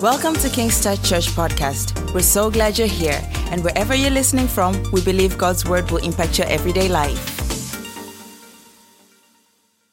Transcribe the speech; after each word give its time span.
Welcome 0.00 0.34
to 0.34 0.48
King's 0.48 0.80
Touch 0.80 1.02
Church 1.02 1.26
Podcast. 1.30 2.14
We're 2.14 2.20
so 2.20 2.52
glad 2.52 2.78
you're 2.78 2.86
here, 2.86 3.20
and 3.50 3.64
wherever 3.64 3.96
you're 3.96 4.12
listening 4.12 4.46
from, 4.46 4.80
we 4.92 5.00
believe 5.00 5.36
God's 5.36 5.64
Word 5.64 5.90
will 5.90 5.98
impact 5.98 6.38
your 6.38 6.46
everyday 6.46 6.88
life. 6.88 7.34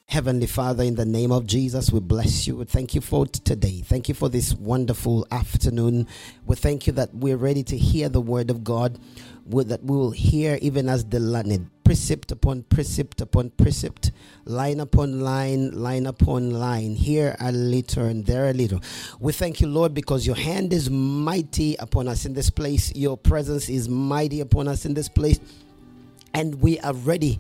Heavenly 0.06 0.46
Father, 0.46 0.84
in 0.84 0.94
the 0.94 1.06
name 1.06 1.32
of 1.32 1.48
Jesus, 1.48 1.92
we 1.92 2.02
bless 2.02 2.46
you. 2.46 2.58
We 2.58 2.66
thank 2.66 2.94
you 2.94 3.02
for 3.02 3.26
today. 3.26 3.82
Thank 3.84 4.08
you 4.08 4.14
for 4.14 4.30
this 4.30 4.54
wonderful 4.54 5.26
afternoon. 5.32 6.08
We 6.46 6.56
thank 6.56 6.86
you 6.86 6.94
that 6.94 7.12
we're 7.16 7.38
ready 7.38 7.64
to 7.64 7.76
hear 7.76 8.08
the 8.08 8.22
word 8.22 8.52
of 8.52 8.64
God, 8.64 9.00
that 9.48 9.84
we 9.84 9.98
will 9.98 10.12
hear 10.12 10.60
even 10.62 10.88
as 10.88 11.04
the 11.04 11.20
learned, 11.20 11.72
precept 11.86 12.32
upon 12.32 12.64
precept 12.64 13.22
upon 13.22 13.52
precept, 13.52 14.12
line 14.44 14.82
upon 14.82 15.22
line, 15.22 15.72
line 15.72 16.06
upon 16.08 16.52
line, 16.52 16.96
here 16.96 17.38
a 17.40 17.52
little 17.52 18.04
and 18.04 18.26
there 18.26 18.50
a 18.50 18.54
little. 18.54 18.82
We 19.20 19.32
thank 19.32 19.62
you, 19.62 19.68
Lord, 19.68 19.94
because 19.94 20.28
your 20.28 20.36
hand 20.36 20.74
is 20.74 20.90
mighty 20.90 21.76
upon 21.76 22.10
us 22.10 22.26
in 22.26 22.34
this 22.34 22.50
place. 22.50 22.94
Your 22.96 23.16
presence 23.16 23.70
is 23.70 23.88
mighty 23.88 24.42
upon 24.42 24.68
us 24.68 24.86
in 24.86 24.94
this 24.96 25.08
place. 25.08 25.40
And 26.36 26.62
we 26.62 26.80
are 26.82 26.94
ready 26.94 27.40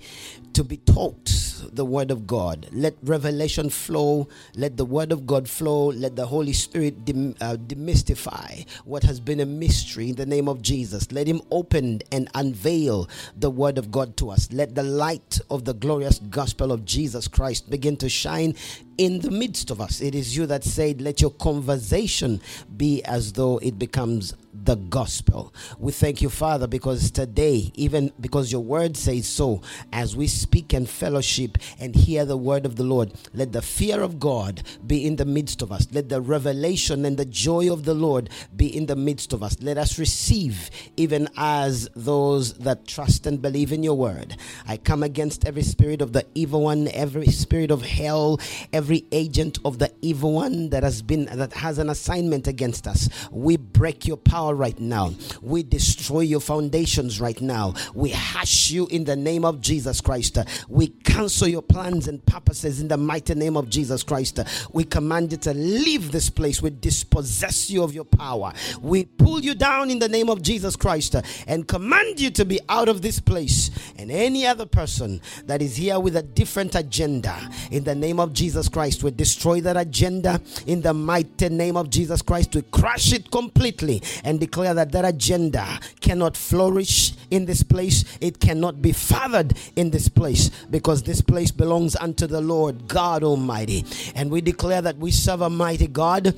to 0.53 0.63
be 0.63 0.77
taught 0.77 1.25
the 1.73 1.83
word 1.85 2.11
of 2.11 2.25
God. 2.25 2.67
Let 2.71 2.95
revelation 3.03 3.69
flow. 3.69 4.29
Let 4.55 4.77
the 4.77 4.85
word 4.85 5.11
of 5.11 5.27
God 5.27 5.49
flow. 5.49 5.87
Let 5.87 6.15
the 6.15 6.25
Holy 6.25 6.53
Spirit 6.53 7.03
dem- 7.03 7.35
uh, 7.41 7.57
demystify 7.57 8.65
what 8.85 9.03
has 9.03 9.19
been 9.19 9.41
a 9.41 9.45
mystery 9.45 10.09
in 10.11 10.15
the 10.15 10.25
name 10.25 10.47
of 10.47 10.61
Jesus. 10.61 11.11
Let 11.11 11.27
Him 11.27 11.41
open 11.51 12.03
and 12.13 12.29
unveil 12.35 13.09
the 13.35 13.49
word 13.49 13.77
of 13.77 13.91
God 13.91 14.15
to 14.17 14.29
us. 14.29 14.49
Let 14.53 14.75
the 14.75 14.83
light 14.83 15.41
of 15.49 15.65
the 15.65 15.73
glorious 15.73 16.19
gospel 16.19 16.71
of 16.71 16.85
Jesus 16.85 17.27
Christ 17.27 17.69
begin 17.69 17.97
to 17.97 18.07
shine 18.07 18.55
in 18.97 19.19
the 19.19 19.31
midst 19.31 19.71
of 19.71 19.81
us. 19.81 20.01
It 20.01 20.15
is 20.15 20.37
you 20.37 20.45
that 20.47 20.63
said, 20.63 21.01
Let 21.01 21.21
your 21.21 21.31
conversation 21.31 22.39
be 22.77 23.03
as 23.03 23.33
though 23.33 23.57
it 23.57 23.77
becomes 23.77 24.33
the 24.63 24.75
gospel. 24.75 25.53
We 25.77 25.91
thank 25.91 26.21
you, 26.21 26.29
Father, 26.29 26.67
because 26.67 27.11
today, 27.11 27.71
even 27.75 28.11
because 28.19 28.51
your 28.51 28.61
word 28.63 28.95
says 28.97 29.27
so, 29.27 29.61
as 29.91 30.15
we 30.15 30.27
speak 30.27 30.73
and 30.73 30.89
fellowship 30.89 31.57
and 31.79 31.95
hear 31.95 32.25
the 32.25 32.37
word 32.37 32.65
of 32.65 32.75
the 32.75 32.83
Lord, 32.83 33.13
let 33.33 33.51
the 33.51 33.61
fear 33.61 34.01
of 34.01 34.19
God 34.19 34.63
be 34.85 35.05
in 35.05 35.17
the 35.17 35.25
midst 35.25 35.61
of 35.61 35.71
us. 35.71 35.87
Let 35.91 36.09
the 36.09 36.21
revelation 36.21 37.05
and 37.05 37.17
the 37.17 37.25
joy 37.25 37.71
of 37.71 37.85
the 37.85 37.93
Lord 37.93 38.29
be 38.55 38.75
in 38.75 38.85
the 38.85 38.95
midst 38.95 39.33
of 39.33 39.43
us. 39.43 39.57
Let 39.61 39.77
us 39.77 39.99
receive, 39.99 40.69
even 40.97 41.27
as 41.37 41.89
those 41.95 42.53
that 42.55 42.87
trust 42.87 43.27
and 43.27 43.41
believe 43.41 43.71
in 43.71 43.83
your 43.83 43.95
word. 43.95 44.37
I 44.67 44.77
come 44.77 45.03
against 45.03 45.45
every 45.45 45.63
spirit 45.63 46.01
of 46.01 46.13
the 46.13 46.25
evil 46.33 46.61
one, 46.61 46.87
every 46.89 47.27
spirit 47.27 47.71
of 47.71 47.81
hell, 47.81 48.39
every 48.71 49.05
agent 49.11 49.59
of 49.65 49.79
the 49.79 49.91
evil 50.01 50.33
one 50.33 50.69
that 50.69 50.83
has 50.83 51.01
been 51.01 51.25
that 51.25 51.53
has 51.53 51.77
an 51.77 51.89
assignment 51.89 52.47
against 52.47 52.87
us. 52.87 53.09
We 53.31 53.57
break 53.57 54.07
your 54.07 54.17
power 54.17 54.44
right 54.53 54.79
now. 54.79 55.13
We 55.41 55.63
destroy 55.63 56.21
your 56.21 56.39
foundations 56.39 57.19
right 57.19 57.39
now. 57.41 57.73
We 57.93 58.09
hash 58.09 58.71
you 58.71 58.87
in 58.87 59.03
the 59.03 59.15
name 59.15 59.45
of 59.45 59.61
Jesus 59.61 60.01
Christ. 60.01 60.37
We 60.67 60.87
cancel 60.87 61.47
your 61.47 61.61
plans 61.61 62.07
and 62.07 62.25
purposes 62.25 62.81
in 62.81 62.87
the 62.87 62.97
mighty 62.97 63.35
name 63.35 63.57
of 63.57 63.69
Jesus 63.69 64.03
Christ. 64.03 64.39
We 64.71 64.83
command 64.83 65.31
you 65.31 65.37
to 65.39 65.53
leave 65.53 66.11
this 66.11 66.29
place. 66.29 66.61
We 66.61 66.69
dispossess 66.69 67.69
you 67.69 67.83
of 67.83 67.93
your 67.93 68.05
power. 68.05 68.53
We 68.81 69.05
pull 69.05 69.41
you 69.41 69.55
down 69.55 69.89
in 69.91 69.99
the 69.99 70.09
name 70.09 70.29
of 70.29 70.41
Jesus 70.41 70.75
Christ 70.75 71.15
and 71.47 71.67
command 71.67 72.19
you 72.19 72.29
to 72.31 72.45
be 72.45 72.59
out 72.69 72.89
of 72.89 73.01
this 73.01 73.19
place. 73.19 73.71
And 73.97 74.11
any 74.11 74.45
other 74.45 74.65
person 74.65 75.21
that 75.45 75.61
is 75.61 75.75
here 75.75 75.99
with 75.99 76.15
a 76.15 76.23
different 76.23 76.75
agenda, 76.75 77.35
in 77.71 77.83
the 77.83 77.95
name 77.95 78.19
of 78.19 78.33
Jesus 78.33 78.69
Christ, 78.69 79.03
we 79.03 79.11
destroy 79.11 79.61
that 79.61 79.77
agenda 79.77 80.41
in 80.65 80.81
the 80.81 80.93
mighty 80.93 81.49
name 81.49 81.77
of 81.77 81.89
Jesus 81.89 82.21
Christ. 82.21 82.55
We 82.55 82.61
crush 82.63 83.13
it 83.13 83.31
completely 83.31 84.01
and 84.23 84.34
declare 84.37 84.73
that 84.73 84.91
that 84.91 85.05
agenda 85.05 85.79
cannot 86.01 86.35
flourish 86.37 87.13
in 87.31 87.45
this 87.45 87.63
place. 87.63 88.03
It 88.21 88.39
cannot 88.39 88.81
be 88.81 88.91
fathered 88.91 89.57
in 89.75 89.89
this 89.91 90.07
place 90.09 90.49
because 90.69 91.03
this 91.03 91.21
place 91.21 91.51
belongs 91.51 91.95
unto 91.95 92.27
the 92.27 92.41
Lord 92.41 92.87
God 92.87 93.23
Almighty. 93.23 93.85
And 94.15 94.31
we 94.31 94.41
declare 94.41 94.81
that 94.81 94.97
we 94.97 95.11
serve 95.11 95.41
a 95.41 95.49
mighty 95.49 95.87
God 95.87 96.35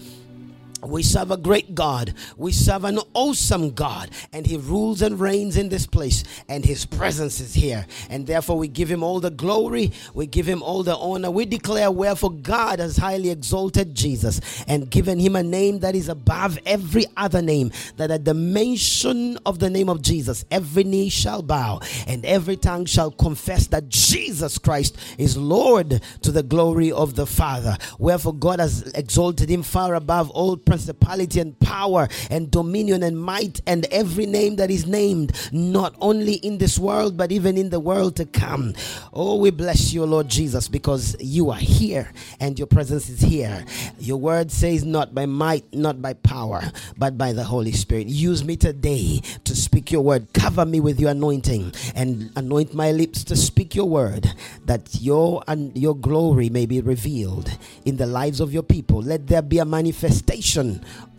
we 0.84 1.02
serve 1.02 1.32
a 1.32 1.38
great 1.38 1.74
God. 1.74 2.14
We 2.38 2.52
serve 2.52 2.84
an 2.84 3.00
awesome 3.14 3.72
God. 3.72 4.12
And 4.32 4.46
He 4.46 4.58
rules 4.58 5.02
and 5.02 5.20
reigns 5.20 5.58
in 5.58 5.70
this 5.70 5.88
place. 5.88 6.24
And 6.48 6.64
His 6.64 6.86
presence 6.86 7.40
is 7.40 7.54
here. 7.54 7.86
And 8.10 8.28
therefore, 8.28 8.58
we 8.58 8.68
give 8.68 8.90
Him 8.90 9.04
all 9.04 9.20
the 9.20 9.32
glory. 9.32 9.92
We 10.14 10.28
give 10.28 10.48
Him 10.48 10.62
all 10.62 10.84
the 10.84 10.96
honor. 10.96 11.32
We 11.32 11.46
declare, 11.46 11.90
wherefore 11.90 12.32
God 12.32 12.80
has 12.80 12.98
highly 12.98 13.30
exalted 13.32 13.96
Jesus 13.96 14.64
and 14.68 14.90
given 14.90 15.20
Him 15.20 15.36
a 15.36 15.44
name 15.44 15.80
that 15.80 15.96
is 15.96 16.10
above 16.10 16.60
every 16.66 17.06
other 17.16 17.42
name. 17.42 17.72
That 17.98 18.12
at 18.12 18.26
the 18.26 18.36
mention 18.36 19.38
of 19.46 19.60
the 19.60 19.70
name 19.70 19.90
of 19.90 20.02
Jesus, 20.02 20.46
every 20.52 20.84
knee 20.84 21.10
shall 21.10 21.42
bow 21.42 21.82
and 22.06 22.24
every 22.26 22.56
tongue 22.56 22.86
shall 22.86 23.12
confess 23.12 23.68
that 23.68 23.90
Jesus 23.90 24.58
Christ 24.58 24.98
is 25.18 25.38
Lord 25.38 26.02
to 26.22 26.32
the 26.32 26.44
glory 26.44 26.92
of 26.92 27.16
the 27.16 27.26
Father. 27.26 27.78
Wherefore, 27.98 28.36
God 28.36 28.60
has 28.60 28.84
exalted 28.94 29.50
Him 29.50 29.64
far 29.64 29.96
above 29.96 30.30
all 30.30 30.56
principality 30.68 31.40
and 31.40 31.58
power 31.60 32.08
and 32.30 32.52
dominion 32.52 33.02
and 33.02 33.20
might 33.20 33.62
and 33.66 33.86
every 33.86 34.26
name 34.26 34.58
that 34.58 34.70
is 34.70 34.86
named, 34.86 35.32
not 35.52 35.96
only 36.02 36.34
in 36.34 36.58
this 36.58 36.78
world, 36.78 37.16
but 37.16 37.32
even 37.32 37.58
in 37.58 37.70
the 37.70 37.80
world 37.80 38.18
to 38.18 38.26
come. 38.26 38.74
Oh, 39.14 39.38
we 39.38 39.50
bless 39.50 39.94
you, 39.94 40.04
Lord 40.04 40.28
Jesus, 40.28 40.68
because 40.68 41.16
you 41.20 41.50
are 41.50 41.58
here 41.58 42.12
and 42.40 42.60
your 42.60 42.68
presence 42.68 43.10
is 43.10 43.22
here. 43.22 43.64
Your 43.98 44.18
word 44.18 44.52
says, 44.52 44.84
not 44.84 45.16
by 45.16 45.26
might, 45.26 45.74
not 45.74 46.02
by 46.02 46.14
power, 46.14 46.62
but 46.98 47.18
by 47.18 47.32
the 47.32 47.46
Holy 47.46 47.72
Spirit. 47.72 48.08
Use 48.08 48.44
me 48.44 48.58
today 48.58 49.22
to 49.46 49.56
speak 49.56 49.92
your 49.92 50.02
word. 50.02 50.28
Cover 50.34 50.66
me 50.66 50.80
with 50.80 51.00
your 51.00 51.12
anointing 51.12 51.74
and 51.96 52.32
anoint 52.36 52.74
my 52.74 52.92
lips 52.92 53.24
to 53.26 53.36
speak 53.36 53.74
your 53.74 53.88
word, 53.88 54.28
that 54.66 54.96
your 55.00 55.44
and 55.48 55.76
your 55.78 55.96
glory 55.96 56.50
may 56.50 56.66
be 56.66 56.82
revealed 56.82 57.58
in 57.86 57.98
the 57.98 58.06
lives 58.06 58.42
of 58.42 58.54
your 58.54 58.64
people. 58.64 59.02
Let 59.02 59.28
there 59.28 59.42
be 59.42 59.60
a 59.60 59.66
manifestation 59.66 60.57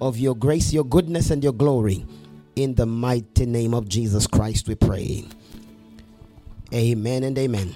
of 0.00 0.18
your 0.18 0.34
grace, 0.34 0.72
your 0.72 0.84
goodness, 0.84 1.30
and 1.30 1.42
your 1.42 1.52
glory. 1.52 2.04
In 2.56 2.74
the 2.74 2.86
mighty 2.86 3.46
name 3.46 3.72
of 3.72 3.88
Jesus 3.88 4.26
Christ, 4.26 4.66
we 4.66 4.74
pray. 4.74 5.24
Amen 6.74 7.22
and 7.22 7.38
amen. 7.38 7.74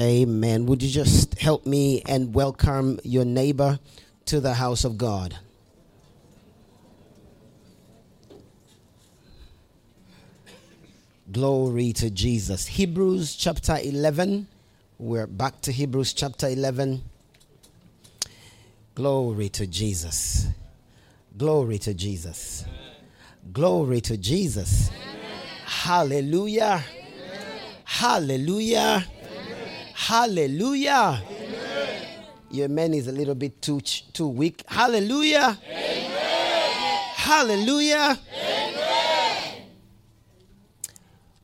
Amen. 0.00 0.64
Would 0.66 0.82
you 0.82 0.88
just 0.88 1.38
help 1.38 1.66
me 1.66 2.02
and 2.06 2.32
welcome 2.34 2.98
your 3.04 3.26
neighbor 3.26 3.78
to 4.24 4.40
the 4.40 4.54
house 4.54 4.84
of 4.84 4.96
God? 4.96 5.36
Glory 11.30 11.92
to 11.92 12.08
Jesus. 12.10 12.66
Hebrews 12.66 13.36
chapter 13.36 13.76
11. 13.80 14.48
We're 14.98 15.26
back 15.26 15.60
to 15.62 15.72
Hebrews 15.72 16.14
chapter 16.14 16.48
11. 16.48 17.02
Glory 19.00 19.48
to 19.48 19.66
Jesus. 19.66 20.48
Glory 21.34 21.78
to 21.78 21.94
Jesus. 21.94 22.66
Glory 23.50 24.02
to 24.02 24.18
Jesus. 24.18 24.90
Hallelujah. 25.64 26.84
Hallelujah. 27.82 29.06
Hallelujah. 29.94 31.22
Your 32.50 32.68
man 32.68 32.92
is 32.92 33.08
a 33.08 33.12
little 33.12 33.34
bit 33.34 33.62
too 33.62 33.80
too 33.80 34.28
weak. 34.28 34.64
Hallelujah. 34.68 35.58
Hallelujah. 37.14 38.18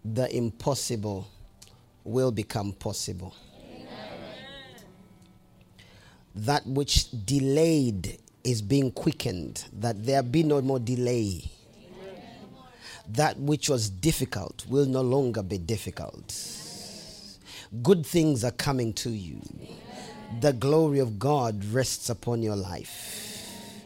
The 0.05 0.37
impossible 0.37 1.27
will 2.05 2.33
become 2.33 2.75
possible 2.75 3.35
that 6.37 6.67
which 6.67 7.11
delayed 7.25 8.19
is 8.45 8.61
being 8.61 8.93
quickened, 8.93 9.65
that 9.73 10.05
there 10.05 10.23
be 10.23 10.43
no 10.43 10.61
more 10.61 10.79
delay. 10.79 11.51
That 13.09 13.39
which 13.39 13.69
was 13.69 13.89
difficult 13.89 14.67
will 14.69 14.87
no 14.87 15.01
longer 15.01 15.43
be 15.43 15.59
difficult. 15.59 16.35
Good 17.83 18.05
things 18.05 18.45
are 18.45 18.53
coming 18.53 18.93
to 18.95 19.11
you. 19.11 19.41
The 20.41 20.53
glory 20.53 20.99
of 20.99 21.19
God 21.19 21.65
rests 21.67 22.11
upon 22.11 22.43
your 22.43 22.57
life. 22.57 23.81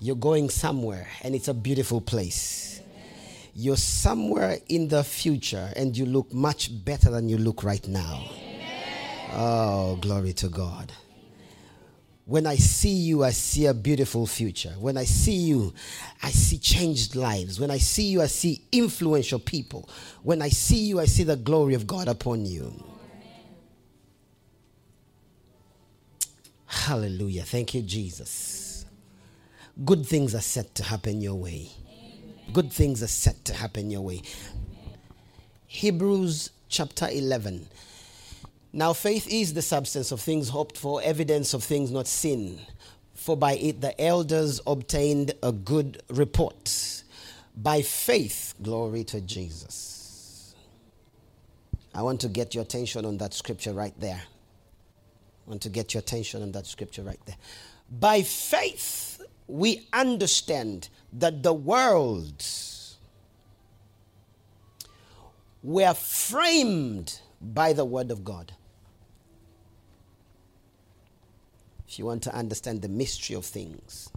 You're 0.00 0.16
going 0.16 0.50
somewhere, 0.50 1.08
and 1.22 1.34
it's 1.34 1.48
a 1.48 1.54
beautiful 1.54 2.00
place. 2.00 2.80
You're 3.54 3.76
somewhere 3.76 4.58
in 4.68 4.88
the 4.88 5.04
future, 5.04 5.72
and 5.76 5.96
you 5.96 6.06
look 6.06 6.32
much 6.32 6.70
better 6.84 7.10
than 7.10 7.28
you 7.28 7.38
look 7.38 7.62
right 7.62 7.86
now. 7.86 8.24
Oh, 9.32 9.98
glory 10.00 10.32
to 10.34 10.48
God. 10.48 10.92
When 12.26 12.46
I 12.46 12.56
see 12.56 12.94
you, 12.94 13.22
I 13.22 13.30
see 13.30 13.66
a 13.66 13.74
beautiful 13.74 14.26
future. 14.26 14.74
When 14.78 14.96
I 14.96 15.04
see 15.04 15.34
you, 15.34 15.74
I 16.22 16.30
see 16.30 16.56
changed 16.56 17.16
lives. 17.16 17.60
When 17.60 17.70
I 17.70 17.76
see 17.76 18.04
you, 18.04 18.22
I 18.22 18.26
see 18.26 18.62
influential 18.72 19.38
people. 19.38 19.88
When 20.22 20.40
I 20.40 20.48
see 20.48 20.86
you, 20.86 21.00
I 21.00 21.04
see 21.04 21.24
the 21.24 21.36
glory 21.36 21.74
of 21.74 21.86
God 21.86 22.08
upon 22.08 22.46
you. 22.46 22.82
Hallelujah. 26.64 27.42
Thank 27.42 27.74
you, 27.74 27.82
Jesus. 27.82 28.86
Good 29.84 30.06
things 30.06 30.34
are 30.34 30.40
set 30.40 30.74
to 30.76 30.82
happen 30.82 31.20
your 31.20 31.34
way. 31.34 31.68
Good 32.52 32.72
things 32.72 33.02
are 33.02 33.08
set 33.08 33.44
to 33.46 33.54
happen 33.54 33.90
your 33.90 34.02
way. 34.02 34.22
Hebrews 35.66 36.50
chapter 36.68 37.08
11. 37.10 37.66
Now, 38.76 38.92
faith 38.92 39.28
is 39.28 39.54
the 39.54 39.62
substance 39.62 40.10
of 40.10 40.20
things 40.20 40.48
hoped 40.48 40.76
for, 40.76 41.00
evidence 41.00 41.54
of 41.54 41.62
things 41.62 41.92
not 41.92 42.08
seen. 42.08 42.58
For 43.14 43.36
by 43.36 43.52
it 43.52 43.80
the 43.80 43.98
elders 44.00 44.60
obtained 44.66 45.32
a 45.44 45.52
good 45.52 46.02
report. 46.10 47.04
By 47.56 47.82
faith, 47.82 48.52
glory 48.60 49.04
to 49.04 49.20
Jesus. 49.20 50.56
I 51.94 52.02
want 52.02 52.20
to 52.22 52.28
get 52.28 52.52
your 52.56 52.62
attention 52.62 53.04
on 53.04 53.16
that 53.18 53.32
scripture 53.32 53.72
right 53.72 53.94
there. 54.00 54.20
I 55.46 55.48
want 55.48 55.62
to 55.62 55.68
get 55.68 55.94
your 55.94 56.00
attention 56.00 56.42
on 56.42 56.50
that 56.50 56.66
scripture 56.66 57.02
right 57.02 57.20
there. 57.26 57.36
By 58.00 58.22
faith, 58.22 59.22
we 59.46 59.86
understand 59.92 60.88
that 61.12 61.44
the 61.44 61.52
worlds 61.54 62.96
were 65.62 65.94
framed 65.94 67.20
by 67.40 67.72
the 67.72 67.84
word 67.84 68.10
of 68.10 68.24
God. 68.24 68.52
If 71.94 72.00
you 72.00 72.06
want 72.06 72.24
to 72.24 72.34
understand 72.34 72.82
the 72.82 72.88
mystery 72.88 73.36
of 73.36 73.44
things, 73.44 74.10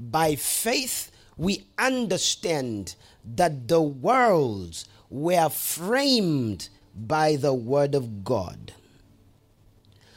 by 0.00 0.34
faith, 0.34 1.12
we 1.36 1.62
understand 1.78 2.96
that 3.36 3.68
the 3.68 3.80
worlds 3.80 4.84
were 5.08 5.48
framed 5.48 6.70
by 6.96 7.36
the 7.36 7.54
word 7.54 7.94
of 7.94 8.24
God 8.24 8.72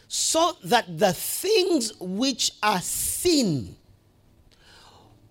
so 0.08 0.54
that 0.64 0.98
the 0.98 1.14
things 1.14 1.94
which 2.00 2.54
are 2.64 2.82
seen 2.82 3.76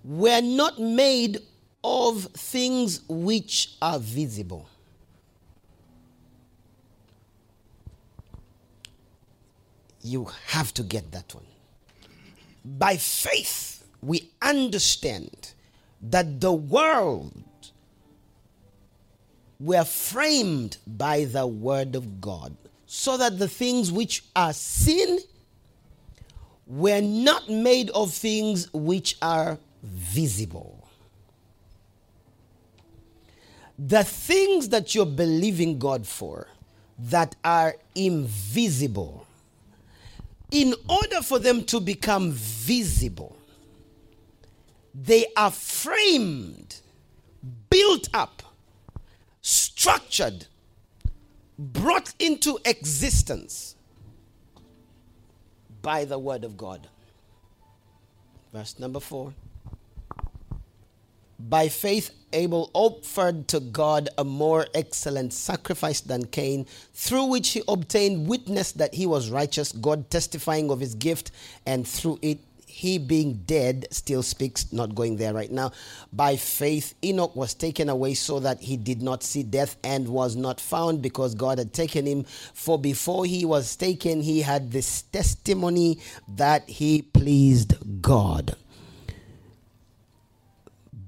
were 0.04 0.42
not 0.42 0.78
made 0.78 1.38
of 1.82 2.26
things 2.26 3.00
which 3.08 3.74
are 3.82 3.98
visible. 3.98 4.69
You 10.02 10.30
have 10.46 10.72
to 10.74 10.82
get 10.82 11.12
that 11.12 11.34
one. 11.34 11.44
By 12.64 12.96
faith, 12.96 13.84
we 14.02 14.30
understand 14.40 15.52
that 16.02 16.40
the 16.40 16.52
world 16.52 17.32
were 19.58 19.84
framed 19.84 20.78
by 20.86 21.24
the 21.26 21.46
word 21.46 21.94
of 21.94 22.20
God, 22.20 22.56
so 22.86 23.18
that 23.18 23.38
the 23.38 23.48
things 23.48 23.92
which 23.92 24.24
are 24.34 24.54
seen 24.54 25.18
were 26.66 27.02
not 27.02 27.48
made 27.50 27.90
of 27.90 28.12
things 28.12 28.72
which 28.72 29.16
are 29.20 29.58
visible. 29.82 30.88
The 33.78 34.04
things 34.04 34.70
that 34.70 34.94
you're 34.94 35.06
believing 35.06 35.78
God 35.78 36.06
for 36.06 36.46
that 36.98 37.36
are 37.44 37.76
invisible, 37.94 39.19
in 40.50 40.74
order 40.88 41.22
for 41.22 41.38
them 41.38 41.64
to 41.64 41.80
become 41.80 42.32
visible, 42.32 43.36
they 44.94 45.26
are 45.36 45.50
framed, 45.50 46.80
built 47.68 48.08
up, 48.12 48.42
structured, 49.40 50.46
brought 51.58 52.12
into 52.18 52.58
existence 52.64 53.76
by 55.82 56.04
the 56.04 56.18
Word 56.18 56.44
of 56.44 56.56
God. 56.56 56.88
Verse 58.52 58.78
number 58.78 59.00
four. 59.00 59.32
By 61.48 61.68
faith, 61.68 62.10
Abel 62.32 62.70
offered 62.74 63.48
to 63.48 63.60
God 63.60 64.08
a 64.18 64.24
more 64.24 64.66
excellent 64.74 65.32
sacrifice 65.32 66.00
than 66.00 66.26
Cain, 66.26 66.66
through 66.92 67.24
which 67.24 67.50
he 67.50 67.62
obtained 67.66 68.28
witness 68.28 68.72
that 68.72 68.94
he 68.94 69.06
was 69.06 69.30
righteous, 69.30 69.72
God 69.72 70.10
testifying 70.10 70.70
of 70.70 70.80
his 70.80 70.94
gift, 70.94 71.30
and 71.66 71.88
through 71.88 72.18
it 72.22 72.38
he 72.66 72.98
being 72.98 73.42
dead 73.46 73.86
still 73.90 74.22
speaks, 74.22 74.72
not 74.72 74.94
going 74.94 75.16
there 75.16 75.34
right 75.34 75.50
now. 75.50 75.72
By 76.12 76.36
faith, 76.36 76.94
Enoch 77.02 77.34
was 77.34 77.52
taken 77.52 77.88
away 77.88 78.14
so 78.14 78.38
that 78.40 78.60
he 78.60 78.76
did 78.76 79.02
not 79.02 79.22
see 79.22 79.42
death 79.42 79.76
and 79.82 80.08
was 80.08 80.36
not 80.36 80.60
found 80.60 81.02
because 81.02 81.34
God 81.34 81.58
had 81.58 81.72
taken 81.72 82.06
him. 82.06 82.24
For 82.54 82.78
before 82.78 83.24
he 83.24 83.44
was 83.44 83.76
taken, 83.76 84.22
he 84.22 84.42
had 84.42 84.70
this 84.70 85.02
testimony 85.02 85.98
that 86.28 86.68
he 86.68 87.02
pleased 87.02 87.74
God. 88.00 88.56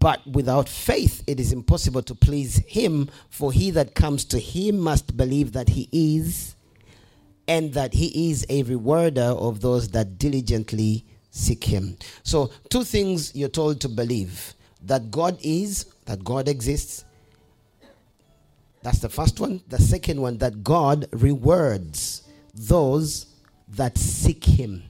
But 0.02 0.26
without 0.26 0.68
faith, 0.68 1.22
it 1.28 1.38
is 1.38 1.52
impossible 1.52 2.02
to 2.02 2.14
please 2.16 2.56
him, 2.66 3.08
for 3.30 3.52
he 3.52 3.70
that 3.70 3.94
comes 3.94 4.24
to 4.26 4.38
him 4.40 4.80
must 4.80 5.16
believe 5.16 5.52
that 5.52 5.68
he 5.68 5.88
is, 5.92 6.56
and 7.46 7.72
that 7.74 7.94
he 7.94 8.30
is 8.32 8.44
a 8.48 8.64
rewarder 8.64 9.22
of 9.22 9.60
those 9.60 9.90
that 9.90 10.18
diligently 10.18 11.06
seek 11.30 11.62
him. 11.62 11.96
So, 12.24 12.50
two 12.68 12.82
things 12.82 13.32
you're 13.36 13.48
told 13.48 13.80
to 13.82 13.88
believe 13.88 14.54
that 14.82 15.12
God 15.12 15.38
is, 15.40 15.84
that 16.06 16.24
God 16.24 16.48
exists. 16.48 17.04
That's 18.82 18.98
the 18.98 19.08
first 19.08 19.38
one. 19.38 19.62
The 19.68 19.78
second 19.78 20.20
one, 20.20 20.38
that 20.38 20.64
God 20.64 21.06
rewards 21.12 22.22
those 22.52 23.26
that 23.68 23.96
seek 23.96 24.42
him. 24.42 24.82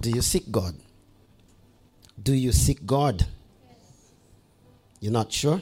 Do 0.00 0.10
you 0.10 0.22
seek 0.22 0.50
God? 0.50 0.74
Do 2.20 2.34
you 2.34 2.52
seek 2.52 2.84
God? 2.86 3.26
You're 5.00 5.12
not 5.12 5.32
sure? 5.32 5.60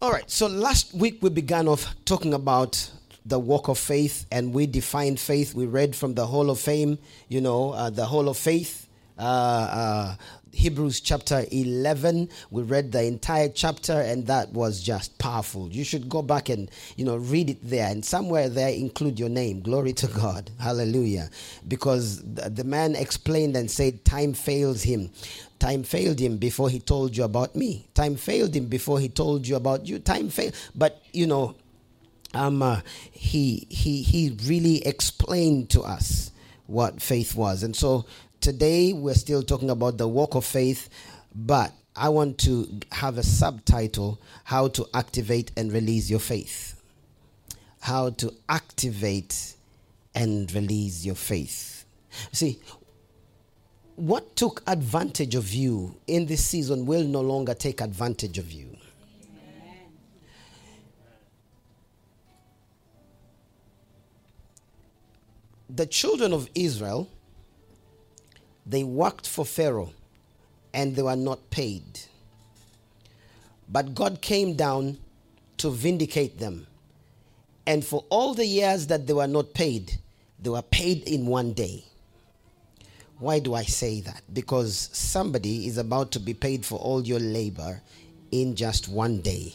All 0.00 0.12
right, 0.12 0.30
so 0.30 0.46
last 0.46 0.94
week 0.94 1.18
we 1.22 1.30
began 1.30 1.66
off 1.66 1.94
talking 2.04 2.32
about 2.32 2.90
the 3.26 3.38
walk 3.38 3.68
of 3.68 3.78
faith 3.78 4.26
and 4.30 4.54
we 4.54 4.66
defined 4.66 5.18
faith. 5.18 5.54
We 5.54 5.66
read 5.66 5.96
from 5.96 6.14
the 6.14 6.26
Hall 6.26 6.50
of 6.50 6.60
Fame, 6.60 6.98
you 7.28 7.40
know, 7.40 7.72
uh, 7.72 7.90
the 7.90 8.06
Hall 8.06 8.28
of 8.28 8.36
Faith. 8.36 8.86
Uh, 9.18 9.22
uh, 9.22 10.16
Hebrews 10.52 11.00
chapter 11.00 11.44
11. 11.50 12.28
We 12.50 12.62
read 12.62 12.92
the 12.92 13.04
entire 13.04 13.48
chapter 13.48 13.92
and 13.92 14.26
that 14.26 14.52
was 14.52 14.82
just 14.82 15.18
powerful. 15.18 15.68
You 15.70 15.84
should 15.84 16.08
go 16.08 16.22
back 16.22 16.48
and, 16.48 16.70
you 16.96 17.04
know, 17.04 17.16
read 17.16 17.50
it 17.50 17.58
there 17.62 17.88
and 17.88 18.04
somewhere 18.04 18.48
there 18.48 18.70
include 18.70 19.18
your 19.18 19.28
name. 19.28 19.60
Glory 19.60 19.92
to 19.94 20.06
God. 20.08 20.50
Hallelujah. 20.58 21.30
Because 21.66 22.22
the, 22.22 22.64
man 22.64 22.96
explained 22.96 23.56
and 23.56 23.70
said 23.70 24.04
time 24.04 24.34
fails 24.34 24.82
him. 24.82 25.10
Time 25.58 25.82
failed 25.82 26.18
him 26.18 26.36
before 26.36 26.70
he 26.70 26.80
told 26.80 27.16
you 27.16 27.24
about 27.24 27.56
me. 27.56 27.88
Time 27.94 28.16
failed 28.16 28.54
him 28.54 28.66
before 28.66 29.00
he 29.00 29.08
told 29.08 29.46
you 29.46 29.56
about 29.56 29.86
you. 29.86 29.98
Time 29.98 30.28
failed. 30.28 30.54
But, 30.74 31.02
you 31.12 31.26
know, 31.26 31.56
um, 32.34 32.62
uh, 32.62 32.80
he, 33.10 33.66
he, 33.70 34.02
he 34.02 34.36
really 34.44 34.86
explained 34.86 35.70
to 35.70 35.82
us 35.82 36.30
what 36.66 37.00
faith 37.00 37.34
was. 37.34 37.62
And 37.62 37.74
so 37.74 38.04
today 38.40 38.92
we're 38.92 39.14
still 39.14 39.42
talking 39.42 39.70
about 39.70 39.98
the 39.98 40.08
walk 40.08 40.34
of 40.34 40.44
faith, 40.44 40.88
but 41.34 41.72
I 41.94 42.08
want 42.10 42.38
to 42.38 42.80
have 42.92 43.18
a 43.18 43.22
subtitle 43.22 44.20
How 44.44 44.68
to 44.68 44.86
Activate 44.94 45.50
and 45.56 45.72
Release 45.72 46.08
Your 46.08 46.20
Faith. 46.20 46.80
How 47.80 48.10
to 48.10 48.32
activate 48.48 49.54
and 50.14 50.52
release 50.52 51.04
your 51.04 51.14
faith. 51.14 51.84
See, 52.32 52.60
what 53.94 54.36
took 54.36 54.62
advantage 54.66 55.34
of 55.34 55.52
you 55.52 55.96
in 56.06 56.26
this 56.26 56.44
season 56.44 56.86
will 56.86 57.04
no 57.04 57.20
longer 57.20 57.54
take 57.54 57.80
advantage 57.80 58.38
of 58.38 58.50
you. 58.52 58.76
The 65.70 65.86
children 65.86 66.32
of 66.32 66.48
Israel 66.54 67.08
they 68.68 68.84
worked 68.84 69.26
for 69.26 69.44
Pharaoh 69.44 69.92
and 70.74 70.94
they 70.94 71.02
were 71.02 71.16
not 71.16 71.50
paid. 71.50 72.00
But 73.68 73.94
God 73.94 74.20
came 74.20 74.54
down 74.54 74.98
to 75.58 75.70
vindicate 75.70 76.38
them. 76.38 76.66
And 77.66 77.84
for 77.84 78.04
all 78.10 78.34
the 78.34 78.46
years 78.46 78.86
that 78.88 79.06
they 79.06 79.12
were 79.12 79.26
not 79.26 79.54
paid, 79.54 79.92
they 80.40 80.50
were 80.50 80.62
paid 80.62 81.08
in 81.08 81.26
one 81.26 81.52
day. 81.52 81.84
Why 83.18 83.40
do 83.40 83.54
I 83.54 83.64
say 83.64 84.00
that? 84.02 84.22
Because 84.32 84.90
somebody 84.92 85.66
is 85.66 85.78
about 85.78 86.12
to 86.12 86.20
be 86.20 86.34
paid 86.34 86.64
for 86.64 86.78
all 86.78 87.02
your 87.02 87.18
labor 87.18 87.80
in 88.30 88.54
just 88.54 88.88
one 88.88 89.20
day. 89.20 89.54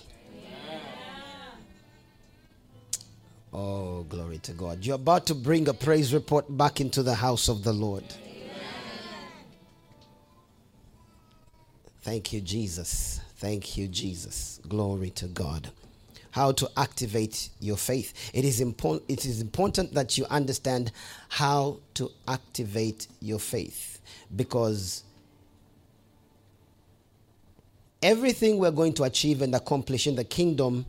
Oh, 3.53 4.03
glory 4.09 4.39
to 4.39 4.51
God. 4.51 4.83
You're 4.83 4.95
about 4.95 5.27
to 5.27 5.35
bring 5.35 5.67
a 5.69 5.73
praise 5.73 6.13
report 6.13 6.45
back 6.57 6.81
into 6.81 7.03
the 7.03 7.13
house 7.13 7.47
of 7.47 7.63
the 7.63 7.71
Lord. 7.71 8.03
Thank 12.03 12.33
you, 12.33 12.41
Jesus. 12.41 13.21
Thank 13.37 13.77
you, 13.77 13.87
Jesus. 13.89 14.61
Glory 14.69 15.11
to 15.11 15.27
God. 15.27 15.71
how 16.31 16.51
to 16.51 16.69
activate 16.77 17.49
your 17.59 17.77
faith. 17.77 18.31
It 18.33 18.43
is, 18.45 18.61
important, 18.61 19.03
it 19.09 19.25
is 19.25 19.41
important 19.41 19.93
that 19.93 20.17
you 20.17 20.25
understand 20.31 20.91
how 21.29 21.79
to 21.95 22.09
activate 22.27 23.07
your 23.21 23.39
faith 23.39 24.01
because 24.35 25.03
everything 28.03 28.57
we're 28.59 28.71
going 28.71 28.93
to 28.93 29.03
achieve 29.03 29.41
and 29.43 29.55
accomplish 29.55 30.07
in 30.07 30.15
the 30.15 30.23
kingdom 30.23 30.85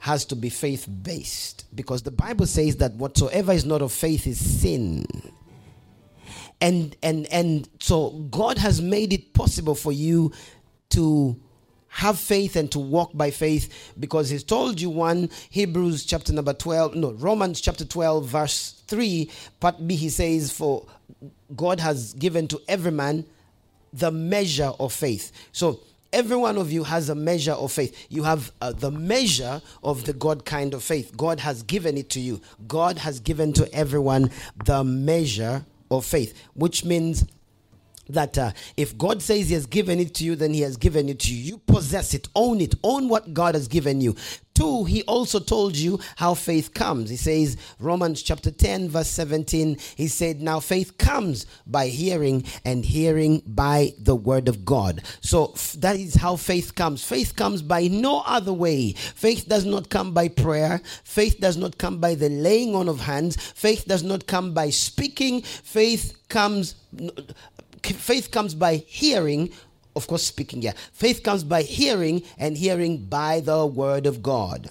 has 0.00 0.24
to 0.26 0.36
be 0.36 0.50
faith 0.50 0.88
based 1.02 1.66
because 1.74 2.02
the 2.02 2.12
Bible 2.12 2.46
says 2.46 2.76
that 2.76 2.92
whatsoever 2.94 3.52
is 3.52 3.64
not 3.64 3.82
of 3.82 3.92
faith 3.92 4.26
is 4.26 4.38
sin. 4.38 5.04
And 6.60 6.96
and 7.02 7.26
and 7.26 7.68
so 7.80 8.10
God 8.30 8.58
has 8.58 8.80
made 8.80 9.12
it 9.12 9.32
possible 9.34 9.74
for 9.74 9.92
you 9.92 10.32
to 10.90 11.36
have 11.88 12.18
faith 12.18 12.56
and 12.56 12.70
to 12.72 12.78
walk 12.78 13.10
by 13.14 13.30
faith 13.30 13.92
because 13.98 14.28
he's 14.28 14.44
told 14.44 14.78
you 14.80 14.90
one 14.90 15.30
hebrews 15.48 16.04
chapter 16.04 16.30
number 16.30 16.52
12 16.52 16.94
no 16.94 17.12
romans 17.12 17.58
chapter 17.58 17.86
12 17.86 18.26
verse 18.26 18.82
3 18.86 19.30
part 19.60 19.86
b 19.88 19.96
he 19.96 20.10
says 20.10 20.52
for 20.52 20.86
god 21.56 21.80
has 21.80 22.12
given 22.12 22.46
to 22.46 22.60
every 22.68 22.90
man 22.90 23.24
the 23.96 24.10
measure 24.10 24.72
of 24.78 24.92
faith. 24.92 25.32
So 25.52 25.80
every 26.12 26.36
one 26.36 26.58
of 26.58 26.70
you 26.70 26.84
has 26.84 27.08
a 27.08 27.14
measure 27.14 27.52
of 27.52 27.72
faith. 27.72 28.06
You 28.10 28.22
have 28.24 28.52
uh, 28.60 28.72
the 28.72 28.90
measure 28.90 29.60
of 29.82 30.04
the 30.04 30.12
god 30.12 30.44
kind 30.44 30.74
of 30.74 30.82
faith. 30.82 31.16
God 31.16 31.40
has 31.40 31.62
given 31.62 31.96
it 31.96 32.10
to 32.10 32.20
you. 32.20 32.40
God 32.68 32.98
has 32.98 33.20
given 33.20 33.52
to 33.54 33.72
everyone 33.74 34.30
the 34.64 34.84
measure 34.84 35.64
of 35.90 36.04
faith 36.04 36.34
which 36.54 36.84
means 36.84 37.24
that 38.08 38.38
uh, 38.38 38.52
if 38.76 38.96
God 38.96 39.22
says 39.22 39.48
He 39.48 39.54
has 39.54 39.66
given 39.66 39.98
it 39.98 40.14
to 40.14 40.24
you, 40.24 40.36
then 40.36 40.52
He 40.54 40.60
has 40.60 40.76
given 40.76 41.08
it 41.08 41.20
to 41.20 41.34
you. 41.34 41.42
You 41.42 41.58
possess 41.58 42.14
it, 42.14 42.28
own 42.34 42.60
it, 42.60 42.74
own 42.82 43.08
what 43.08 43.34
God 43.34 43.54
has 43.54 43.68
given 43.68 44.00
you. 44.00 44.14
Two, 44.56 44.84
He 44.84 45.02
also 45.02 45.38
told 45.38 45.76
you 45.76 46.00
how 46.16 46.32
faith 46.32 46.72
comes. 46.72 47.10
He 47.10 47.16
says, 47.16 47.58
Romans 47.78 48.22
chapter 48.22 48.50
10, 48.50 48.88
verse 48.88 49.08
17, 49.08 49.76
He 49.96 50.08
said, 50.08 50.40
Now 50.40 50.60
faith 50.60 50.96
comes 50.96 51.44
by 51.66 51.88
hearing, 51.88 52.42
and 52.64 52.82
hearing 52.82 53.42
by 53.46 53.92
the 53.98 54.16
word 54.16 54.48
of 54.48 54.64
God. 54.64 55.02
So 55.20 55.54
that 55.76 55.96
is 55.96 56.14
how 56.14 56.36
faith 56.36 56.74
comes. 56.74 57.04
Faith 57.04 57.36
comes 57.36 57.60
by 57.60 57.88
no 57.88 58.22
other 58.26 58.52
way. 58.52 58.92
Faith 58.92 59.46
does 59.46 59.66
not 59.66 59.90
come 59.90 60.14
by 60.14 60.28
prayer, 60.28 60.80
faith 61.04 61.38
does 61.38 61.58
not 61.58 61.76
come 61.76 61.98
by 61.98 62.14
the 62.14 62.30
laying 62.30 62.74
on 62.74 62.88
of 62.88 63.00
hands, 63.00 63.36
faith 63.36 63.84
does 63.86 64.02
not 64.02 64.26
come 64.26 64.54
by 64.54 64.70
speaking, 64.70 65.42
faith 65.42 66.16
comes 66.28 66.76
faith 67.82 68.30
comes 68.30 68.54
by 68.54 68.76
hearing 68.76 69.50
of 69.96 70.06
course 70.06 70.24
speaking 70.24 70.62
yeah 70.62 70.72
faith 70.92 71.22
comes 71.22 71.42
by 71.42 71.62
hearing 71.62 72.22
and 72.38 72.56
hearing 72.56 72.98
by 72.98 73.40
the 73.40 73.66
word 73.66 74.06
of 74.06 74.22
god. 74.22 74.70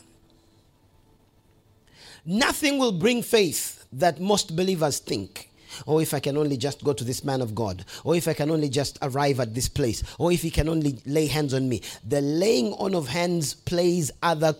Nothing 2.25 2.79
will 2.79 2.91
bring 2.91 3.22
faith 3.22 3.86
that 3.94 4.20
most 4.20 4.55
believers 4.55 4.98
think. 4.98 5.51
Or 5.86 6.01
if 6.01 6.13
I 6.13 6.20
can 6.20 6.38
only 6.38 6.58
just 6.58 6.84
go 6.84 6.94
to 6.94 7.03
this 7.03 7.24
man 7.24 7.41
of 7.41 7.53
God, 7.53 7.84
or 8.03 8.15
if 8.15 8.27
I 8.27 8.34
can 8.34 8.50
only 8.50 8.70
just 8.70 8.98
arrive 9.01 9.39
at 9.39 9.53
this 9.53 9.67
place, 9.67 10.03
or 10.17 10.32
if 10.32 10.41
he 10.41 10.50
can 10.50 10.70
only 10.70 10.98
lay 11.05 11.27
hands 11.27 11.53
on 11.53 11.67
me. 11.67 11.82
The 12.08 12.22
laying 12.22 12.72
on 12.74 12.96
of 12.96 13.10
hands 13.10 13.53
plays 13.53 14.10
other 14.24 14.55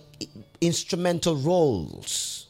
instrumental 0.60 1.38
roles. 1.38 2.48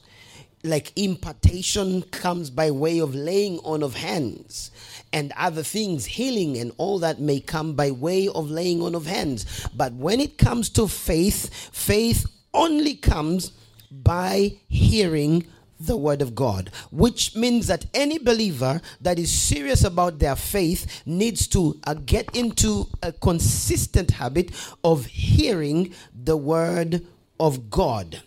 Like 0.64 0.92
impartation 0.96 2.02
comes 2.02 2.50
by 2.50 2.72
way 2.72 3.00
of 3.00 3.14
laying 3.14 3.60
on 3.60 3.84
of 3.84 3.94
hands 3.94 4.72
and 5.16 5.32
other 5.38 5.64
things, 5.64 6.06
healing 6.06 6.58
and 6.58 6.74
all 6.78 7.00
that 7.00 7.22
may 7.22 7.40
come 7.40 7.74
by 7.74 7.90
way 7.90 8.28
of 8.28 8.52
laying 8.52 8.82
on 8.82 8.94
of 8.94 9.06
hands. 9.06 9.66
But 9.74 9.94
when 9.94 10.20
it 10.20 10.38
comes 10.38 10.70
to 10.72 10.90
faith, 10.90 11.50
faith 11.74 12.26
only 12.54 12.96
comes 12.96 13.54
by 13.90 14.58
hearing 14.68 15.48
the 15.80 15.96
word 15.96 16.22
of 16.22 16.36
God, 16.36 16.70
which 16.92 17.34
means 17.34 17.68
that 17.68 17.86
any 17.94 18.18
believer 18.18 18.82
that 19.00 19.18
is 19.18 19.32
serious 19.32 19.86
about 19.86 20.20
their 20.20 20.36
faith 20.36 21.04
needs 21.06 21.48
to 21.48 21.80
uh, 21.86 21.94
get 21.94 22.36
into 22.36 22.88
a 23.02 23.14
consistent 23.14 24.12
habit 24.12 24.52
of 24.84 25.06
hearing 25.06 25.94
the 26.14 26.36
word 26.36 27.06
of 27.40 27.70
God. 27.70 28.22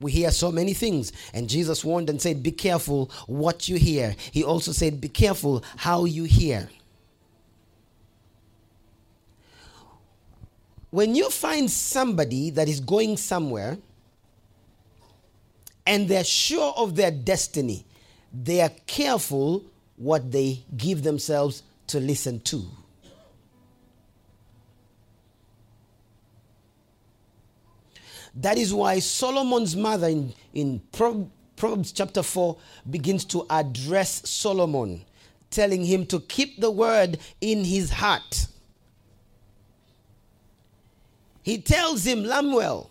We 0.00 0.12
hear 0.12 0.30
so 0.30 0.52
many 0.52 0.74
things. 0.74 1.12
And 1.34 1.48
Jesus 1.48 1.84
warned 1.84 2.08
and 2.08 2.22
said, 2.22 2.42
Be 2.42 2.52
careful 2.52 3.10
what 3.26 3.68
you 3.68 3.76
hear. 3.76 4.14
He 4.30 4.44
also 4.44 4.72
said, 4.72 5.00
Be 5.00 5.08
careful 5.08 5.64
how 5.76 6.04
you 6.04 6.24
hear. 6.24 6.68
When 10.90 11.14
you 11.14 11.28
find 11.30 11.70
somebody 11.70 12.50
that 12.50 12.68
is 12.68 12.80
going 12.80 13.18
somewhere 13.18 13.76
and 15.86 16.08
they're 16.08 16.24
sure 16.24 16.72
of 16.76 16.96
their 16.96 17.10
destiny, 17.10 17.84
they 18.32 18.60
are 18.62 18.70
careful 18.86 19.64
what 19.96 20.30
they 20.30 20.64
give 20.76 21.02
themselves 21.02 21.62
to 21.88 22.00
listen 22.00 22.40
to. 22.40 22.64
That 28.38 28.56
is 28.56 28.72
why 28.72 29.00
Solomon's 29.00 29.74
mother 29.74 30.06
in, 30.06 30.32
in 30.54 30.80
Proverbs 30.92 31.90
chapter 31.90 32.22
4 32.22 32.56
begins 32.88 33.24
to 33.26 33.44
address 33.50 34.28
Solomon, 34.28 35.04
telling 35.50 35.84
him 35.84 36.06
to 36.06 36.20
keep 36.20 36.60
the 36.60 36.70
word 36.70 37.18
in 37.40 37.64
his 37.64 37.90
heart. 37.90 38.46
He 41.42 41.58
tells 41.58 42.04
him, 42.04 42.22
Lemuel, 42.22 42.90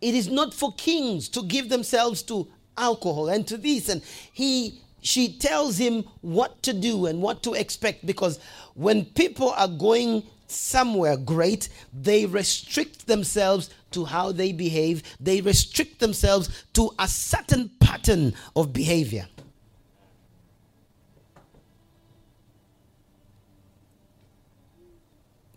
it 0.00 0.14
is 0.14 0.28
not 0.28 0.52
for 0.52 0.72
kings 0.74 1.28
to 1.28 1.42
give 1.44 1.68
themselves 1.68 2.22
to 2.24 2.48
alcohol 2.76 3.28
and 3.28 3.46
to 3.46 3.56
this. 3.56 3.88
And 3.88 4.02
he 4.32 4.80
she 5.02 5.32
tells 5.34 5.78
him 5.78 6.02
what 6.20 6.64
to 6.64 6.72
do 6.72 7.06
and 7.06 7.22
what 7.22 7.44
to 7.44 7.52
expect 7.54 8.04
because 8.04 8.40
when 8.74 9.04
people 9.04 9.50
are 9.50 9.68
going 9.68 10.24
somewhere 10.48 11.16
great, 11.16 11.68
they 11.92 12.26
restrict 12.26 13.06
themselves 13.06 13.70
to 13.96 14.04
how 14.04 14.30
they 14.30 14.52
behave, 14.52 15.02
they 15.18 15.40
restrict 15.40 16.00
themselves 16.00 16.64
to 16.74 16.90
a 16.98 17.08
certain 17.08 17.70
pattern 17.80 18.34
of 18.54 18.72
behavior. 18.74 19.26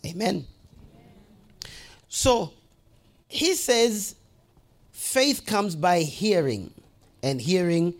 Amen. 0.06 0.48
So 2.08 2.54
he 3.28 3.56
says 3.56 4.16
faith 4.94 5.46
comes 5.46 5.76
by 5.76 6.00
hearing, 6.00 6.74
and 7.22 7.42
hearing 7.42 7.94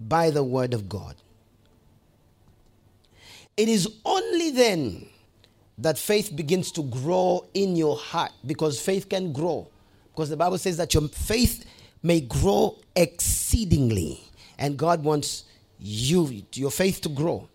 by 0.00 0.30
the 0.30 0.42
word 0.42 0.74
of 0.74 0.88
God. 0.88 1.14
It 3.56 3.68
is 3.68 3.88
only 4.04 4.50
then 4.50 5.06
that 5.78 5.96
faith 5.96 6.34
begins 6.34 6.72
to 6.72 6.82
grow 6.82 7.46
in 7.54 7.76
your 7.76 7.96
heart 7.96 8.32
because 8.44 8.80
faith 8.80 9.08
can 9.08 9.32
grow. 9.32 9.68
Because 10.12 10.28
the 10.28 10.36
Bible 10.36 10.58
says 10.58 10.76
that 10.76 10.92
your 10.92 11.08
faith 11.08 11.64
may 12.02 12.20
grow 12.20 12.76
exceedingly. 12.96 14.20
And 14.58 14.76
God 14.76 15.04
wants 15.04 15.44
you, 15.78 16.42
your 16.54 16.72
faith 16.72 17.00
to 17.02 17.08
grow. 17.08 17.48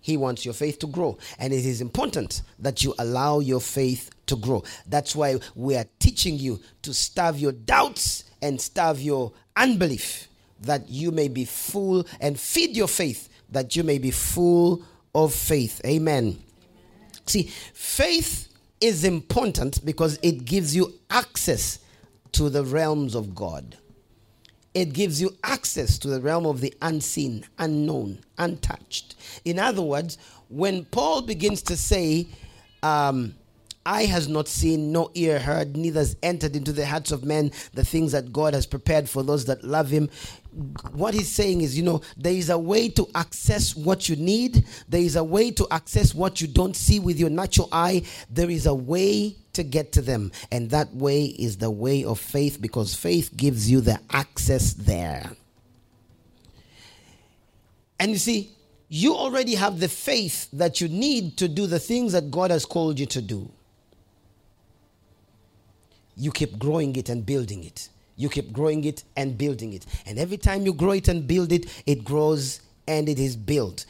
He 0.00 0.16
wants 0.16 0.46
your 0.46 0.54
faith 0.54 0.78
to 0.78 0.86
grow. 0.86 1.18
And 1.38 1.52
it 1.52 1.66
is 1.66 1.82
important 1.82 2.40
that 2.58 2.82
you 2.82 2.94
allow 2.98 3.40
your 3.40 3.60
faith 3.60 4.08
to 4.26 4.36
grow. 4.36 4.64
That's 4.86 5.14
why 5.14 5.38
we 5.54 5.76
are 5.76 5.84
teaching 5.98 6.38
you 6.38 6.60
to 6.82 6.94
starve 6.94 7.38
your 7.38 7.52
doubts 7.52 8.24
and 8.40 8.58
starve 8.58 9.00
your 9.00 9.32
unbelief, 9.54 10.28
that 10.62 10.88
you 10.88 11.10
may 11.10 11.28
be 11.28 11.44
full, 11.44 12.06
and 12.20 12.40
feed 12.40 12.74
your 12.74 12.88
faith, 12.88 13.28
that 13.50 13.76
you 13.76 13.82
may 13.82 13.98
be 13.98 14.10
full 14.10 14.82
of 15.24 15.34
faith. 15.34 15.80
Amen. 15.84 16.38
See, 17.26 17.44
faith 17.74 18.48
is 18.80 19.04
important 19.04 19.84
because 19.84 20.18
it 20.22 20.44
gives 20.44 20.74
you 20.74 20.94
access 21.10 21.80
to 22.32 22.48
the 22.48 22.64
realms 22.64 23.14
of 23.14 23.34
God. 23.34 23.76
It 24.74 24.92
gives 24.92 25.20
you 25.20 25.36
access 25.42 25.98
to 25.98 26.08
the 26.08 26.20
realm 26.20 26.46
of 26.46 26.60
the 26.60 26.72
unseen, 26.82 27.44
unknown, 27.58 28.20
untouched. 28.36 29.16
In 29.44 29.58
other 29.58 29.82
words, 29.82 30.18
when 30.48 30.84
Paul 30.84 31.22
begins 31.22 31.62
to 31.62 31.76
say, 31.76 32.28
um, 32.82 33.34
eye 33.84 34.04
has 34.04 34.28
not 34.28 34.46
seen, 34.46 34.92
no 34.92 35.10
ear 35.14 35.38
heard, 35.38 35.76
neither 35.76 36.00
has 36.00 36.16
entered 36.22 36.54
into 36.54 36.72
the 36.72 36.86
hearts 36.86 37.10
of 37.10 37.24
men 37.24 37.50
the 37.74 37.84
things 37.84 38.12
that 38.12 38.32
God 38.32 38.54
has 38.54 38.66
prepared 38.66 39.08
for 39.08 39.22
those 39.22 39.46
that 39.46 39.64
love 39.64 39.88
Him. 39.88 40.10
What 40.92 41.14
he's 41.14 41.30
saying 41.30 41.60
is, 41.60 41.76
you 41.76 41.84
know, 41.84 42.00
there 42.16 42.32
is 42.32 42.50
a 42.50 42.58
way 42.58 42.88
to 42.90 43.08
access 43.14 43.76
what 43.76 44.08
you 44.08 44.16
need, 44.16 44.64
there 44.88 45.00
is 45.00 45.16
a 45.16 45.22
way 45.22 45.52
to 45.52 45.66
access 45.70 46.14
what 46.14 46.40
you 46.40 46.48
don't 46.48 46.74
see 46.74 46.98
with 46.98 47.20
your 47.20 47.30
natural 47.30 47.68
eye, 47.70 48.02
there 48.28 48.50
is 48.50 48.66
a 48.66 48.74
way 48.74 49.36
to 49.52 49.62
get 49.62 49.92
to 49.92 50.02
them. 50.02 50.32
And 50.50 50.70
that 50.70 50.92
way 50.94 51.26
is 51.26 51.58
the 51.58 51.70
way 51.70 52.04
of 52.04 52.18
faith 52.18 52.60
because 52.60 52.94
faith 52.94 53.36
gives 53.36 53.70
you 53.70 53.80
the 53.80 54.00
access 54.10 54.72
there. 54.72 55.30
And 58.00 58.10
you 58.12 58.18
see, 58.18 58.50
you 58.88 59.14
already 59.14 59.54
have 59.54 59.80
the 59.80 59.88
faith 59.88 60.48
that 60.52 60.80
you 60.80 60.88
need 60.88 61.36
to 61.38 61.48
do 61.48 61.66
the 61.66 61.78
things 61.78 62.12
that 62.12 62.30
God 62.30 62.50
has 62.50 62.64
called 62.64 62.98
you 62.98 63.06
to 63.06 63.22
do. 63.22 63.50
you 66.18 66.32
keep 66.32 66.58
growing 66.58 66.96
it 66.96 67.08
and 67.08 67.24
building 67.24 67.64
it. 67.64 67.88
You 68.18 68.28
keep 68.28 68.52
growing 68.52 68.84
it 68.84 69.04
and 69.16 69.38
building 69.38 69.72
it. 69.72 69.86
And 70.04 70.18
every 70.18 70.36
time 70.36 70.66
you 70.66 70.74
grow 70.74 70.90
it 70.90 71.08
and 71.08 71.26
build 71.26 71.52
it, 71.52 71.82
it 71.86 72.04
grows 72.04 72.60
and 72.86 73.08
it 73.08 73.18
is 73.18 73.36
built. 73.36 73.86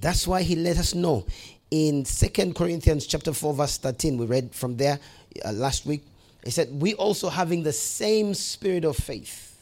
That's 0.00 0.26
why 0.26 0.42
he 0.42 0.56
let 0.56 0.78
us 0.78 0.94
know 0.94 1.26
in 1.70 2.04
Second 2.04 2.54
Corinthians 2.56 3.06
chapter 3.06 3.32
4 3.32 3.54
verse 3.54 3.76
13 3.76 4.16
we 4.16 4.26
read 4.26 4.54
from 4.54 4.76
there 4.76 4.98
uh, 5.44 5.52
last 5.52 5.84
week. 5.86 6.02
He 6.42 6.50
said, 6.50 6.68
"We 6.80 6.94
also 6.94 7.28
having 7.28 7.62
the 7.62 7.72
same 7.72 8.32
spirit 8.34 8.84
of 8.84 8.96
faith. 8.96 9.56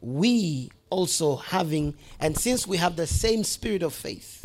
We 0.00 0.70
also 0.90 1.36
having 1.36 1.94
and 2.20 2.36
since 2.36 2.66
we 2.66 2.76
have 2.76 2.96
the 2.96 3.06
same 3.06 3.44
spirit 3.44 3.82
of 3.82 3.94
faith, 3.94 4.44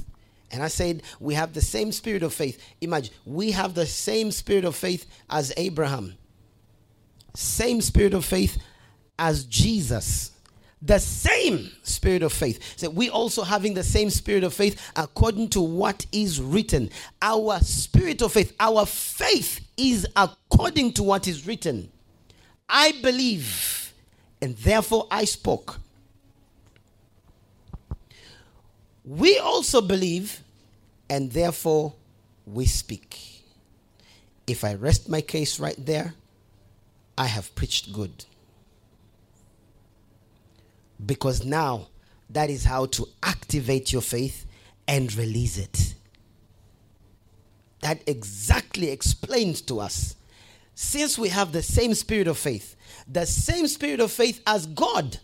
and 0.52 0.62
I 0.62 0.68
said, 0.68 1.04
we 1.20 1.34
have 1.36 1.54
the 1.54 1.62
same 1.62 1.92
spirit 1.92 2.24
of 2.24 2.34
faith. 2.34 2.62
Imagine, 2.82 3.14
we 3.26 3.52
have 3.52 3.74
the 3.74 3.86
same 3.86 4.32
spirit 4.32 4.66
of 4.66 4.76
faith 4.76 5.06
as 5.30 5.54
Abraham, 5.56 6.16
same 7.34 7.82
spirit 7.82 8.14
of 8.14 8.26
faith 8.26 8.58
as 9.18 9.46
Jesus. 9.46 10.32
The 10.82 11.00
same 11.00 11.70
spirit 11.84 12.24
of 12.24 12.34
faith. 12.34 12.78
So 12.78 12.90
we 12.90 13.10
also 13.10 13.44
having 13.44 13.76
the 13.76 13.84
same 13.84 14.10
spirit 14.10 14.44
of 14.44 14.54
faith 14.54 14.92
according 14.96 15.50
to 15.50 15.62
what 15.62 16.08
is 16.12 16.42
written. 16.42 16.90
Our 17.22 17.60
spirit 17.60 18.22
of 18.24 18.34
faith, 18.34 18.56
our 18.60 18.88
faith 18.88 19.60
is 19.78 20.08
according 20.16 20.94
to 20.94 21.04
what 21.04 21.28
is 21.28 21.46
written. 21.46 21.92
I 22.68 22.94
believe, 23.04 23.94
and 24.42 24.58
therefore 24.58 25.08
I 25.12 25.26
spoke. 25.26 25.80
We 29.04 29.38
also 29.38 29.82
believe, 29.82 30.42
and 31.10 31.32
therefore 31.32 31.94
we 32.46 32.66
speak. 32.66 33.44
If 34.48 34.64
I 34.64 34.76
rest 34.76 35.10
my 35.10 35.22
case 35.22 35.60
right 35.60 35.76
there, 35.78 36.16
I 37.18 37.28
have 37.28 37.54
preached 37.56 37.94
good. 37.94 38.26
Because 41.04 41.44
now 41.44 41.88
that 42.30 42.50
is 42.50 42.64
how 42.64 42.86
to 42.88 43.08
activate 43.24 43.92
your 43.92 44.02
faith 44.02 44.46
and 44.88 45.14
release 45.16 45.58
it. 45.58 45.96
That 47.82 48.02
exactly 48.08 48.90
explains 48.90 49.62
to 49.64 49.80
us 49.80 50.16
since 50.76 51.18
we 51.18 51.30
have 51.30 51.52
the 51.52 51.64
same 51.64 51.94
spirit 51.94 52.28
of 52.28 52.38
faith, 52.38 52.76
the 53.08 53.26
same 53.26 53.68
spirit 53.68 54.00
of 54.00 54.12
faith 54.12 54.42
as 54.46 54.68
God, 54.68 55.18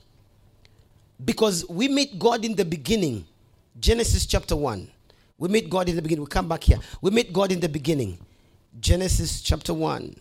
because 1.24 1.68
we 1.70 1.88
meet 1.88 2.20
God 2.20 2.44
in 2.44 2.56
the 2.56 2.66
beginning 2.66 3.26
Genesis 3.80 4.26
chapter 4.26 4.56
1. 4.56 4.90
We 5.38 5.50
meet 5.50 5.70
God 5.70 5.88
in 5.88 5.96
the 5.96 6.02
beginning. 6.02 6.24
We 6.24 6.30
come 6.30 6.48
back 6.48 6.64
here. 6.64 6.80
We 7.02 7.12
meet 7.12 7.32
God 7.32 7.52
in 7.52 7.60
the 7.60 7.70
beginning. 7.70 8.18
Genesis 8.80 9.42
chapter 9.42 9.74
1. 9.74 10.16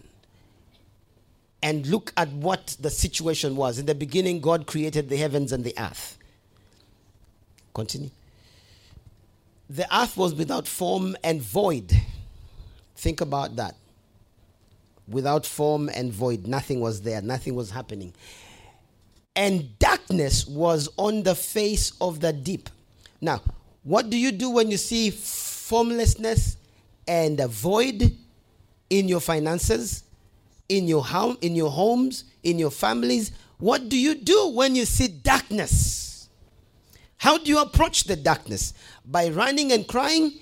And 1.67 1.85
look 1.89 2.13
at 2.17 2.29
what 2.29 2.77
the 2.79 2.91
situation 2.91 3.57
was. 3.57 3.81
In 3.81 3.87
the 3.87 3.95
beginning, 3.97 4.41
God 4.41 4.69
created 4.69 5.09
the 5.09 5.17
heavens 5.17 5.51
and 5.51 5.65
the 5.65 5.75
earth. 5.77 6.17
Continue. 7.75 8.11
The 9.69 9.93
earth 9.93 10.17
was 10.17 10.33
without 10.33 10.69
form 10.69 11.17
and 11.25 11.43
void. 11.43 11.93
Think 12.95 13.21
about 13.21 13.57
that. 13.57 13.75
Without 15.09 15.45
form 15.45 15.91
and 15.93 16.13
void, 16.13 16.47
nothing 16.47 16.79
was 16.79 17.03
there, 17.03 17.21
nothing 17.21 17.57
was 17.57 17.73
happening. 17.73 18.15
And 19.35 19.77
darkness 19.81 20.47
was 20.47 20.89
on 20.97 21.25
the 21.25 21.35
face 21.35 21.95
of 22.01 22.21
the 22.21 22.33
deep. 22.33 22.71
Now, 23.21 23.43
what 23.83 24.09
do 24.09 24.17
you 24.17 24.31
do 24.31 24.51
when 24.51 24.71
you 24.71 24.77
see 24.77 25.11
formlessness 25.11 26.59
and 27.09 27.41
a 27.41 27.49
void 27.49 28.17
in 28.89 29.09
your 29.09 29.21
finances, 29.21 30.05
in 30.69 30.89
your 30.89 31.05
home, 31.05 31.37
in 31.41 31.55
your 31.55 31.71
homes, 31.71 32.25
in 32.43 32.59
your 32.59 32.71
families? 32.71 33.33
What 33.59 33.89
do 33.89 33.99
you 33.99 34.15
do 34.15 34.49
when 34.49 34.75
you 34.75 34.85
see 34.85 35.09
darkness? 35.09 36.29
How 37.19 37.39
do 37.39 37.51
you 37.51 37.61
approach 37.61 38.05
the 38.05 38.17
darkness? 38.17 38.75
By 39.05 39.29
running 39.31 39.73
and 39.73 39.87
crying 39.87 40.33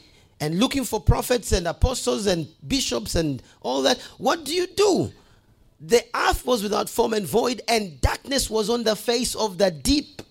and 0.41 0.59
looking 0.59 0.85
for 0.85 1.01
prophets 1.01 1.53
and 1.53 1.67
apostles 1.69 2.27
and 2.27 2.49
bishops 2.67 3.15
and 3.15 3.43
all 3.61 3.83
that. 3.83 4.01
What 4.19 4.45
do 4.45 4.53
you 4.53 4.67
do? 4.67 5.13
The 5.81 6.05
earth 6.15 6.47
was 6.47 6.63
without 6.63 6.89
form 6.89 7.15
and 7.15 7.27
void, 7.27 7.61
and 7.69 8.01
darkness 8.01 8.49
was 8.49 8.71
on 8.71 8.85
the 8.85 8.97
face 8.97 9.35
of 9.35 9.59
the 9.59 9.71
deep. 9.71 10.23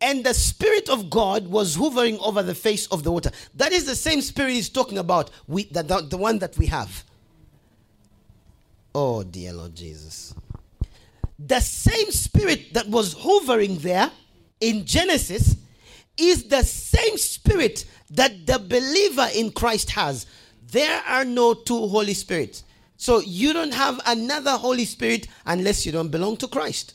And 0.00 0.24
the 0.24 0.34
Spirit 0.34 0.88
of 0.88 1.10
God 1.10 1.48
was 1.48 1.74
hovering 1.74 2.18
over 2.20 2.42
the 2.42 2.54
face 2.54 2.86
of 2.86 3.02
the 3.02 3.10
water. 3.10 3.30
That 3.54 3.72
is 3.72 3.84
the 3.84 3.96
same 3.96 4.20
Spirit 4.20 4.52
he's 4.52 4.68
talking 4.68 4.98
about, 4.98 5.30
we, 5.46 5.64
the, 5.64 5.82
the, 5.82 6.02
the 6.02 6.16
one 6.16 6.38
that 6.38 6.56
we 6.56 6.66
have. 6.66 7.04
Oh, 8.94 9.22
dear 9.22 9.52
Lord 9.52 9.74
Jesus. 9.74 10.34
The 11.38 11.60
same 11.60 12.10
Spirit 12.10 12.74
that 12.74 12.88
was 12.88 13.14
hovering 13.18 13.78
there 13.78 14.10
in 14.60 14.84
Genesis 14.84 15.56
is 16.16 16.44
the 16.44 16.62
same 16.62 17.16
Spirit 17.16 17.84
that 18.10 18.46
the 18.46 18.58
believer 18.58 19.28
in 19.34 19.52
Christ 19.52 19.90
has. 19.90 20.26
There 20.70 21.02
are 21.06 21.24
no 21.24 21.54
two 21.54 21.86
Holy 21.88 22.14
Spirits. 22.14 22.64
So 22.96 23.20
you 23.20 23.52
don't 23.52 23.72
have 23.72 24.00
another 24.06 24.52
Holy 24.52 24.84
Spirit 24.84 25.28
unless 25.46 25.86
you 25.86 25.92
don't 25.92 26.08
belong 26.08 26.36
to 26.38 26.48
Christ. 26.48 26.94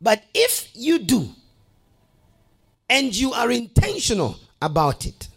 But 0.00 0.24
if 0.34 0.70
you 0.74 0.98
do, 0.98 1.30
and 2.88 3.14
you 3.14 3.32
are 3.32 3.50
intentional 3.50 4.36
about 4.60 5.06
it, 5.06 5.28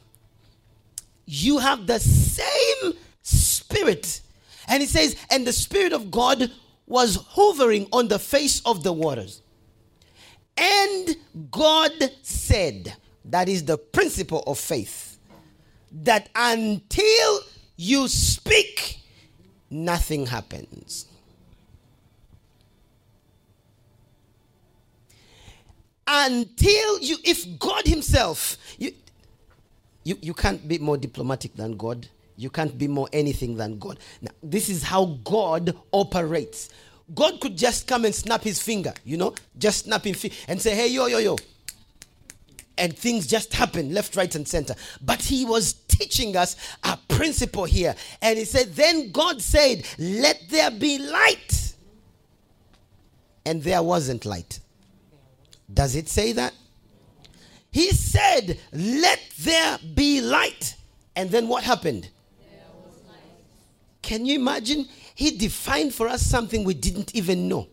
you 1.25 1.59
have 1.59 1.85
the 1.85 1.99
same 1.99 2.93
spirit. 3.21 4.21
And 4.67 4.81
he 4.81 4.87
says, 4.87 5.15
and 5.29 5.45
the 5.45 5.53
spirit 5.53 5.93
of 5.93 6.09
God 6.09 6.51
was 6.87 7.17
hovering 7.29 7.87
on 7.91 8.07
the 8.07 8.19
face 8.19 8.61
of 8.65 8.83
the 8.83 8.91
waters. 8.91 9.41
And 10.57 11.15
God 11.51 11.91
said, 12.21 12.95
that 13.25 13.47
is 13.49 13.65
the 13.65 13.77
principle 13.77 14.43
of 14.45 14.59
faith, 14.59 15.17
that 15.91 16.29
until 16.35 17.39
you 17.75 18.07
speak, 18.07 18.99
nothing 19.69 20.25
happens. 20.25 21.07
Until 26.07 26.99
you 26.99 27.17
if 27.23 27.59
god 27.59 27.85
himself 27.85 28.57
you, 28.77 28.91
you 30.03 30.17
you 30.21 30.33
can't 30.33 30.67
be 30.67 30.77
more 30.77 30.97
diplomatic 30.97 31.55
than 31.55 31.77
god. 31.77 32.07
You 32.35 32.49
can't 32.49 32.77
be 32.77 32.87
more 32.87 33.07
anything 33.13 33.55
than 33.55 33.79
god. 33.79 33.99
Now 34.21 34.31
this 34.41 34.69
is 34.69 34.83
how 34.83 35.17
god 35.23 35.77
operates. 35.91 36.69
God 37.13 37.39
could 37.39 37.57
just 37.57 37.87
come 37.87 38.05
and 38.05 38.15
snap 38.15 38.43
his 38.43 38.61
finger 38.61 38.93
you 39.03 39.17
know 39.17 39.35
just 39.57 39.85
snap 39.85 40.03
his 40.03 40.21
finger 40.21 40.35
and 40.47 40.61
say 40.61 40.75
hey 40.75 40.87
yo 40.87 41.05
yo 41.07 41.19
yo. 41.19 41.37
And 42.77 42.97
things 42.97 43.27
just 43.27 43.53
happen 43.53 43.93
left 43.93 44.15
right 44.15 44.33
and 44.33 44.47
center. 44.47 44.75
But 44.99 45.21
he 45.21 45.45
was 45.45 45.73
teaching 45.87 46.35
us 46.35 46.55
a 46.83 46.97
principle 47.07 47.65
here. 47.65 47.95
And 48.21 48.37
he 48.37 48.45
said 48.45 48.75
then 48.75 49.11
god 49.11 49.41
said 49.41 49.85
let 49.97 50.41
there 50.49 50.71
be 50.71 50.97
light. 50.97 51.75
And 53.45 53.61
there 53.61 53.83
wasn't 53.83 54.25
light 54.25 54.59
does 55.73 55.95
it 55.95 56.09
say 56.09 56.33
that? 56.33 56.53
He 57.71 57.91
said, 57.91 58.59
Let 58.71 59.19
there 59.39 59.79
be 59.95 60.21
light. 60.21 60.75
And 61.15 61.29
then 61.29 61.47
what 61.47 61.63
happened? 61.63 62.09
Can 64.01 64.25
you 64.25 64.35
imagine? 64.35 64.87
He 65.15 65.31
defined 65.31 65.93
for 65.93 66.07
us 66.07 66.21
something 66.21 66.63
we 66.63 66.73
didn't 66.73 67.15
even 67.15 67.47
know. 67.47 67.67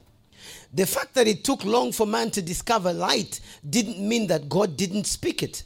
The 0.73 0.87
fact 0.87 1.15
that 1.15 1.27
it 1.27 1.43
took 1.43 1.65
long 1.65 1.91
for 1.91 2.07
man 2.07 2.31
to 2.31 2.43
discover 2.43 2.93
light 2.93 3.41
didn't 3.69 3.99
mean 3.99 4.29
that 4.29 4.49
God 4.49 4.77
didn't 4.77 5.05
speak 5.05 5.43
it. 5.43 5.65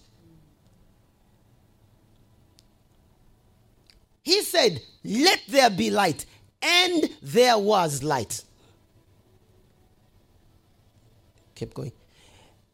He 4.23 4.43
said, 4.43 4.81
Let 5.05 5.43
there 5.49 5.71
be 5.71 5.91
light. 5.91 6.25
And 6.63 7.11
there 7.23 7.59
was 7.59 8.03
light. 8.03 8.43
Keep 11.55 11.75
going. 11.75 11.93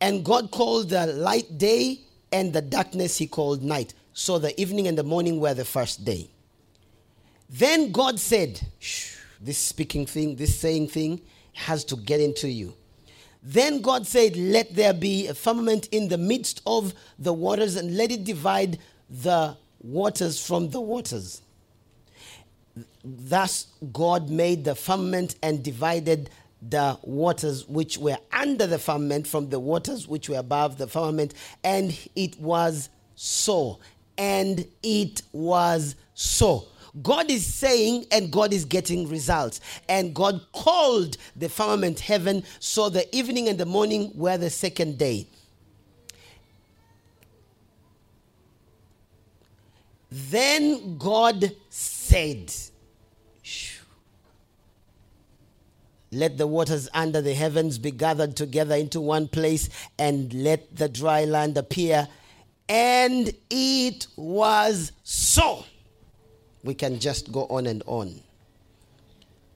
And 0.01 0.25
God 0.25 0.51
called 0.51 0.91
the 0.91 1.07
light 1.07 1.59
day 1.59 2.01
and 2.33 2.53
the 2.53 2.63
darkness 2.63 3.19
he 3.19 3.27
called 3.27 3.63
night. 3.63 3.95
So 4.13 4.39
the 4.39 4.59
evening 4.61 4.89
and 4.89 4.97
the 4.97 5.03
morning 5.03 5.41
were 5.41 5.55
the 5.55 5.65
first 5.65 6.05
day. 6.05 6.31
Then 7.49 7.91
God 7.93 8.19
said, 8.19 8.61
this 9.41 9.59
speaking 9.59 10.07
thing, 10.07 10.37
this 10.37 10.59
saying 10.59 10.89
thing 10.89 11.21
has 11.53 11.85
to 11.85 11.97
get 11.97 12.21
into 12.21 12.49
you. 12.49 12.75
Then 13.43 13.81
God 13.81 14.07
said, 14.07 14.37
Let 14.37 14.75
there 14.75 14.93
be 14.93 15.29
a 15.29 15.35
firmament 15.35 15.89
in 15.93 16.09
the 16.09 16.19
midst 16.19 16.61
of 16.67 16.93
the 17.19 17.33
waters 17.33 17.77
and 17.77 17.97
let 17.97 18.11
it 18.11 18.25
divide 18.25 18.79
the 19.09 19.57
waters 19.81 20.45
from 20.45 20.71
the 20.71 20.81
waters. 20.81 21.41
Thus, 23.03 23.69
God 23.93 24.29
made 24.29 24.65
the 24.65 24.75
firmament 24.75 25.37
and 25.43 25.63
divided 25.63 26.29
the 26.69 26.99
waters 27.03 27.67
which 27.69 27.97
were 27.99 28.19
under 28.33 28.67
the 28.67 28.79
firmament 28.79 29.27
from 29.27 29.49
the 29.49 29.59
waters 29.59 30.07
which 30.07 30.29
were 30.29 30.39
above 30.39 30.79
the 30.79 30.87
firmament. 30.87 31.35
And 31.65 31.97
it 32.15 32.39
was 32.39 32.91
so. 33.15 33.81
and 34.21 34.67
it 34.83 35.23
was 35.33 35.97
so. 36.13 36.67
God 37.03 37.31
is 37.31 37.47
saying, 37.47 38.05
and 38.13 38.31
God 38.31 38.53
is 38.53 38.65
getting 38.67 39.09
results. 39.09 39.61
And 39.89 40.15
God 40.15 40.43
called 40.53 41.17
the 41.37 41.49
firmament 41.49 42.01
heaven, 42.01 42.45
so 42.59 42.91
the 42.91 43.15
evening 43.17 43.49
and 43.49 43.59
the 43.59 43.65
morning 43.65 44.13
were 44.15 44.37
the 44.37 44.51
second 44.51 44.99
day. 44.99 45.27
Then 50.11 50.99
God 50.99 51.53
said, 51.71 52.53
Let 56.13 56.39
the 56.39 56.47
waters 56.47 56.89
under 56.93 57.21
the 57.21 57.35
heavens 57.35 57.79
be 57.79 57.93
gathered 57.93 58.37
together 58.37 58.75
into 58.75 59.01
one 59.01 59.29
place, 59.29 59.69
and 59.99 60.33
let 60.33 60.75
the 60.75 60.89
dry 60.89 61.25
land 61.25 61.57
appear. 61.57 62.09
And 62.69 63.33
it 63.49 64.07
was 64.17 64.93
so. 65.05 65.65
We 66.65 66.75
can 66.75 66.99
just 66.99 67.33
go 67.33 67.47
on 67.47 67.67
and 67.67 67.83
on. 67.87 68.21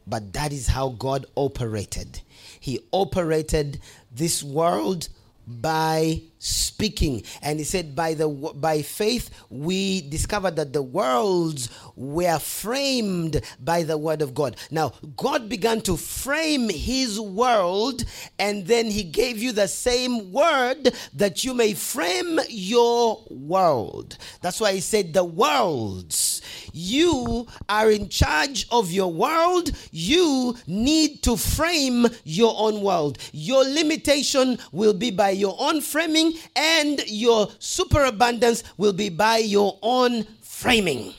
But 0.07 0.33
that 0.35 0.53
is 0.53 0.67
how 0.67 0.91
God 0.91 1.27
operated. 1.35 2.21
He 2.61 2.81
operated 2.93 3.81
this 4.13 4.43
world 4.43 5.09
by 5.47 6.23
speaking. 6.45 7.23
And 7.41 7.59
he 7.59 7.65
said 7.65 7.97
by 7.97 8.13
the 8.13 8.29
by 8.29 8.83
faith 8.83 9.31
we 9.49 10.03
discovered 10.03 10.57
that 10.57 10.73
the 10.75 10.83
worlds 10.83 11.71
were 11.97 12.39
framed 12.39 13.41
by 13.61 13.83
the 13.83 13.97
word 13.97 14.21
of 14.21 14.35
god. 14.35 14.57
Now 14.71 14.93
god 15.17 15.49
began 15.49 15.81
to 15.83 15.97
frame 15.97 16.69
his 16.69 17.19
world 17.19 18.05
and 18.39 18.67
then 18.67 18.91
he 18.91 19.03
gave 19.03 19.39
you 19.43 19.53
the 19.53 19.69
same 19.69 20.33
word 20.33 20.95
that 21.15 21.45
you 21.45 21.55
may 21.55 21.73
frame 21.73 22.39
your 22.51 23.25
world. 23.31 24.19
That's 24.43 24.61
why 24.61 24.75
he 24.75 24.81
said 24.81 25.15
the 25.15 25.25
worlds. 25.25 26.43
You 26.73 27.47
are 27.69 27.91
in 27.91 28.09
charge 28.09 28.67
of 28.71 28.91
your 28.91 29.13
world. 29.13 29.71
You 29.93 30.57
need 30.67 31.23
to 31.23 31.37
frame 31.37 32.07
your 32.25 32.55
own 32.59 32.83
world. 32.83 33.19
Your 33.33 33.65
limitation 33.65 34.59
will 34.73 34.93
be 34.93 35.11
by 35.11 35.31
your 35.31 35.57
own 35.59 35.81
framing 35.81 36.34
and 36.57 37.03
your 37.07 37.49
superabundance 37.59 38.65
will 38.77 38.93
be 38.93 39.09
by 39.09 39.39
your 39.39 39.79
own 39.83 40.25
framing. 40.43 41.15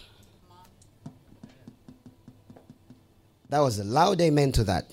That 3.49 3.59
was 3.59 3.79
a 3.79 3.83
loud 3.83 4.21
amen 4.21 4.51
to 4.53 4.63
that. 4.65 4.91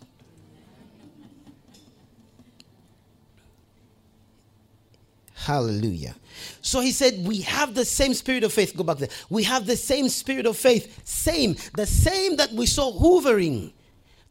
Hallelujah. 5.35 6.15
So 6.61 6.81
he 6.81 6.93
said, 6.93 7.27
We 7.27 7.41
have 7.41 7.75
the 7.75 7.85
same 7.85 8.15
spirit 8.15 8.45
of 8.45 8.53
faith. 8.53 8.77
Go 8.77 8.85
back 8.85 8.99
there. 8.99 9.09
We 9.29 9.43
have 9.43 9.67
the 9.67 9.77
same 9.77 10.09
spirit 10.09 10.47
of 10.47 10.57
faith. 10.57 11.01
Same. 11.05 11.57
The 11.77 11.87
same 11.87 12.37
that 12.37 12.53
we 12.53 12.67
saw 12.67 12.93
hovering 12.93 13.73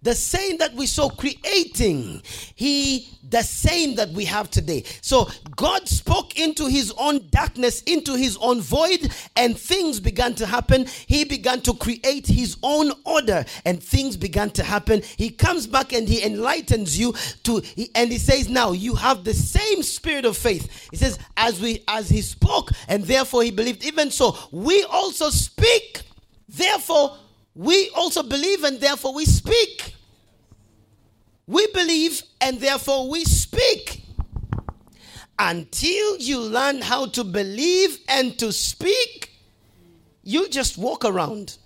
the 0.04 0.16
same 0.16 0.58
that 0.58 0.74
we 0.74 0.86
saw 0.86 1.10
creating 1.10 2.22
he 2.56 3.08
the 3.30 3.42
same 3.42 3.96
that 3.96 4.10
we 4.10 4.26
have 4.26 4.50
today. 4.50 4.84
So 5.02 5.30
god 5.56 5.88
spoke 5.88 6.40
into 6.40 6.68
his 6.68 6.94
own 6.98 7.28
darkness 7.30 7.82
into 7.84 8.16
his 8.16 8.38
own 8.42 8.62
void 8.62 9.12
and 9.36 9.58
things 9.58 10.00
began 10.00 10.34
to 10.36 10.46
happen. 10.46 10.86
He 11.08 11.24
began 11.24 11.62
to 11.62 11.74
create 11.74 12.28
his 12.28 12.58
own 12.64 12.92
order 13.06 13.46
and 13.66 13.82
things 13.82 14.18
began 14.18 14.50
to 14.52 14.64
happen. 14.64 15.02
He 15.18 15.30
comes 15.30 15.68
back 15.68 15.94
and 15.94 16.08
he 16.08 16.24
enlightens 16.24 17.00
you 17.00 17.14
to 17.44 17.62
and 17.96 18.12
he 18.12 18.18
says 18.18 18.50
now 18.50 18.72
you 18.72 18.96
have 18.96 19.24
the 19.24 19.34
same 19.34 19.84
spirit 19.84 20.26
of 20.26 20.36
faith. 20.36 20.90
He 20.90 20.98
says 20.98 21.20
as 21.38 21.62
we 21.62 21.84
as 21.88 22.10
he 22.10 22.22
spoke 22.22 22.72
and 22.88 23.04
therefore 23.04 23.44
he 23.44 23.52
believed. 23.52 23.86
Even 23.86 24.12
so 24.12 24.36
we 24.52 24.84
also 24.84 25.30
speak 25.30 26.02
therefore 26.50 27.18
we 27.56 27.90
also 27.96 28.24
believe 28.24 28.64
and 28.64 28.80
therefore 28.80 29.14
we 29.14 29.26
speak. 29.26 29.96
We 31.48 31.68
believe 31.68 32.22
and 32.40 32.60
therefore 32.60 33.10
we 33.10 33.26
speak. 33.26 34.04
Until 35.38 36.18
you 36.18 36.40
learn 36.40 36.82
how 36.82 37.08
to 37.08 37.24
believe 37.24 37.98
and 38.08 38.38
to 38.40 38.52
speak, 38.52 39.32
you 40.24 40.48
just 40.50 40.78
walk 40.78 41.04
around. 41.04 41.58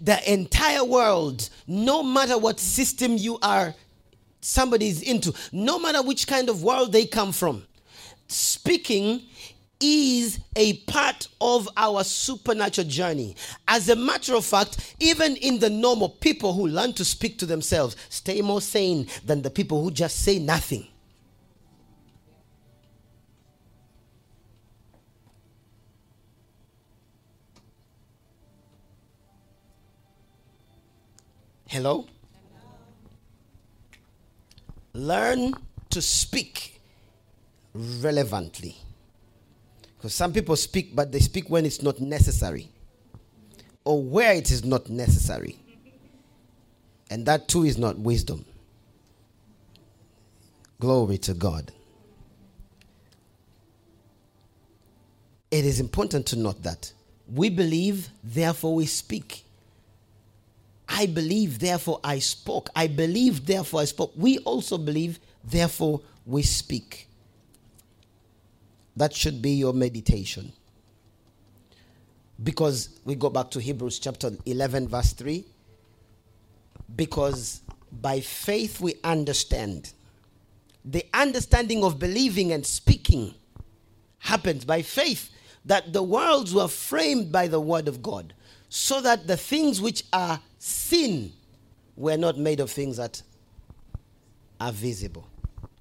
The 0.00 0.30
entire 0.30 0.84
world, 0.84 1.48
no 1.66 2.02
matter 2.02 2.36
what 2.36 2.58
system 2.58 3.16
you 3.16 3.38
are, 3.40 3.74
somebody 4.40 4.88
is 4.88 5.00
into, 5.00 5.32
no 5.52 5.78
matter 5.78 6.02
which 6.02 6.26
kind 6.26 6.48
of 6.48 6.62
world 6.62 6.92
they 6.92 7.06
come 7.06 7.30
from, 7.30 7.64
speaking 8.26 9.22
is 9.82 10.38
a 10.56 10.74
part 10.84 11.28
of 11.40 11.68
our 11.76 12.04
supernatural 12.04 12.86
journey. 12.86 13.34
As 13.66 13.88
a 13.88 13.96
matter 13.96 14.34
of 14.34 14.44
fact, 14.44 14.94
even 15.00 15.36
in 15.36 15.58
the 15.58 15.68
normal 15.68 16.08
people 16.08 16.54
who 16.54 16.68
learn 16.68 16.92
to 16.94 17.04
speak 17.04 17.38
to 17.38 17.46
themselves 17.46 17.96
stay 18.08 18.40
more 18.40 18.60
sane 18.60 19.08
than 19.26 19.42
the 19.42 19.50
people 19.50 19.82
who 19.82 19.90
just 19.90 20.20
say 20.22 20.38
nothing. 20.38 20.86
Hello? 31.66 32.06
Learn 34.92 35.54
to 35.88 36.02
speak 36.02 36.82
relevantly. 37.74 38.81
Because 40.02 40.14
some 40.14 40.32
people 40.32 40.56
speak, 40.56 40.96
but 40.96 41.12
they 41.12 41.20
speak 41.20 41.48
when 41.48 41.64
it's 41.64 41.80
not 41.80 42.00
necessary 42.00 42.68
or 43.84 44.02
where 44.02 44.32
it 44.32 44.50
is 44.50 44.64
not 44.64 44.90
necessary. 44.90 45.56
And 47.08 47.24
that 47.26 47.46
too 47.46 47.62
is 47.62 47.78
not 47.78 48.00
wisdom. 48.00 48.44
Glory 50.80 51.18
to 51.18 51.34
God. 51.34 51.70
It 55.52 55.64
is 55.64 55.78
important 55.78 56.26
to 56.26 56.36
note 56.36 56.64
that 56.64 56.92
we 57.32 57.48
believe, 57.48 58.08
therefore 58.24 58.74
we 58.74 58.86
speak. 58.86 59.44
I 60.88 61.06
believe, 61.06 61.60
therefore 61.60 62.00
I 62.02 62.18
spoke. 62.18 62.70
I 62.74 62.88
believe, 62.88 63.46
therefore 63.46 63.82
I 63.82 63.84
spoke. 63.84 64.10
We 64.16 64.38
also 64.38 64.78
believe, 64.78 65.20
therefore 65.44 66.00
we 66.26 66.42
speak. 66.42 67.06
That 68.96 69.14
should 69.14 69.40
be 69.40 69.52
your 69.52 69.72
meditation. 69.72 70.52
Because 72.42 73.00
we 73.04 73.14
go 73.14 73.30
back 73.30 73.50
to 73.52 73.60
Hebrews 73.60 73.98
chapter 73.98 74.32
11, 74.44 74.88
verse 74.88 75.12
3. 75.12 75.44
Because 76.94 77.62
by 77.90 78.20
faith 78.20 78.80
we 78.80 78.94
understand. 79.04 79.92
The 80.84 81.04
understanding 81.14 81.84
of 81.84 81.98
believing 81.98 82.52
and 82.52 82.66
speaking 82.66 83.34
happens 84.18 84.64
by 84.64 84.82
faith 84.82 85.30
that 85.64 85.92
the 85.92 86.02
worlds 86.02 86.54
were 86.54 86.68
framed 86.68 87.30
by 87.30 87.46
the 87.46 87.60
word 87.60 87.86
of 87.86 88.02
God, 88.02 88.34
so 88.68 89.00
that 89.00 89.26
the 89.26 89.36
things 89.36 89.80
which 89.80 90.04
are 90.12 90.40
seen 90.58 91.32
were 91.96 92.16
not 92.16 92.38
made 92.38 92.58
of 92.58 92.70
things 92.70 92.96
that 92.96 93.22
are 94.60 94.72
visible. 94.72 95.28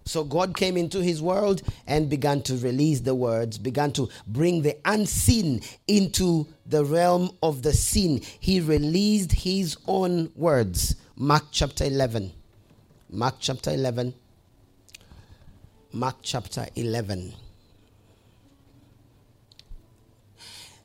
So 0.06 0.24
God 0.24 0.56
came 0.56 0.78
into 0.78 1.02
his 1.02 1.22
world 1.22 1.62
and 1.88 2.10
began 2.10 2.42
to 2.44 2.58
release 2.58 3.02
the 3.02 3.16
words, 3.16 3.58
began 3.58 3.92
to 3.94 4.10
bring 4.28 4.62
the 4.62 4.78
unseen 4.86 5.62
into 5.88 6.48
the 6.66 6.84
realm 6.84 7.32
of 7.44 7.62
the 7.62 7.74
seen. 7.74 8.22
He 8.40 8.60
released 8.60 9.32
his 9.32 9.78
own 9.88 10.32
words. 10.36 10.96
Mark 11.16 11.46
chapter 11.52 11.86
11. 11.86 12.32
Mark 13.10 13.36
chapter 13.40 13.72
11. 13.72 14.14
Mark 15.94 16.16
chapter 16.22 16.68
11. 16.76 17.34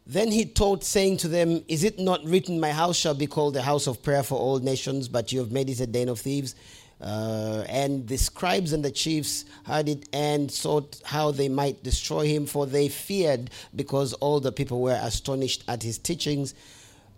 Then 0.08 0.30
he 0.30 0.44
taught, 0.44 0.84
saying 0.84 1.16
to 1.18 1.28
them, 1.28 1.64
Is 1.66 1.82
it 1.82 1.98
not 1.98 2.24
written, 2.24 2.60
My 2.60 2.70
house 2.70 2.96
shall 2.96 3.14
be 3.14 3.26
called 3.26 3.54
the 3.54 3.62
house 3.62 3.88
of 3.88 4.02
prayer 4.02 4.22
for 4.22 4.38
all 4.38 4.60
nations, 4.60 5.08
but 5.08 5.32
you 5.32 5.40
have 5.40 5.50
made 5.50 5.68
it 5.68 5.80
a 5.80 5.86
den 5.86 6.08
of 6.08 6.20
thieves? 6.20 6.54
Uh, 7.00 7.64
and 7.68 8.08
the 8.08 8.16
scribes 8.16 8.72
and 8.72 8.84
the 8.84 8.90
chiefs 8.90 9.44
heard 9.64 9.88
it 9.88 10.08
and 10.12 10.50
sought 10.50 11.00
how 11.04 11.30
they 11.30 11.48
might 11.48 11.82
destroy 11.82 12.26
him, 12.26 12.46
for 12.46 12.66
they 12.66 12.88
feared 12.88 13.50
because 13.74 14.12
all 14.14 14.40
the 14.40 14.52
people 14.52 14.80
were 14.80 14.98
astonished 15.02 15.62
at 15.68 15.82
his 15.82 15.98
teachings. 15.98 16.54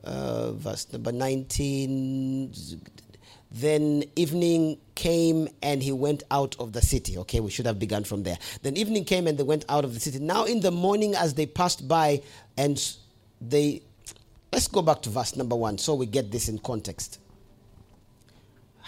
Uh, 0.03 0.53
verse 0.53 0.93
number 0.93 1.13
19. 1.13 2.53
Then 3.51 4.05
evening 4.15 4.79
came 4.95 5.49
and 5.63 5.83
he 5.83 5.93
went 5.93 6.23
out 6.31 6.55
of 6.59 6.73
the 6.73 6.83
city. 6.83 7.17
Okay, 7.19 7.41
we 7.41 7.51
should 7.51 7.67
have 7.67 7.79
begun 7.79 8.05
from 8.05 8.23
there. 8.23 8.37
Then 8.63 8.77
evening 8.77 9.05
came 9.05 9.27
and 9.27 9.39
they 9.39 9.43
went 9.43 9.65
out 9.69 9.85
of 9.85 9.95
the 9.95 10.01
city. 10.01 10.19
Now 10.19 10.45
in 10.45 10.61
the 10.61 10.71
morning, 10.71 11.15
as 11.15 11.35
they 11.35 11.47
passed 11.47 11.87
by, 11.89 12.23
and 12.57 12.83
they. 13.41 13.83
Let's 14.53 14.67
go 14.67 14.81
back 14.81 15.03
to 15.03 15.11
verse 15.11 15.37
number 15.37 15.55
one 15.55 15.77
so 15.77 15.95
we 15.95 16.07
get 16.07 16.33
this 16.33 16.49
in 16.49 16.59
context 16.59 17.19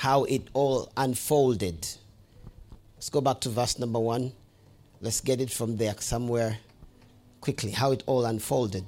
how 0.00 0.24
it 0.24 0.40
all 0.54 0.90
unfolded. 0.96 1.86
Let's 2.94 3.10
go 3.10 3.20
back 3.20 3.38
to 3.42 3.50
verse 3.50 3.78
number 3.78 3.98
one. 3.98 4.32
Let's 5.02 5.20
get 5.20 5.42
it 5.42 5.50
from 5.50 5.76
there 5.76 5.94
somewhere 5.98 6.56
quickly 7.42 7.70
how 7.70 7.92
it 7.92 8.02
all 8.06 8.24
unfolded 8.24 8.84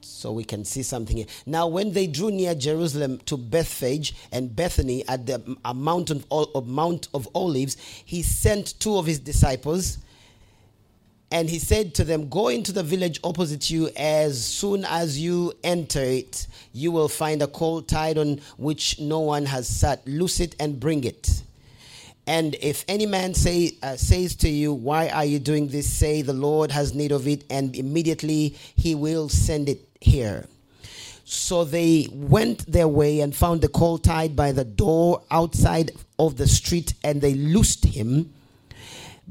so 0.00 0.32
we 0.32 0.42
can 0.42 0.64
see 0.64 0.82
something 0.82 1.16
here. 1.16 1.26
Now, 1.46 1.68
when 1.68 1.92
they 1.92 2.08
drew 2.08 2.32
near 2.32 2.56
Jerusalem 2.56 3.18
to 3.26 3.36
Bethphage 3.36 4.16
and 4.32 4.54
Bethany 4.56 5.06
at 5.06 5.26
the 5.26 5.56
mountain 5.76 6.24
of 6.32 6.66
Mount 6.66 7.06
of 7.14 7.28
Olives, 7.32 7.76
he 8.04 8.22
sent 8.22 8.80
two 8.80 8.96
of 8.96 9.06
his 9.06 9.20
disciples, 9.20 9.98
and 11.30 11.48
he 11.48 11.58
said 11.58 11.94
to 11.94 12.04
them, 12.04 12.28
"Go 12.28 12.48
into 12.48 12.72
the 12.72 12.82
village 12.82 13.20
opposite 13.22 13.70
you. 13.70 13.90
As 13.96 14.44
soon 14.44 14.84
as 14.84 15.18
you 15.18 15.52
enter 15.62 16.02
it, 16.02 16.46
you 16.72 16.90
will 16.90 17.08
find 17.08 17.42
a 17.42 17.46
colt 17.46 17.88
tied 17.88 18.18
on 18.18 18.40
which 18.56 18.98
no 18.98 19.20
one 19.20 19.46
has 19.46 19.68
sat. 19.68 20.06
Loose 20.06 20.40
it 20.40 20.56
and 20.58 20.80
bring 20.80 21.04
it." 21.04 21.42
And 22.26 22.54
if 22.60 22.84
any 22.86 23.06
man 23.06 23.34
say, 23.34 23.72
uh, 23.82 23.96
says 23.96 24.36
to 24.36 24.48
you, 24.48 24.72
Why 24.72 25.08
are 25.08 25.24
you 25.24 25.40
doing 25.40 25.66
this? 25.66 25.92
Say, 25.92 26.22
The 26.22 26.32
Lord 26.32 26.70
has 26.70 26.94
need 26.94 27.10
of 27.10 27.26
it, 27.26 27.42
and 27.50 27.74
immediately 27.74 28.56
he 28.76 28.94
will 28.94 29.28
send 29.28 29.68
it 29.68 29.88
here. 30.00 30.46
So 31.24 31.64
they 31.64 32.08
went 32.12 32.70
their 32.70 32.88
way 32.88 33.20
and 33.20 33.34
found 33.34 33.62
the 33.62 33.68
colt 33.68 34.04
tied 34.04 34.36
by 34.36 34.52
the 34.52 34.64
door 34.64 35.22
outside 35.30 35.92
of 36.18 36.36
the 36.36 36.46
street, 36.46 36.94
and 37.02 37.20
they 37.20 37.34
loosed 37.34 37.84
him. 37.84 38.32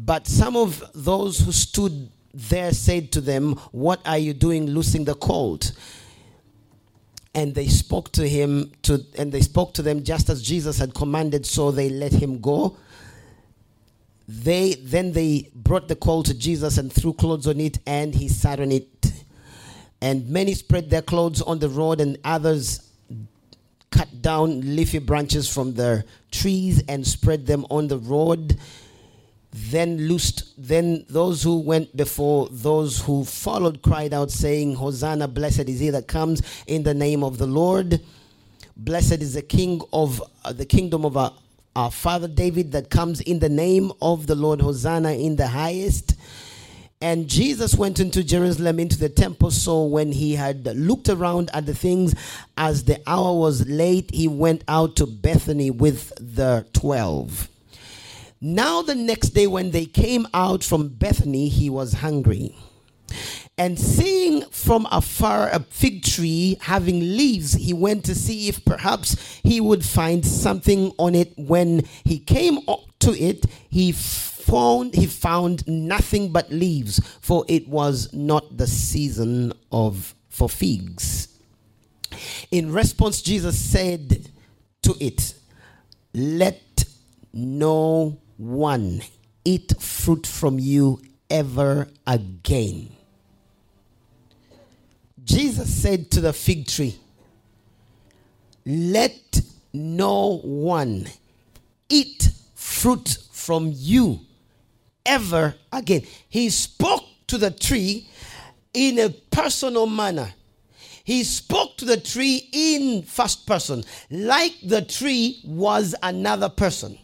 But 0.05 0.27
some 0.27 0.55
of 0.55 0.83
those 0.93 1.39
who 1.39 1.51
stood 1.51 2.09
there 2.33 2.71
said 2.71 3.11
to 3.13 3.21
them, 3.21 3.53
What 3.71 3.99
are 4.05 4.17
you 4.17 4.33
doing 4.33 4.67
loosing 4.67 5.05
the 5.05 5.15
colt? 5.15 5.71
and 7.35 7.53
they 7.53 7.67
spoke 7.67 8.11
to 8.11 8.27
him 8.27 8.71
to 8.81 9.05
and 9.15 9.31
they 9.31 9.39
spoke 9.39 9.71
to 9.75 9.83
them 9.83 10.03
just 10.03 10.31
as 10.31 10.41
Jesus 10.41 10.79
had 10.79 10.95
commanded 10.95 11.45
so 11.45 11.69
they 11.69 11.87
let 11.87 12.11
him 12.11 12.41
go 12.41 12.75
they 14.29 14.75
then 14.75 15.11
they 15.11 15.49
brought 15.55 15.87
the 15.87 15.95
colt 15.95 16.27
to 16.27 16.35
Jesus 16.35 16.77
and 16.77 16.93
threw 16.93 17.13
clothes 17.13 17.47
on 17.47 17.59
it, 17.59 17.79
and 17.87 18.13
he 18.13 18.29
sat 18.29 18.59
on 18.59 18.71
it. 18.71 19.11
And 20.01 20.29
many 20.29 20.53
spread 20.53 20.91
their 20.91 21.01
clothes 21.01 21.41
on 21.41 21.57
the 21.57 21.67
road, 21.67 21.99
and 21.99 22.15
others 22.23 22.91
cut 23.89 24.21
down 24.21 24.75
leafy 24.75 24.99
branches 24.99 25.51
from 25.51 25.73
their 25.73 26.05
trees 26.31 26.83
and 26.87 27.05
spread 27.07 27.47
them 27.47 27.65
on 27.71 27.87
the 27.87 27.97
road. 27.97 28.59
Then 29.51 30.07
loosed, 30.07 30.53
then 30.57 31.05
those 31.09 31.41
who 31.41 31.59
went 31.59 31.95
before, 31.97 32.47
those 32.51 33.01
who 33.01 33.25
followed, 33.25 33.81
cried 33.81 34.13
out, 34.13 34.29
saying, 34.29 34.75
Hosanna, 34.75 35.27
blessed 35.27 35.67
is 35.67 35.79
he 35.79 35.89
that 35.89 36.07
comes 36.07 36.41
in 36.67 36.83
the 36.83 36.93
name 36.93 37.23
of 37.23 37.37
the 37.37 37.47
Lord. 37.47 37.99
Blessed 38.77 39.21
is 39.21 39.33
the 39.33 39.41
King 39.41 39.81
of 39.91 40.21
uh, 40.45 40.53
the 40.53 40.65
kingdom 40.65 41.03
of 41.03 41.17
our 41.17 41.33
our 41.75 41.91
Father 41.91 42.27
David 42.27 42.71
that 42.73 42.89
comes 42.89 43.21
in 43.21 43.39
the 43.39 43.47
name 43.47 43.91
of 44.01 44.27
the 44.27 44.35
Lord, 44.35 44.59
Hosanna 44.59 45.11
in 45.13 45.35
the 45.35 45.47
highest. 45.47 46.15
And 46.99 47.29
Jesus 47.29 47.75
went 47.75 47.99
into 47.99 48.23
Jerusalem 48.23 48.79
into 48.79 48.97
the 48.97 49.07
temple. 49.07 49.51
So 49.51 49.85
when 49.85 50.11
he 50.11 50.35
had 50.35 50.65
looked 50.65 51.07
around 51.07 51.49
at 51.53 51.65
the 51.65 51.73
things 51.73 52.15
as 52.57 52.83
the 52.83 52.99
hour 53.07 53.33
was 53.37 53.67
late, 53.67 54.09
he 54.13 54.27
went 54.27 54.63
out 54.67 54.97
to 54.97 55.05
Bethany 55.05 55.71
with 55.71 56.11
the 56.19 56.65
twelve. 56.73 57.47
Now, 58.41 58.81
the 58.81 58.95
next 58.95 59.29
day, 59.29 59.47
when 59.47 59.71
they 59.71 59.85
came 59.85 60.27
out 60.33 60.63
from 60.63 60.89
Bethany, 60.89 61.49
he 61.49 61.69
was 61.69 61.93
hungry. 61.93 62.55
And 63.57 63.77
seeing 63.77 64.43
from 64.51 64.87
afar 64.89 65.49
a 65.49 65.59
fig 65.59 66.03
tree 66.03 66.57
having 66.61 67.01
leaves, 67.01 67.53
he 67.53 67.73
went 67.73 68.05
to 68.05 68.15
see 68.15 68.47
if 68.47 68.63
perhaps 68.63 69.17
he 69.43 69.59
would 69.59 69.83
find 69.83 70.25
something 70.25 70.93
on 70.97 71.15
it. 71.15 71.33
When 71.37 71.83
he 72.05 72.19
came 72.19 72.59
up 72.69 72.85
to 72.99 73.11
it, 73.11 73.45
he 73.69 73.91
found 73.91 74.95
he 74.95 75.05
found 75.05 75.67
nothing 75.67 76.31
but 76.31 76.49
leaves, 76.49 77.01
for 77.19 77.43
it 77.49 77.67
was 77.67 78.13
not 78.13 78.57
the 78.57 78.67
season 78.67 79.51
of 79.73 80.15
for 80.29 80.47
figs. 80.47 81.27
In 82.51 82.71
response, 82.71 83.21
Jesus 83.21 83.59
said 83.59 84.29
to 84.83 84.95
it, 85.01 85.33
Let 86.13 86.85
no 87.33 88.17
one 88.39 89.01
eat 89.43 89.73
fruit 89.81 90.25
from 90.25 90.59
you 90.59 91.01
ever 91.29 91.89
again. 92.07 92.89
Jesus 95.25 95.81
said 95.81 96.09
to 96.11 96.21
the 96.21 96.31
fig 96.31 96.65
tree, 96.65 96.95
Let 98.65 99.41
no 99.73 100.37
one 100.37 101.07
eat 101.89 102.29
fruit 102.55 103.17
from 103.31 103.71
you 103.75 104.21
ever 105.05 105.55
again. 105.73 106.03
He 106.29 106.49
spoke 106.49 107.03
to 107.27 107.37
the 107.37 107.51
tree 107.51 108.07
in 108.73 108.99
a 108.99 109.09
personal 109.09 109.85
manner. 109.85 110.33
He 111.03 111.25
spoke 111.25 111.75
to 111.77 111.85
the 111.85 111.99
tree 111.99 112.47
in 112.53 113.03
first 113.03 113.45
person, 113.45 113.83
like 114.09 114.55
the 114.63 114.83
tree 114.83 115.41
was 115.43 115.93
another 116.01 116.47
person. 116.47 116.97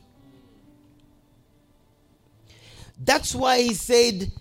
That's 3.00 3.36
why 3.36 3.62
he 3.62 3.74
said, 3.74 4.32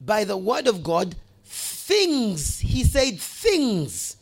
by 0.00 0.24
the 0.24 0.36
word 0.36 0.66
of 0.66 0.82
God, 0.82 1.14
things. 1.44 2.58
He 2.58 2.84
said 2.84 3.18
things. 3.18 4.16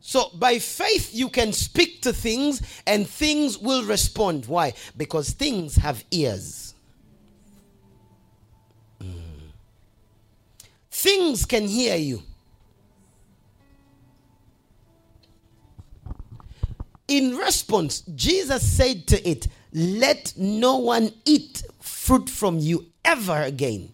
So 0.00 0.30
by 0.34 0.58
faith, 0.58 1.14
you 1.14 1.28
can 1.28 1.52
speak 1.52 2.02
to 2.02 2.12
things 2.12 2.60
and 2.86 3.08
things 3.08 3.58
will 3.58 3.84
respond. 3.84 4.46
Why? 4.46 4.74
Because 4.96 5.30
things 5.30 5.76
have 5.76 6.04
ears. 6.10 6.74
Mm. 9.00 9.14
Things 10.90 11.46
can 11.46 11.66
hear 11.66 11.96
you. 11.96 12.22
In 17.08 17.36
response, 17.36 18.00
Jesus 18.14 18.62
said 18.66 19.06
to 19.08 19.28
it, 19.28 19.48
Let 19.72 20.34
no 20.36 20.78
one 20.78 21.12
eat 21.24 21.62
fruit 21.80 22.28
from 22.30 22.58
you 22.58 22.86
ever 23.04 23.42
again. 23.42 23.90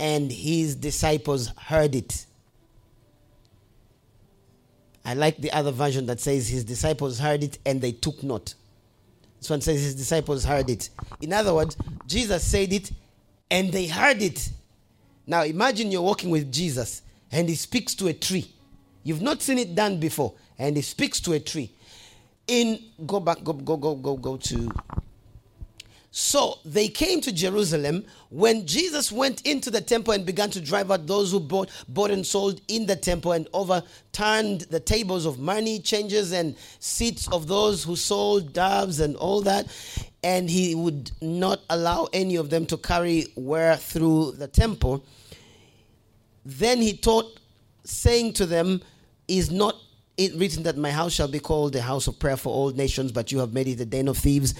And 0.00 0.30
his 0.30 0.76
disciples 0.76 1.48
heard 1.56 1.94
it. 1.94 2.26
I 5.04 5.14
like 5.14 5.38
the 5.38 5.50
other 5.52 5.70
version 5.72 6.06
that 6.06 6.20
says 6.20 6.48
his 6.48 6.64
disciples 6.64 7.18
heard 7.18 7.42
it 7.42 7.58
and 7.64 7.80
they 7.80 7.92
took 7.92 8.22
note. 8.22 8.54
This 9.40 9.50
one 9.50 9.60
says 9.60 9.80
his 9.80 9.94
disciples 9.94 10.44
heard 10.44 10.68
it. 10.68 10.90
In 11.20 11.32
other 11.32 11.54
words, 11.54 11.76
Jesus 12.06 12.44
said 12.44 12.72
it 12.72 12.92
and 13.50 13.72
they 13.72 13.86
heard 13.86 14.20
it. 14.22 14.50
Now 15.26 15.42
imagine 15.42 15.90
you're 15.90 16.02
walking 16.02 16.30
with 16.30 16.52
Jesus 16.52 17.02
and 17.32 17.48
he 17.48 17.54
speaks 17.54 17.94
to 17.96 18.08
a 18.08 18.12
tree. 18.12 18.50
You've 19.04 19.22
not 19.22 19.42
seen 19.42 19.58
it 19.58 19.74
done 19.74 19.98
before, 20.00 20.34
and 20.58 20.76
he 20.76 20.82
speaks 20.82 21.20
to 21.20 21.32
a 21.32 21.40
tree. 21.40 21.70
In 22.46 22.78
go 23.06 23.20
back, 23.20 23.42
go, 23.42 23.52
go, 23.52 23.76
go, 23.76 23.94
go, 23.94 24.16
go 24.16 24.36
to 24.36 24.70
so 26.20 26.58
they 26.64 26.88
came 26.88 27.20
to 27.20 27.30
Jerusalem 27.30 28.04
when 28.30 28.66
Jesus 28.66 29.12
went 29.12 29.40
into 29.46 29.70
the 29.70 29.80
temple 29.80 30.14
and 30.14 30.26
began 30.26 30.50
to 30.50 30.60
drive 30.60 30.90
out 30.90 31.06
those 31.06 31.30
who 31.30 31.38
bought, 31.38 31.70
bought 31.86 32.10
and 32.10 32.26
sold 32.26 32.60
in 32.66 32.86
the 32.86 32.96
temple 32.96 33.30
and 33.30 33.46
overturned 33.54 34.62
the 34.62 34.80
tables 34.80 35.26
of 35.26 35.38
money 35.38 35.78
changers 35.78 36.32
and 36.32 36.56
seats 36.80 37.28
of 37.28 37.46
those 37.46 37.84
who 37.84 37.94
sold 37.94 38.52
doves 38.52 38.98
and 38.98 39.14
all 39.14 39.42
that. 39.42 39.68
And 40.24 40.50
he 40.50 40.74
would 40.74 41.12
not 41.22 41.60
allow 41.70 42.08
any 42.12 42.34
of 42.34 42.50
them 42.50 42.66
to 42.66 42.76
carry 42.78 43.28
ware 43.36 43.76
through 43.76 44.32
the 44.32 44.48
temple. 44.48 45.04
Then 46.44 46.82
he 46.82 46.96
taught, 46.96 47.38
saying 47.84 48.32
to 48.32 48.46
them, 48.46 48.82
Is 49.28 49.52
not 49.52 49.76
it 50.16 50.34
written 50.34 50.64
that 50.64 50.76
my 50.76 50.90
house 50.90 51.12
shall 51.12 51.28
be 51.28 51.38
called 51.38 51.74
the 51.74 51.82
house 51.82 52.08
of 52.08 52.18
prayer 52.18 52.36
for 52.36 52.52
all 52.52 52.70
nations, 52.70 53.12
but 53.12 53.30
you 53.30 53.38
have 53.38 53.52
made 53.52 53.68
it 53.68 53.80
a 53.80 53.86
den 53.86 54.08
of 54.08 54.18
thieves? 54.18 54.54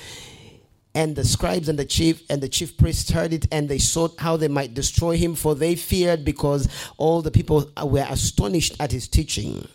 And 0.98 1.14
the 1.14 1.24
scribes 1.24 1.68
and 1.68 1.78
the 1.78 1.84
chief 1.84 2.24
and 2.28 2.40
the 2.40 2.48
chief 2.48 2.76
priests 2.76 3.08
heard 3.08 3.32
it, 3.32 3.46
and 3.52 3.68
they 3.68 3.78
sought 3.78 4.18
how 4.18 4.36
they 4.36 4.48
might 4.48 4.74
destroy 4.74 5.16
him, 5.16 5.36
for 5.36 5.54
they 5.54 5.76
feared 5.76 6.24
because 6.24 6.68
all 6.96 7.22
the 7.22 7.30
people 7.30 7.70
were 7.80 8.04
astonished 8.10 8.74
at 8.80 8.90
his 8.90 9.06
teaching. 9.06 9.68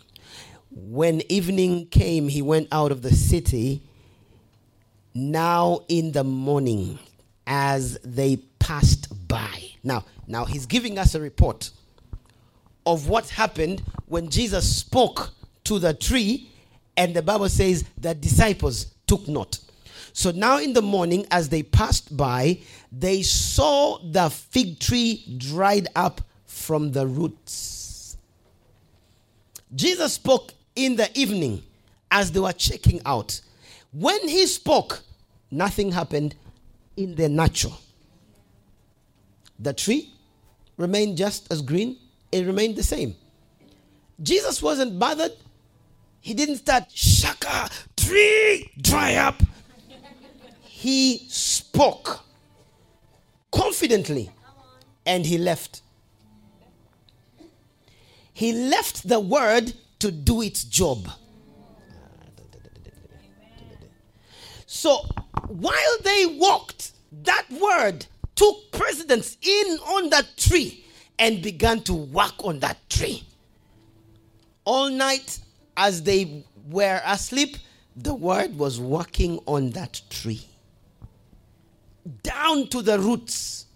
When 0.70 1.22
evening 1.32 1.86
came, 1.86 2.28
he 2.28 2.42
went 2.42 2.68
out 2.70 2.92
of 2.92 3.00
the 3.00 3.14
city. 3.14 3.80
Now 5.14 5.80
in 5.88 6.12
the 6.12 6.24
morning, 6.24 6.98
as 7.46 7.98
they 8.04 8.36
passed 8.58 9.26
by. 9.26 9.70
Now, 9.82 10.04
now 10.26 10.44
he's 10.44 10.66
giving 10.66 10.98
us 10.98 11.14
a 11.14 11.22
report 11.22 11.70
of 12.84 13.08
what 13.08 13.30
happened 13.30 13.82
when 14.08 14.28
Jesus 14.28 14.76
spoke 14.76 15.30
to 15.64 15.78
the 15.78 15.94
tree, 15.94 16.50
and 16.98 17.16
the 17.16 17.22
Bible 17.22 17.48
says 17.48 17.82
the 17.96 18.14
disciples 18.14 18.92
took 19.06 19.26
note. 19.26 19.63
So 20.14 20.30
now 20.30 20.58
in 20.58 20.74
the 20.74 20.80
morning, 20.80 21.26
as 21.32 21.48
they 21.48 21.64
passed 21.64 22.16
by, 22.16 22.60
they 22.92 23.22
saw 23.22 23.98
the 23.98 24.30
fig 24.30 24.78
tree 24.78 25.24
dried 25.38 25.88
up 25.96 26.20
from 26.46 26.92
the 26.92 27.04
roots. 27.04 28.16
Jesus 29.74 30.12
spoke 30.12 30.54
in 30.76 30.94
the 30.94 31.10
evening 31.18 31.64
as 32.12 32.30
they 32.30 32.38
were 32.38 32.52
checking 32.52 33.00
out. 33.04 33.40
When 33.92 34.28
he 34.28 34.46
spoke, 34.46 35.02
nothing 35.50 35.90
happened 35.90 36.36
in 36.96 37.16
the 37.16 37.28
natural. 37.28 37.76
The 39.58 39.72
tree 39.72 40.12
remained 40.76 41.16
just 41.16 41.52
as 41.52 41.60
green, 41.60 41.96
it 42.30 42.46
remained 42.46 42.76
the 42.76 42.84
same. 42.84 43.16
Jesus 44.22 44.62
wasn't 44.62 44.96
bothered. 44.96 45.32
He 46.20 46.34
didn't 46.34 46.58
start, 46.58 46.84
shaka, 46.92 47.68
tree, 47.96 48.70
dry 48.80 49.16
up. 49.16 49.42
He 50.84 51.24
spoke 51.30 52.20
confidently 53.50 54.30
and 55.06 55.24
he 55.24 55.38
left. 55.38 55.80
He 58.34 58.52
left 58.52 59.08
the 59.08 59.18
word 59.18 59.72
to 60.00 60.10
do 60.10 60.42
its 60.42 60.62
job. 60.62 61.08
So 64.66 65.06
while 65.48 65.96
they 66.02 66.26
walked, 66.38 66.92
that 67.22 67.46
word 67.50 68.04
took 68.34 68.70
precedence 68.70 69.38
in 69.40 69.78
on 69.86 70.10
that 70.10 70.36
tree 70.36 70.84
and 71.18 71.40
began 71.40 71.80
to 71.84 71.94
work 71.94 72.44
on 72.44 72.58
that 72.58 72.90
tree. 72.90 73.24
All 74.66 74.90
night, 74.90 75.38
as 75.78 76.02
they 76.02 76.44
were 76.68 77.00
asleep, 77.06 77.56
the 77.96 78.12
word 78.12 78.58
was 78.58 78.78
working 78.78 79.40
on 79.46 79.70
that 79.70 80.02
tree. 80.10 80.46
Down 82.22 82.68
to 82.68 82.82
the 82.82 82.98
roots, 82.98 83.66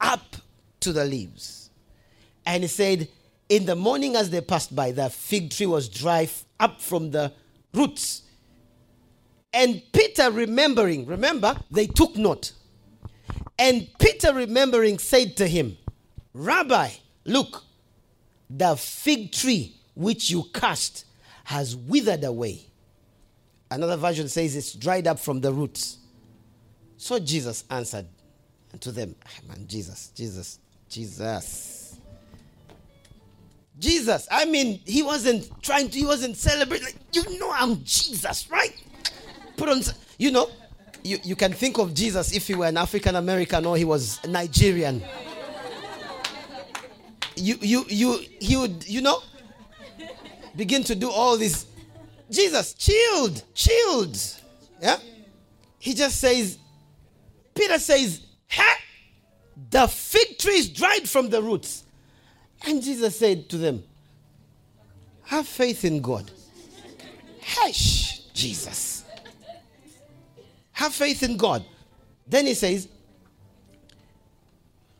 up 0.00 0.36
to 0.80 0.92
the 0.92 1.04
leaves. 1.04 1.70
And 2.44 2.62
he 2.62 2.68
said, 2.68 3.08
In 3.48 3.66
the 3.66 3.74
morning, 3.74 4.14
as 4.14 4.30
they 4.30 4.40
passed 4.40 4.74
by, 4.74 4.92
the 4.92 5.10
fig 5.10 5.50
tree 5.50 5.66
was 5.66 5.88
dry 5.88 6.28
up 6.60 6.80
from 6.80 7.10
the 7.10 7.32
roots. 7.74 8.22
And 9.52 9.82
Peter, 9.92 10.30
remembering, 10.30 11.06
remember, 11.06 11.56
they 11.70 11.86
took 11.86 12.16
note. 12.16 12.52
And 13.58 13.88
Peter, 13.98 14.32
remembering, 14.34 14.98
said 14.98 15.36
to 15.38 15.48
him, 15.48 15.76
Rabbi, 16.34 16.90
look, 17.24 17.64
the 18.50 18.76
fig 18.76 19.32
tree 19.32 19.74
which 19.94 20.30
you 20.30 20.44
cast 20.52 21.06
has 21.44 21.74
withered 21.74 22.22
away. 22.24 22.66
Another 23.70 23.96
version 23.96 24.28
says 24.28 24.54
it's 24.54 24.74
dried 24.74 25.06
up 25.06 25.18
from 25.18 25.40
the 25.40 25.52
roots. 25.52 25.98
So 26.96 27.18
Jesus 27.18 27.64
answered 27.70 28.06
to 28.80 28.92
them, 28.92 29.14
ah, 29.24 29.28
Man, 29.48 29.66
Jesus, 29.66 30.12
Jesus, 30.14 30.58
Jesus. 30.88 31.98
Jesus, 33.78 34.26
I 34.30 34.46
mean, 34.46 34.80
he 34.86 35.02
wasn't 35.02 35.50
trying 35.62 35.90
to, 35.90 35.98
he 35.98 36.06
wasn't 36.06 36.36
celebrating. 36.36 36.86
Like, 36.86 36.96
you 37.12 37.38
know, 37.38 37.52
I'm 37.52 37.84
Jesus, 37.84 38.50
right? 38.50 38.72
Put 39.56 39.68
on, 39.68 39.82
you 40.18 40.30
know, 40.30 40.48
you, 41.04 41.18
you 41.22 41.36
can 41.36 41.52
think 41.52 41.78
of 41.78 41.92
Jesus 41.92 42.34
if 42.34 42.46
he 42.46 42.54
were 42.54 42.66
an 42.66 42.78
African 42.78 43.16
American 43.16 43.66
or 43.66 43.76
he 43.76 43.84
was 43.84 44.18
Nigerian. 44.26 45.02
You, 47.36 47.56
you, 47.60 47.84
you, 47.88 48.20
he 48.40 48.56
would, 48.56 48.88
you 48.88 49.02
know, 49.02 49.22
begin 50.56 50.82
to 50.84 50.94
do 50.94 51.10
all 51.10 51.36
this. 51.36 51.66
Jesus, 52.30 52.72
chilled, 52.72 53.42
chilled. 53.54 54.18
Yeah? 54.80 54.96
He 55.78 55.92
just 55.92 56.18
says, 56.18 56.58
Peter 57.56 57.78
says, 57.78 58.20
Ha! 58.50 58.78
The 59.70 59.86
fig 59.88 60.38
tree 60.38 60.58
is 60.58 60.68
dried 60.68 61.08
from 61.08 61.30
the 61.30 61.42
roots. 61.42 61.84
And 62.66 62.82
Jesus 62.82 63.18
said 63.18 63.48
to 63.50 63.58
them, 63.58 63.82
Have 65.24 65.46
faith 65.46 65.84
in 65.84 66.00
God. 66.00 66.30
Hush, 67.42 68.20
Jesus. 68.32 69.04
Have 70.72 70.94
faith 70.94 71.22
in 71.22 71.36
God. 71.36 71.64
Then 72.26 72.46
he 72.46 72.54
says, 72.54 72.88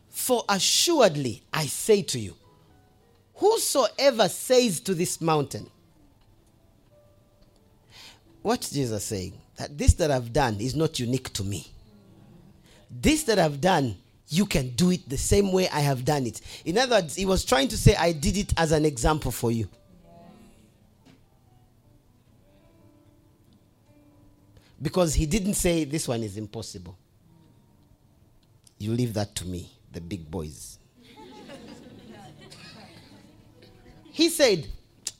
For 0.09 0.43
assuredly 0.49 1.43
I 1.53 1.67
say 1.67 2.01
to 2.03 2.19
you, 2.19 2.35
whosoever 3.35 4.27
says 4.27 4.79
to 4.81 4.93
this 4.95 5.21
mountain, 5.21 5.69
What's 8.41 8.71
Jesus 8.71 9.03
saying? 9.03 9.33
That 9.57 9.77
this 9.77 9.93
that 9.95 10.09
I've 10.09 10.31
done 10.31 10.57
is 10.59 10.75
not 10.75 10.99
unique 10.99 11.33
to 11.33 11.43
me. 11.43 11.67
This 12.89 13.23
that 13.23 13.39
I've 13.39 13.59
done, 13.59 13.97
you 14.29 14.45
can 14.45 14.69
do 14.71 14.91
it 14.91 15.07
the 15.07 15.17
same 15.17 15.51
way 15.51 15.69
I 15.69 15.79
have 15.81 16.03
done 16.03 16.25
it. 16.25 16.41
In 16.65 16.77
other 16.77 16.95
words, 16.95 17.15
he 17.15 17.25
was 17.25 17.45
trying 17.45 17.67
to 17.69 17.77
say, 17.77 17.95
I 17.95 18.11
did 18.11 18.37
it 18.37 18.53
as 18.57 18.71
an 18.71 18.85
example 18.85 19.31
for 19.31 19.51
you. 19.51 19.67
Because 24.81 25.13
he 25.13 25.25
didn't 25.25 25.55
say, 25.55 25.85
This 25.85 26.07
one 26.07 26.21
is 26.23 26.37
impossible. 26.37 26.97
You 28.77 28.93
leave 28.93 29.13
that 29.15 29.33
to 29.35 29.45
me, 29.45 29.71
the 29.91 30.01
big 30.01 30.29
boys. 30.29 30.77
he 34.11 34.29
said, 34.29 34.67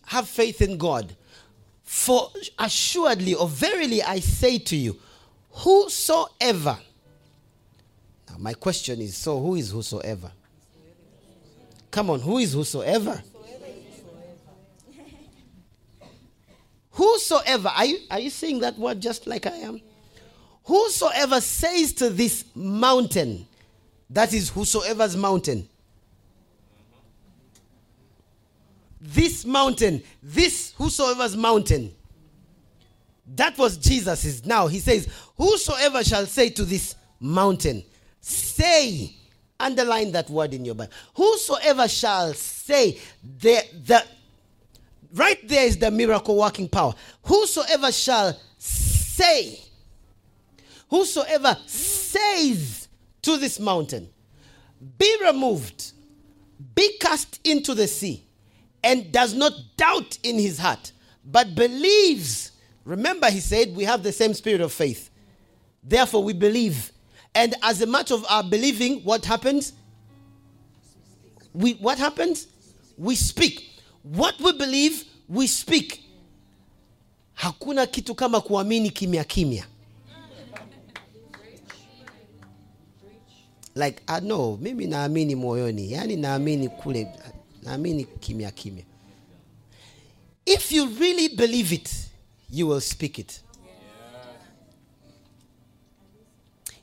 Have 0.06 0.28
faith 0.28 0.62
in 0.62 0.78
God. 0.78 1.16
For 1.84 2.30
assuredly 2.60 3.34
or 3.34 3.48
verily 3.48 4.04
I 4.04 4.20
say 4.20 4.60
to 4.60 4.76
you, 4.76 5.00
whosoever. 5.52 6.78
My 8.38 8.54
question 8.54 9.02
is 9.02 9.18
so 9.18 9.40
who 9.40 9.56
is 9.56 9.72
whosoever? 9.72 10.32
Come 11.90 12.10
on, 12.12 12.20
who 12.20 12.38
is 12.38 12.54
whosoever? 12.54 13.22
Whosoever, 16.92 17.70
are 17.70 17.86
you, 17.86 18.00
are 18.10 18.20
you 18.20 18.30
saying 18.32 18.60
that 18.62 18.78
word 18.78 19.02
just 19.02 19.28
like 19.28 19.46
I 19.46 19.58
am? 19.58 19.80
Whosoever 20.64 21.40
says 21.42 21.94
to 21.94 22.10
this 22.10 22.44
mountain, 22.56 23.48
that 24.10 24.34
is 24.34 24.50
whosoever's 24.50 25.16
mountain. 25.16 25.70
This 29.00 29.46
mountain, 29.46 30.02
this 30.24 30.74
whosoever's 30.78 31.38
mountain, 31.38 31.94
that 33.36 33.58
was 33.58 33.78
Jesus's. 33.78 34.46
Now 34.46 34.68
he 34.68 34.80
says, 34.80 35.08
Whosoever 35.38 36.04
shall 36.04 36.26
say 36.26 36.50
to 36.50 36.66
this 36.66 36.96
mountain, 37.20 37.84
say, 38.22 39.16
underline 39.60 40.12
that 40.12 40.30
word 40.30 40.54
in 40.54 40.66
your 40.66 40.76
Bible. 40.76 40.92
Whosoever 41.16 41.88
shall 41.88 42.34
say, 42.34 43.00
the, 43.40 43.64
the, 43.86 44.04
Right 45.14 45.46
there 45.48 45.66
is 45.66 45.78
the 45.78 45.90
miracle 45.90 46.38
working 46.38 46.68
power. 46.68 46.94
Whosoever 47.24 47.92
shall 47.92 48.38
say, 48.58 49.60
whosoever 50.90 51.58
says 51.66 52.88
to 53.22 53.38
this 53.38 53.60
mountain, 53.60 54.10
be 54.98 55.18
removed, 55.24 55.94
be 56.76 56.98
cast 57.00 57.40
into 57.48 57.74
the 57.74 57.88
sea, 57.88 58.24
and 58.84 59.12
does 59.12 59.34
not 59.34 59.54
doubt 59.76 60.18
in 60.24 60.38
his 60.38 60.60
heart, 60.60 60.92
but 61.26 61.56
believes. 61.56 62.52
Remember, 62.86 63.30
he 63.30 63.40
said, 63.40 63.76
we 63.76 63.86
have 63.86 64.04
the 64.04 64.12
same 64.12 64.34
spirit 64.34 64.62
of 64.62 64.72
faith. 64.72 65.10
Therefore, 65.84 66.24
we 66.24 66.34
believe. 66.34 66.92
And 67.38 67.54
as 67.62 67.84
a 67.84 67.86
matter 67.86 68.16
of 68.16 68.26
our 68.28 68.44
believing, 68.44 69.02
what 69.04 69.24
happens? 69.24 69.74
We 71.54 71.74
what 71.74 72.00
happens? 72.00 72.48
We 72.98 73.14
speak. 73.16 73.70
What 74.02 74.40
we 74.40 74.54
believe, 74.54 75.04
we 75.30 75.46
speak. 75.46 76.02
Hakuna 77.36 77.86
kitu 77.86 78.16
kama 78.16 78.42
kuamini 78.42 78.90
kimya 78.90 79.24
kimya. 79.24 79.66
Like 83.76 84.02
ah, 84.08 84.16
I 84.16 84.20
know, 84.22 84.58
mimi 84.62 84.88
naamini 84.88 85.36
moyoni, 85.36 85.92
yani 85.92 86.16
naamini 86.16 86.70
kule, 86.70 87.08
naamini 87.64 88.06
kimya 88.20 88.52
kimya. 88.52 88.84
If 90.44 90.72
you 90.72 90.88
really 90.88 91.28
believe 91.36 91.72
it, 91.72 92.10
you 92.50 92.66
will 92.68 92.82
speak 92.82 93.20
it. 93.20 93.42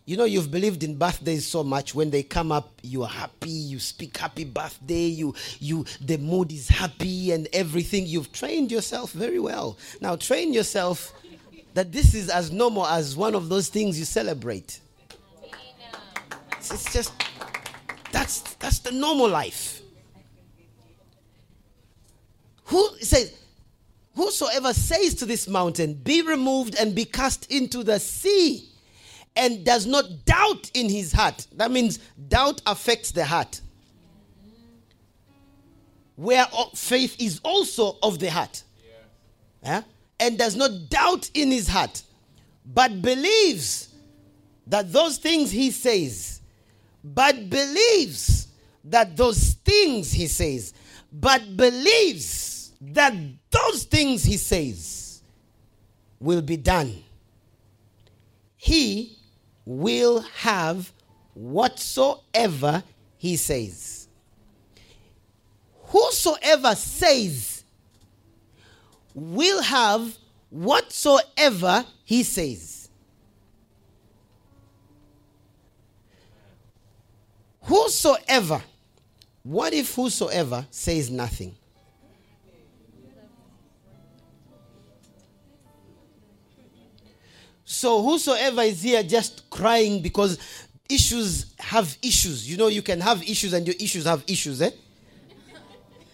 You 0.07 0.18
know, 0.18 0.24
you've 0.24 0.50
believed 0.50 0.82
in 0.82 0.96
birthdays 0.96 1.46
so 1.46 1.64
much. 1.64 1.94
When 1.94 2.11
they 2.11 2.22
come 2.22 2.52
up, 2.52 2.78
you 2.82 3.02
are 3.05 3.09
happy. 3.09 3.48
You 3.48 3.78
speak 3.78 4.18
happy 4.18 4.44
birthday. 4.44 5.07
You, 5.07 5.34
you, 5.61 5.86
the 6.00 6.18
mood 6.18 6.52
is 6.52 6.68
happy 6.68 7.32
and 7.32 7.48
everything. 7.55 8.07
You've 8.07 8.30
trained 8.30 8.70
yourself 8.70 9.12
very 9.12 9.38
well. 9.38 9.78
Now, 10.02 10.16
train 10.16 10.52
yourself 10.52 11.14
that 11.72 11.90
this 11.90 12.14
is 12.14 12.28
as 12.28 12.52
normal 12.52 12.86
as 12.86 13.16
one 13.16 13.34
of 13.34 13.48
those 13.48 13.70
things 13.70 13.98
you 13.98 14.05
celebrate. 14.05 14.80
It's, 16.59 16.70
it's 16.70 16.92
just 16.92 17.12
that's 18.12 18.40
that's 18.55 18.80
the 18.80 18.92
normal 18.92 19.28
life. 19.28 19.80
Who 22.66 22.88
says, 23.00 23.34
Whosoever 24.14 24.72
says 24.72 25.14
to 25.16 25.26
this 25.26 25.48
mountain, 25.48 25.94
Be 25.94 26.20
removed 26.22 26.76
and 26.78 26.94
be 26.94 27.07
cast 27.07 27.50
into 27.50 27.82
the 27.82 27.98
sea 27.98 28.68
and 29.37 29.64
does 29.64 29.87
not 29.87 30.24
doubt 30.24 30.70
in 30.74 30.89
his 30.89 31.12
heart. 31.12 31.47
That 31.57 31.70
means 31.70 31.99
doubt 32.28 32.62
affects 32.66 33.11
the 33.12 33.24
heart. 33.24 33.61
Where 36.16 36.47
faith 36.74 37.16
is 37.20 37.41
also 37.43 37.99
of 38.03 38.18
the 38.20 38.30
heart. 38.30 38.62
Yeah. 39.62 39.82
And 40.20 40.39
does 40.39 40.55
not 40.55 40.89
doubt 40.89 41.30
in 41.35 41.51
his 41.51 41.66
heart, 41.66 42.03
but 42.64 43.03
believes 43.03 43.89
that 44.68 44.93
those 44.93 45.18
things 45.18 45.51
he 45.51 45.70
says, 45.70 46.41
but 47.03 47.51
believes 47.51 48.49
that 48.85 49.16
those 49.16 49.55
things 49.64 50.12
he 50.12 50.28
says, 50.28 50.72
but 51.12 51.57
believes 51.57 52.72
that 52.80 53.14
those 53.51 53.85
things 53.85 54.22
he 54.22 54.37
says 54.37 55.22
will 56.20 56.43
be 56.43 56.57
done, 56.57 57.03
he 58.57 59.18
will 59.65 60.21
have 60.21 60.93
whatsoever 61.35 62.83
he 63.17 63.37
says. 63.37 64.09
Whosoever 65.85 66.75
says 66.75 67.65
will 69.15 69.62
have 69.62 70.17
whatsoever 70.51 71.85
he 72.05 72.23
says. 72.23 72.89
Whosoever. 77.62 78.62
What 79.43 79.73
if 79.73 79.95
whosoever 79.95 80.67
says 80.71 81.11
nothing? 81.11 81.55
So 87.75 88.01
whosoever 88.03 88.62
is 88.62 88.83
here 88.83 89.03
just 89.03 89.51
crying 89.51 90.01
because 90.01 90.39
issues 90.89 91.55
have 91.59 91.99
issues. 92.03 92.49
You 92.49 92.57
know, 92.57 92.68
you 92.68 92.83
can 92.83 93.01
have 93.01 93.22
issues 93.22 93.53
and 93.53 93.66
your 93.66 93.75
issues 93.81 94.05
have 94.05 94.22
issues, 94.29 94.62
eh? 94.62 94.70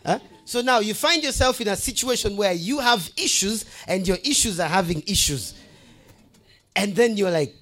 Huh? 0.05 0.19
So 0.47 0.63
now 0.63 0.79
you 0.79 0.95
find 0.95 1.23
yourself 1.23 1.61
in 1.61 1.69
a 1.69 1.77
situation 1.77 2.35
where 2.37 2.55
you 2.55 2.81
have 2.81 3.09
issues 3.17 3.67
and 3.87 4.09
your 4.09 4.17
issues 4.25 4.59
are 4.59 4.69
having 4.69 5.03
issues. 5.07 5.55
And 6.75 6.97
then 6.97 7.19
you're 7.19 7.31
like, 7.31 7.55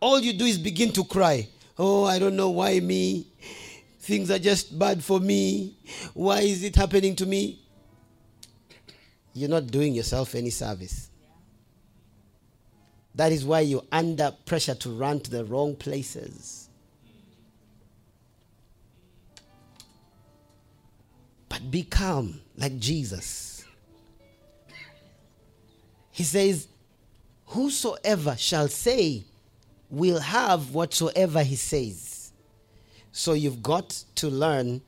all 0.00 0.18
you 0.18 0.32
do 0.32 0.46
is 0.46 0.56
begin 0.56 0.90
to 0.92 1.04
cry. 1.04 1.46
Oh, 1.78 2.04
I 2.04 2.18
don't 2.18 2.36
know 2.36 2.50
why 2.50 2.80
me. 2.80 3.26
Things 4.00 4.30
are 4.30 4.38
just 4.38 4.78
bad 4.78 5.04
for 5.04 5.20
me. 5.20 5.76
Why 6.14 6.40
is 6.40 6.64
it 6.64 6.74
happening 6.74 7.14
to 7.16 7.26
me? 7.26 7.60
You're 9.34 9.50
not 9.50 9.66
doing 9.66 9.94
yourself 9.94 10.34
any 10.34 10.50
service. 10.50 11.07
That 13.18 13.32
is 13.32 13.44
why 13.44 13.60
you're 13.60 13.82
under 13.90 14.32
pressure 14.46 14.76
to 14.76 14.90
run 14.90 15.18
to 15.18 15.28
the 15.28 15.44
wrong 15.44 15.74
places. 15.74 16.68
But 21.48 21.68
be 21.68 21.82
calm 21.82 22.40
like 22.56 22.78
Jesus. 22.78 23.64
He 26.12 26.22
says, 26.22 26.68
Whosoever 27.46 28.36
shall 28.36 28.68
say 28.68 29.24
will 29.90 30.20
have 30.20 30.72
whatsoever 30.72 31.42
he 31.42 31.56
says. 31.56 32.30
So 33.10 33.32
you've 33.32 33.64
got 33.64 34.04
to 34.14 34.28
learn 34.28 34.80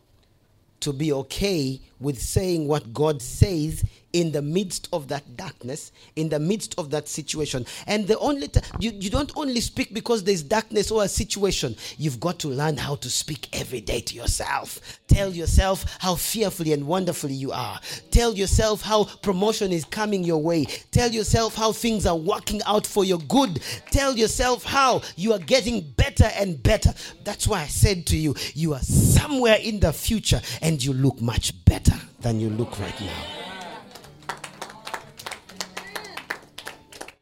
to 0.79 0.93
be 0.93 1.13
okay 1.13 1.81
with 2.01 2.21
saying 2.21 2.67
what 2.67 2.93
God 2.93 3.23
says 3.23 3.85
in 4.13 4.33
the 4.33 4.43
midst 4.43 4.89
of 4.93 5.09
that 5.09 5.37
darkness, 5.37 5.93
in 6.17 6.29
the 6.29 6.39
midst 6.39 6.75
of 6.79 6.91
that 6.91 7.09
situation. 7.09 7.65
And 7.87 8.07
the 8.07 8.19
only 8.19 8.49
t- 8.49 8.61
you, 8.79 8.93
you 8.93 9.11
don't 9.11 9.33
only 9.37 9.61
speak 9.61 9.95
because 9.95 10.25
there's 10.25 10.43
darkness 10.43 10.91
or 10.91 11.05
a 11.05 11.09
situation. 11.09 11.77
You've 11.97 12.21
got 12.21 12.39
to 12.41 12.49
learn 12.49 12.77
how 12.77 12.97
to 12.97 13.11
speak 13.11 13.49
every 13.53 13.81
day 13.81 14.01
to 14.01 14.15
yourself. 14.15 15.01
Tell 15.07 15.31
yourself 15.31 15.99
how 16.01 16.17
fearfully 16.17 16.73
and 16.73 16.87
wonderfully 16.87 17.35
you 17.35 17.53
are. 17.53 17.81
Tell 18.11 18.35
yourself 18.35 18.83
how 18.83 19.05
promotion 19.05 19.73
is 19.73 19.85
coming 19.85 20.25
your 20.25 20.43
way. 20.43 20.65
Tell 20.91 21.11
yourself 21.11 21.55
how 21.55 21.73
things 21.73 22.07
are 22.07 22.17
working 22.17 22.61
out 22.67 22.87
for 22.87 23.05
your 23.05 23.19
good. 23.19 23.61
Tell 23.91 24.17
yourself 24.17 24.65
how 24.65 25.03
you 25.17 25.33
are 25.33 25.39
getting 25.39 25.83
better 25.97 26.31
and 26.37 26.61
better. 26.63 26.93
That's 27.25 27.47
why 27.47 27.63
I 27.63 27.67
said 27.67 28.07
to 28.07 28.17
you, 28.17 28.35
you 28.55 28.75
are 28.75 28.81
somewhere 28.81 29.59
in 29.61 29.81
the 29.81 29.93
future 29.93 30.41
and 30.63 30.83
you 30.83 30.93
look 30.93 31.21
much 31.21 31.65
better 31.65 31.90
than 32.21 32.41
you 32.41 32.51
look 32.51 32.79
right 32.79 33.01
now. 33.01 33.25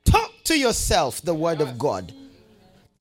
Talk 0.04 0.32
to 0.44 0.58
yourself 0.58 1.22
the 1.22 1.34
word 1.34 1.60
of 1.60 1.78
God. 1.78 2.12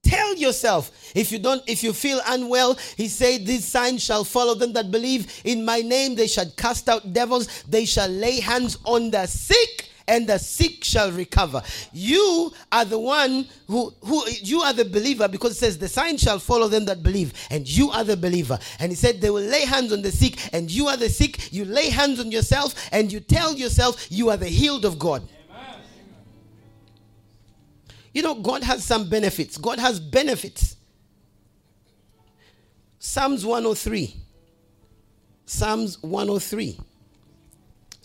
Tell 0.03 0.35
yourself 0.35 0.91
if 1.15 1.31
you 1.31 1.39
don't 1.39 1.61
if 1.67 1.83
you 1.83 1.91
feel 1.91 2.21
unwell, 2.27 2.75
he 2.95 3.07
said 3.07 3.45
these 3.45 3.65
signs 3.65 4.03
shall 4.03 4.23
follow 4.23 4.55
them 4.55 4.71
that 4.73 4.89
believe 4.89 5.41
in 5.43 5.65
my 5.65 5.81
name 5.81 6.15
they 6.15 6.27
shall 6.27 6.49
cast 6.51 6.87
out 6.87 7.11
devils, 7.11 7.63
they 7.63 7.85
shall 7.85 8.07
lay 8.07 8.39
hands 8.39 8.77
on 8.85 9.11
the 9.11 9.25
sick 9.25 9.89
and 10.07 10.27
the 10.27 10.37
sick 10.37 10.83
shall 10.83 11.11
recover. 11.11 11.61
You 11.91 12.51
are 12.71 12.85
the 12.85 12.99
one 12.99 13.47
who, 13.67 13.93
who 14.03 14.23
you 14.29 14.61
are 14.61 14.73
the 14.73 14.85
believer 14.85 15.27
because 15.27 15.51
it 15.51 15.55
says 15.55 15.77
the 15.77 15.87
sign 15.87 16.17
shall 16.17 16.39
follow 16.39 16.67
them 16.67 16.85
that 16.85 17.03
believe, 17.03 17.33
and 17.49 17.67
you 17.67 17.91
are 17.91 18.03
the 18.03 18.17
believer. 18.17 18.57
And 18.79 18.91
he 18.91 18.95
said 18.95 19.21
they 19.21 19.29
will 19.29 19.43
lay 19.43 19.65
hands 19.65 19.91
on 19.91 20.01
the 20.01 20.11
sick, 20.11 20.53
and 20.53 20.71
you 20.71 20.87
are 20.87 20.97
the 20.97 21.09
sick. 21.09 21.51
You 21.51 21.65
lay 21.65 21.89
hands 21.89 22.19
on 22.19 22.31
yourself, 22.31 22.73
and 22.91 23.11
you 23.11 23.19
tell 23.19 23.55
yourself 23.55 24.07
you 24.09 24.29
are 24.29 24.37
the 24.37 24.47
healed 24.47 24.85
of 24.85 24.97
God. 24.97 25.27
You 28.13 28.23
know, 28.23 28.33
God 28.33 28.63
has 28.63 28.83
some 28.83 29.09
benefits. 29.09 29.57
God 29.57 29.77
has 29.77 29.99
benefits. 29.99 30.75
Psalms 32.97 33.45
103. 33.45 34.15
Psalms 35.45 36.01
103. 36.01 36.79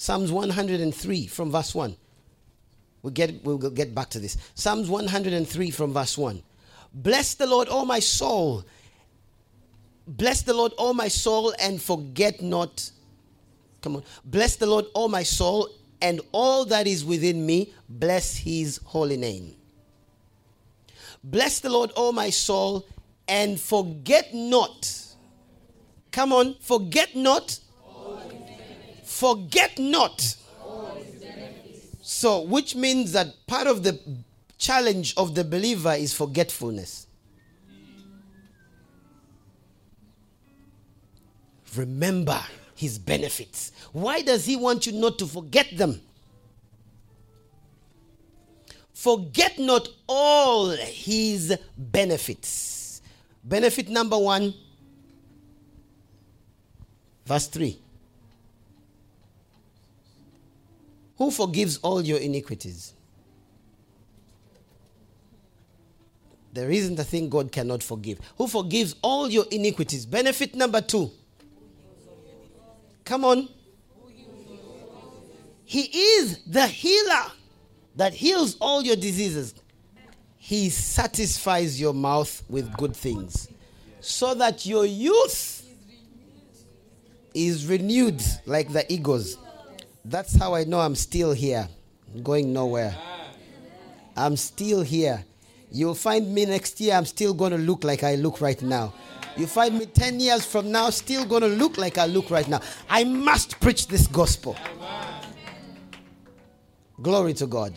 Psalms 0.03 0.32
103 0.32 1.28
from 1.28 1.53
verse 1.53 1.76
1. 1.76 1.96
We'll 3.03 3.12
get, 3.12 3.44
we'll 3.44 3.57
get 3.57 3.94
back 3.94 4.11
to 4.11 4.18
this. 4.18 4.36
Psalms 4.57 4.90
103 4.90 5.70
from 5.70 5.94
verse 5.94 6.18
1. 6.18 6.42
Bless 6.92 7.34
the 7.34 7.46
Lord, 7.46 7.68
O 7.70 7.84
my 7.84 8.00
soul. 8.00 8.64
Bless 10.09 10.42
the 10.42 10.55
Lord, 10.55 10.72
O 10.76 10.92
my 10.92 11.07
soul, 11.07 11.55
and 11.61 11.80
forget 11.80 12.42
not. 12.42 12.90
Come 13.80 13.94
on. 13.94 14.03
Bless 14.24 14.57
the 14.57 14.66
Lord, 14.66 14.86
O 14.96 15.07
my 15.07 15.22
soul, 15.22 15.68
and 16.00 16.20
all 16.32 16.64
that 16.64 16.88
is 16.88 17.05
within 17.05 17.46
me. 17.46 17.72
Bless 17.88 18.36
his 18.36 18.80
holy 18.82 19.16
name. 19.16 19.55
Bless 21.22 21.61
the 21.61 21.70
Lord, 21.70 21.92
O 21.94 22.11
my 22.11 22.30
soul, 22.30 22.88
and 23.28 23.61
forget 23.61 24.34
not. 24.34 25.00
Come 26.11 26.32
on, 26.32 26.57
forget 26.59 27.14
not. 27.14 27.61
Forget 29.23 29.79
not. 29.79 30.35
So, 32.01 32.41
which 32.41 32.75
means 32.75 33.12
that 33.12 33.29
part 33.47 33.68
of 33.68 33.85
the 33.85 33.97
challenge 34.59 35.14
of 35.16 35.37
the 35.37 35.45
believer 35.45 35.93
is 35.93 36.12
forgetfulness. 36.12 37.07
Remember 41.77 42.41
his 42.75 42.99
benefits. 42.99 43.70
Why 43.93 44.23
does 44.23 44.45
he 44.45 44.57
want 44.57 44.87
you 44.87 44.93
not 44.93 45.20
to 45.20 45.27
forget 45.27 45.68
them? 45.77 46.01
Forget 48.93 49.57
not 49.57 49.87
all 50.09 50.70
his 50.70 51.57
benefits. 51.79 53.03
Benefit 53.45 53.89
number 53.89 54.18
one, 54.18 54.53
verse 57.25 57.47
3. 57.47 57.82
Who 61.23 61.31
forgives 61.31 61.79
all 61.85 62.03
your 62.03 62.18
iniquities? 62.18 62.95
There 66.53 66.68
isn't 66.68 66.99
a 66.99 67.05
thing 67.05 67.29
God 67.29 67.53
cannot 67.53 67.81
forgive. 67.81 68.18
Who 68.39 68.49
forgives 68.49 68.97
all 69.03 69.31
your 69.31 69.45
iniquities? 69.53 70.05
Benefit 70.05 70.57
number 70.57 70.81
two. 70.81 71.12
Come 73.05 73.25
on. 73.25 73.49
He 75.64 75.83
is 75.83 76.41
the 76.45 76.66
healer 76.66 77.31
that 77.95 78.14
heals 78.14 78.57
all 78.61 78.83
your 78.83 78.97
diseases. 78.97 79.55
He 80.39 80.70
satisfies 80.70 81.81
your 81.81 81.95
mouth 81.95 82.43
with 82.49 82.77
good 82.77 82.97
things 82.97 83.47
so 84.01 84.35
that 84.35 84.66
your 84.66 84.85
youth 84.85 85.64
is 87.33 87.68
renewed 87.68 88.20
like 88.45 88.73
the 88.73 88.93
eagles. 88.93 89.39
That's 90.05 90.36
how 90.36 90.55
I 90.55 90.64
know 90.64 90.80
I'm 90.80 90.96
still 90.96 91.32
here, 91.32 91.68
going 92.22 92.53
nowhere. 92.53 92.96
I'm 94.16 94.36
still 94.36 94.82
here. 94.82 95.24
You'll 95.70 95.94
find 95.94 96.34
me 96.34 96.44
next 96.44 96.80
year, 96.80 96.94
I'm 96.94 97.07
still 97.07 97.32
going 97.32 97.53
to 97.53 97.59
look 97.59 97.84
like 97.84 98.03
I 98.03 98.16
look 98.16 98.40
right 98.40 98.61
now. 98.61 98.92
You 99.36 99.46
find 99.46 99.78
me 99.78 99.86
10 99.86 100.20
years 100.20 100.44
from 100.44 100.70
now, 100.70 100.90
still 100.90 101.24
going 101.24 101.42
to 101.42 101.48
look 101.48 101.78
like 101.78 101.98
I 101.98 102.07
look 102.07 102.30
right 102.30 102.46
now. 102.46 102.61
I 102.90 103.05
must 103.05 103.59
preach 103.61 103.86
this 103.86 104.07
gospel. 104.07 104.57
Glory 107.00 107.32
to 107.34 107.46
God. 107.46 107.72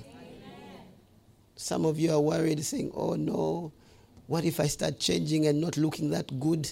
Some 1.56 1.86
of 1.86 1.98
you 1.98 2.12
are 2.12 2.20
worried, 2.20 2.64
saying, 2.66 2.92
Oh 2.94 3.16
no, 3.16 3.72
what 4.28 4.44
if 4.44 4.60
I 4.60 4.68
start 4.68 5.00
changing 5.00 5.48
and 5.48 5.62
not 5.62 5.78
looking 5.78 6.10
that 6.10 6.40
good? 6.40 6.72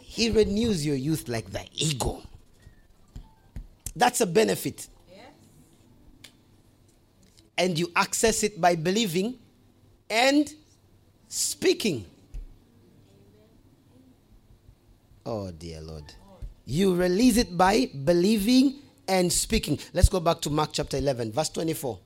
He 0.00 0.30
renews 0.30 0.84
your 0.84 0.96
youth 0.96 1.28
like 1.28 1.52
the 1.52 1.64
eagle. 1.72 2.24
That's 3.96 4.20
a 4.20 4.26
benefit. 4.26 4.88
And 7.58 7.78
you 7.78 7.90
access 7.96 8.42
it 8.42 8.60
by 8.60 8.76
believing 8.76 9.38
and 10.10 10.52
speaking. 11.28 12.04
Oh, 15.24 15.50
dear 15.50 15.80
Lord. 15.80 16.04
You 16.66 16.94
release 16.94 17.38
it 17.38 17.56
by 17.56 17.90
believing 18.04 18.80
and 19.08 19.32
speaking. 19.32 19.78
Let's 19.94 20.10
go 20.10 20.20
back 20.20 20.42
to 20.42 20.50
Mark 20.50 20.70
chapter 20.72 20.98
11, 20.98 21.32
verse 21.32 21.48
24. 21.48 21.98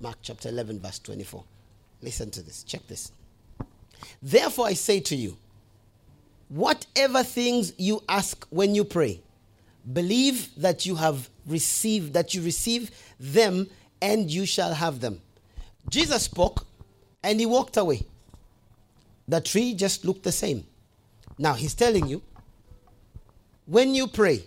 Mark 0.00 0.18
chapter 0.20 0.50
11, 0.50 0.80
verse 0.80 0.98
24. 0.98 1.42
Listen 2.02 2.30
to 2.32 2.42
this. 2.42 2.62
Check 2.64 2.86
this. 2.86 3.12
Therefore, 4.22 4.66
I 4.66 4.74
say 4.74 5.00
to 5.00 5.16
you, 5.16 5.38
whatever 6.48 7.22
things 7.22 7.72
you 7.78 8.02
ask 8.08 8.46
when 8.50 8.74
you 8.74 8.84
pray, 8.84 9.22
believe 9.92 10.50
that 10.56 10.86
you 10.86 10.96
have 10.96 11.28
received, 11.46 12.12
that 12.14 12.34
you 12.34 12.42
receive 12.42 12.90
them, 13.18 13.68
and 14.00 14.30
you 14.30 14.46
shall 14.46 14.74
have 14.74 15.00
them. 15.00 15.20
Jesus 15.88 16.24
spoke 16.24 16.66
and 17.22 17.40
he 17.40 17.46
walked 17.46 17.76
away. 17.76 18.02
The 19.26 19.40
tree 19.40 19.74
just 19.74 20.04
looked 20.04 20.22
the 20.22 20.32
same. 20.32 20.66
Now 21.38 21.54
he's 21.54 21.74
telling 21.74 22.06
you 22.08 22.22
when 23.66 23.94
you 23.94 24.06
pray, 24.06 24.44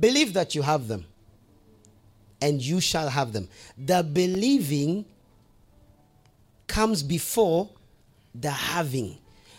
believe 0.00 0.34
that 0.34 0.54
you 0.54 0.62
have 0.62 0.88
them 0.88 1.06
and 2.40 2.60
you 2.60 2.80
shall 2.80 3.08
have 3.08 3.32
them. 3.32 3.48
The 3.78 4.02
believing 4.02 5.04
comes 6.66 7.02
before 7.02 7.70
the 8.34 8.50
having. 8.50 9.18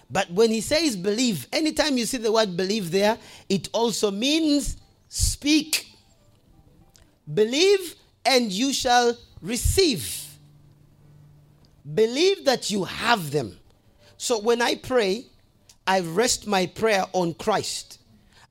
But 0.10 0.30
when 0.30 0.52
he 0.52 0.62
says 0.62 0.96
believe, 0.96 1.48
anytime 1.52 1.98
you 1.98 2.06
see 2.06 2.18
the 2.18 2.32
word 2.32 2.56
believe 2.56 2.92
there, 2.92 3.18
it 3.50 3.70
also 3.74 4.12
means 4.12 4.78
speak. 5.14 5.88
Believe 7.32 7.96
and 8.26 8.52
you 8.52 8.74
shall 8.74 9.16
receive. 9.42 10.28
Believe 11.94 12.46
that 12.46 12.72
you 12.72 12.86
have 12.86 13.30
them. 13.30 13.58
So 14.18 14.40
when 14.40 14.62
I 14.62 14.76
pray, 14.76 15.26
I 15.86 16.00
rest 16.00 16.48
my 16.48 16.66
prayer 16.66 17.06
on 17.14 17.36
Christ. 17.36 18.00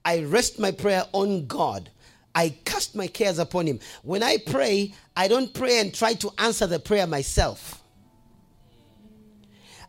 I 0.05 0.23
rest 0.23 0.61
my 0.61 0.71
prayer 0.71 1.05
on 1.13 1.47
God. 1.47 1.91
I 2.35 2.51
cast 2.65 2.95
my 2.95 3.09
cares 3.09 3.41
upon 3.41 3.67
Him. 3.67 3.81
When 4.03 4.23
I 4.23 4.37
pray, 4.39 4.95
I 5.17 5.27
don't 5.27 5.53
pray 5.53 5.81
and 5.81 5.93
try 5.93 6.15
to 6.15 6.31
answer 6.39 6.69
the 6.69 6.79
prayer 6.79 7.09
myself. 7.09 7.83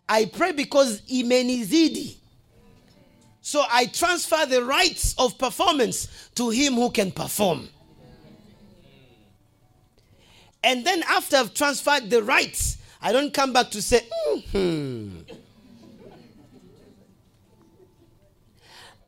I 0.10 0.26
pray 0.26 0.54
because 0.54 1.02
imenizidi. 1.02 2.18
So 3.46 3.62
I 3.70 3.88
transfer 3.88 4.46
the 4.46 4.64
rights 4.64 5.16
of 5.18 5.38
performance 5.38 6.30
to 6.36 6.50
Him 6.50 6.76
who 6.76 6.90
can 6.90 7.12
perform. 7.12 7.68
And 10.64 10.86
then 10.86 11.04
after 11.10 11.36
I've 11.36 11.54
transferred 11.54 12.10
the 12.10 12.24
rights, 12.24 12.78
I 13.02 13.12
don't 13.12 13.34
come 13.34 13.52
back 13.52 13.70
to 13.72 13.82
say, 13.82 14.08
hmm. 14.54 15.18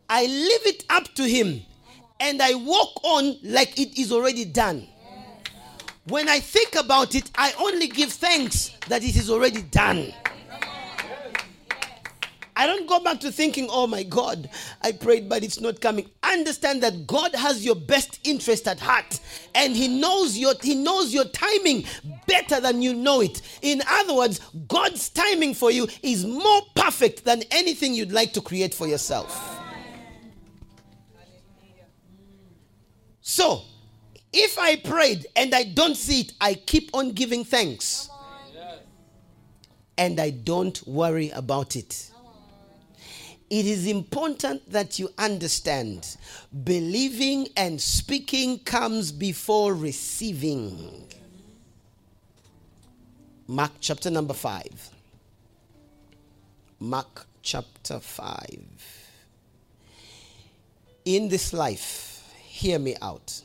I 0.09 0.25
leave 0.25 0.67
it 0.67 0.83
up 0.89 1.15
to 1.15 1.23
Him 1.23 1.61
and 2.19 2.41
I 2.41 2.55
walk 2.55 3.01
on 3.05 3.37
like 3.41 3.79
it 3.79 3.97
is 3.97 4.11
already 4.11 4.43
done. 4.43 4.85
When 6.09 6.27
I 6.27 6.41
think 6.41 6.75
about 6.75 7.15
it, 7.15 7.31
I 7.35 7.53
only 7.57 7.87
give 7.87 8.11
thanks 8.11 8.71
that 8.89 9.01
it 9.01 9.15
is 9.15 9.29
already 9.29 9.61
done. 9.61 10.13
I 12.57 12.65
don't 12.67 12.87
go 12.87 13.01
back 13.01 13.19
to 13.19 13.31
thinking, 13.31 13.67
oh 13.69 13.85
my 13.85 14.03
God, 14.03 14.49
I 14.81 14.93
prayed, 14.93 15.27
but 15.27 15.43
it's 15.43 15.59
not 15.59 15.81
coming. 15.81 16.09
Understand 16.23 16.81
that 16.83 17.05
God 17.05 17.35
has 17.35 17.65
your 17.65 17.75
best 17.75 18.19
interest 18.23 18.65
at 18.67 18.79
heart, 18.79 19.19
and 19.53 19.75
He 19.75 19.89
knows 19.89 20.37
your 20.37 20.53
He 20.61 20.73
knows 20.75 21.13
your 21.13 21.25
timing 21.25 21.85
better 22.27 22.61
than 22.61 22.81
you 22.81 22.93
know 22.93 23.19
it. 23.21 23.41
In 23.61 23.81
other 23.87 24.15
words, 24.15 24.39
God's 24.69 25.09
timing 25.09 25.53
for 25.53 25.69
you 25.69 25.87
is 26.01 26.25
more 26.25 26.61
perfect 26.75 27.25
than 27.25 27.43
anything 27.51 27.93
you'd 27.93 28.13
like 28.13 28.31
to 28.33 28.41
create 28.41 28.73
for 28.73 28.87
yourself. 28.87 29.59
So, 33.21 33.63
if 34.31 34.57
I 34.57 34.77
prayed 34.77 35.25
and 35.35 35.53
I 35.53 35.63
don't 35.63 35.95
see 35.95 36.21
it, 36.21 36.33
I 36.39 36.53
keep 36.53 36.91
on 36.93 37.11
giving 37.11 37.43
thanks. 37.43 38.09
And 39.97 40.19
I 40.19 40.29
don't 40.29 40.85
worry 40.87 41.31
about 41.31 41.75
it. 41.75 42.11
It 43.49 43.67
is 43.67 43.85
important 43.87 44.71
that 44.71 44.97
you 44.97 45.09
understand 45.17 46.17
believing 46.63 47.47
and 47.55 47.79
speaking 47.79 48.59
comes 48.59 49.11
before 49.11 49.75
receiving. 49.75 51.07
Mark 53.47 53.71
chapter 53.79 54.09
number 54.09 54.33
5. 54.33 54.89
Mark 56.79 57.27
chapter 57.43 57.99
5. 57.99 59.05
In 61.05 61.29
this 61.29 61.53
life, 61.53 62.27
hear 62.41 62.79
me 62.79 62.95
out. 62.99 63.41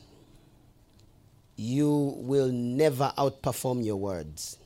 You 1.57 2.15
will 2.17 2.49
never 2.49 3.13
outperform 3.19 3.85
your 3.85 3.97
words. 3.97 4.57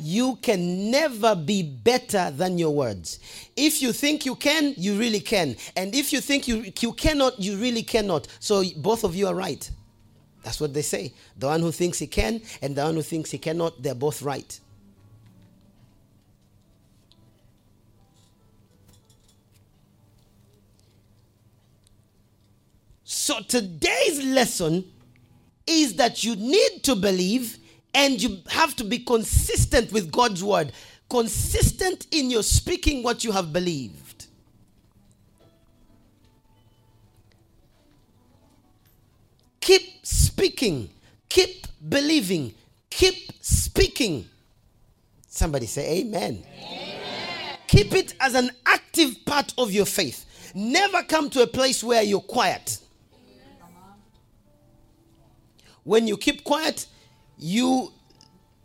You 0.00 0.36
can 0.42 0.90
never 0.90 1.34
be 1.34 1.62
better 1.62 2.30
than 2.30 2.58
your 2.58 2.74
words. 2.74 3.18
If 3.56 3.82
you 3.82 3.92
think 3.92 4.24
you 4.24 4.34
can, 4.34 4.74
you 4.76 4.98
really 4.98 5.20
can. 5.20 5.56
And 5.76 5.94
if 5.94 6.12
you 6.12 6.20
think 6.20 6.48
you, 6.48 6.72
you 6.80 6.92
cannot, 6.92 7.38
you 7.40 7.56
really 7.56 7.82
cannot. 7.82 8.28
So 8.40 8.62
both 8.76 9.04
of 9.04 9.14
you 9.14 9.26
are 9.26 9.34
right. 9.34 9.70
That's 10.42 10.60
what 10.60 10.72
they 10.72 10.82
say. 10.82 11.12
The 11.36 11.46
one 11.46 11.60
who 11.60 11.72
thinks 11.72 11.98
he 11.98 12.06
can 12.06 12.40
and 12.62 12.74
the 12.74 12.82
one 12.82 12.94
who 12.94 13.02
thinks 13.02 13.30
he 13.30 13.38
cannot, 13.38 13.82
they're 13.82 13.94
both 13.94 14.22
right. 14.22 14.58
So 23.04 23.40
today's 23.40 24.24
lesson 24.24 24.84
is 25.66 25.94
that 25.94 26.24
you 26.24 26.36
need 26.36 26.82
to 26.84 26.94
believe 26.94 27.58
and 27.98 28.22
you 28.22 28.38
have 28.48 28.76
to 28.76 28.84
be 28.84 29.00
consistent 29.00 29.90
with 29.90 30.12
God's 30.12 30.42
word, 30.44 30.72
consistent 31.10 32.06
in 32.12 32.30
your 32.30 32.44
speaking 32.44 33.02
what 33.02 33.24
you 33.24 33.32
have 33.32 33.52
believed. 33.52 34.26
Keep 39.60 40.06
speaking, 40.06 40.88
keep 41.28 41.66
believing, 41.88 42.54
keep 42.88 43.32
speaking. 43.40 44.28
Somebody 45.26 45.66
say 45.66 45.98
amen. 45.98 46.44
amen. 46.56 47.58
Keep 47.66 47.94
it 47.94 48.14
as 48.20 48.36
an 48.36 48.52
active 48.64 49.24
part 49.26 49.52
of 49.58 49.72
your 49.72 49.86
faith. 49.86 50.24
Never 50.54 51.02
come 51.02 51.30
to 51.30 51.42
a 51.42 51.48
place 51.48 51.82
where 51.82 52.04
you're 52.04 52.20
quiet. 52.20 52.78
When 55.82 56.06
you 56.06 56.16
keep 56.16 56.44
quiet, 56.44 56.86
you 57.38 57.92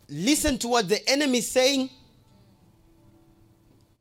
listen 0.08 0.58
to 0.58 0.68
what 0.68 0.88
the 0.88 1.08
enemy 1.08 1.38
is 1.38 1.50
saying, 1.50 1.90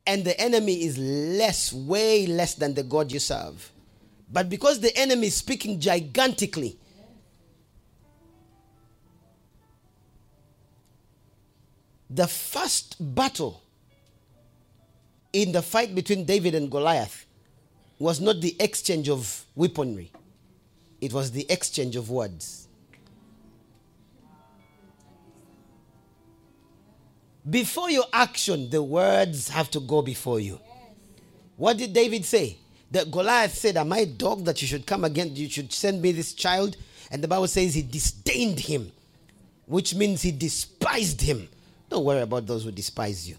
and 0.05 0.25
the 0.25 0.39
enemy 0.39 0.83
is 0.83 0.97
less, 0.97 1.71
way 1.71 2.27
less 2.27 2.55
than 2.55 2.73
the 2.73 2.83
God 2.83 3.11
you 3.11 3.19
serve. 3.19 3.71
But 4.31 4.49
because 4.49 4.79
the 4.79 4.95
enemy 4.97 5.27
is 5.27 5.35
speaking 5.35 5.79
gigantically, 5.79 6.77
the 12.09 12.27
first 12.27 12.95
battle 13.15 13.61
in 15.31 15.51
the 15.51 15.61
fight 15.61 15.95
between 15.95 16.25
David 16.25 16.53
and 16.53 16.69
Goliath 16.69 17.25
was 17.97 18.19
not 18.19 18.41
the 18.41 18.55
exchange 18.59 19.07
of 19.09 19.45
weaponry, 19.55 20.11
it 20.99 21.13
was 21.13 21.31
the 21.31 21.45
exchange 21.49 21.95
of 21.95 22.09
words. 22.09 22.62
Before 27.49 27.89
your 27.89 28.05
action, 28.13 28.69
the 28.69 28.81
words 28.81 29.49
have 29.49 29.69
to 29.71 29.79
go 29.79 30.01
before 30.01 30.39
you. 30.39 30.59
What 31.57 31.77
did 31.77 31.93
David 31.93 32.25
say? 32.25 32.57
That 32.91 33.11
Goliath 33.11 33.55
said, 33.55 33.75
Am 33.75 33.91
I 33.91 34.05
dog 34.05 34.45
that 34.45 34.61
you 34.61 34.67
should 34.67 34.85
come 34.85 35.03
again? 35.03 35.35
You 35.35 35.49
should 35.49 35.73
send 35.73 36.01
me 36.01 36.11
this 36.11 36.33
child. 36.33 36.77
And 37.11 37.23
the 37.23 37.27
Bible 37.27 37.47
says 37.47 37.73
he 37.73 37.81
disdained 37.81 38.59
him, 38.59 38.91
which 39.65 39.93
means 39.93 40.21
he 40.21 40.31
despised 40.31 41.21
him. 41.21 41.49
Don't 41.89 42.05
worry 42.05 42.21
about 42.21 42.45
those 42.45 42.63
who 42.63 42.71
despise 42.71 43.27
you. 43.27 43.35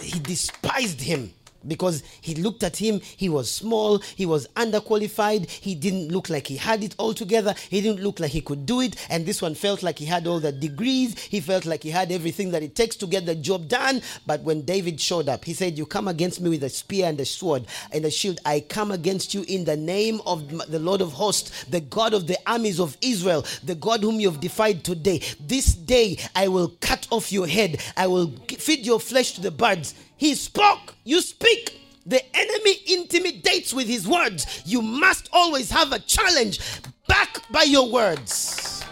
He 0.00 0.18
despised 0.20 1.00
him. 1.00 1.32
Because 1.66 2.02
he 2.20 2.34
looked 2.34 2.62
at 2.62 2.76
him 2.76 3.00
he 3.16 3.28
was 3.28 3.50
small 3.50 3.98
he 3.98 4.26
was 4.26 4.46
underqualified 4.56 5.48
he 5.48 5.74
didn't 5.74 6.08
look 6.08 6.28
like 6.28 6.46
he 6.46 6.56
had 6.56 6.82
it 6.82 6.94
all 6.98 7.14
together 7.14 7.54
he 7.70 7.80
didn't 7.80 8.02
look 8.02 8.20
like 8.20 8.30
he 8.30 8.40
could 8.40 8.66
do 8.66 8.80
it 8.80 8.96
and 9.10 9.26
this 9.26 9.42
one 9.42 9.54
felt 9.54 9.82
like 9.82 9.98
he 9.98 10.04
had 10.04 10.26
all 10.26 10.40
the 10.40 10.52
degrees 10.52 11.18
he 11.18 11.40
felt 11.40 11.66
like 11.66 11.82
he 11.82 11.90
had 11.90 12.10
everything 12.12 12.50
that 12.50 12.62
it 12.62 12.74
takes 12.74 12.96
to 12.96 13.06
get 13.06 13.26
the 13.26 13.34
job 13.34 13.68
done. 13.68 14.02
But 14.26 14.42
when 14.42 14.62
david 14.62 15.00
showed 15.00 15.28
up 15.28 15.44
he 15.44 15.54
said 15.54 15.78
you 15.78 15.86
come 15.86 16.08
against 16.08 16.40
me 16.40 16.50
with 16.50 16.64
a 16.64 16.68
spear 16.68 17.06
and 17.06 17.20
a 17.20 17.24
sword 17.24 17.66
and 17.92 18.04
a 18.04 18.10
shield. 18.10 18.40
I 18.44 18.60
come 18.60 18.90
against 18.90 19.34
you 19.34 19.44
in 19.48 19.64
the 19.64 19.76
name 19.76 20.20
of 20.26 20.48
the 20.70 20.78
lord 20.78 21.00
of 21.00 21.12
hosts 21.12 21.64
the 21.64 21.80
god 21.80 22.14
of 22.14 22.26
the 22.26 22.38
armies 22.46 22.80
of 22.80 22.96
israel 23.00 23.44
the 23.62 23.74
god 23.74 24.00
whom 24.02 24.20
you 24.20 24.30
have 24.30 24.40
defied 24.40 24.84
today. 24.84 25.20
This 25.40 25.74
day 25.74 26.18
i 26.34 26.48
will 26.48 26.72
cut 26.80 27.06
off 27.10 27.32
your 27.32 27.46
head. 27.46 27.80
I 27.96 28.06
will 28.06 28.28
feed 28.58 28.84
your 28.86 29.00
flesh 29.00 29.32
to 29.32 29.40
the 29.40 29.50
birds 29.50 29.94
he 30.22 30.36
spoke. 30.36 30.94
You 31.02 31.20
speak. 31.20 31.80
The 32.06 32.22
enemy 32.36 32.76
intimidates 32.86 33.74
with 33.74 33.88
his 33.88 34.06
words. 34.06 34.62
You 34.64 34.80
must 34.80 35.28
always 35.32 35.68
have 35.70 35.90
a 35.90 35.98
challenge 35.98 36.60
back 37.08 37.42
by 37.50 37.64
your 37.64 37.90
words. 37.90 38.84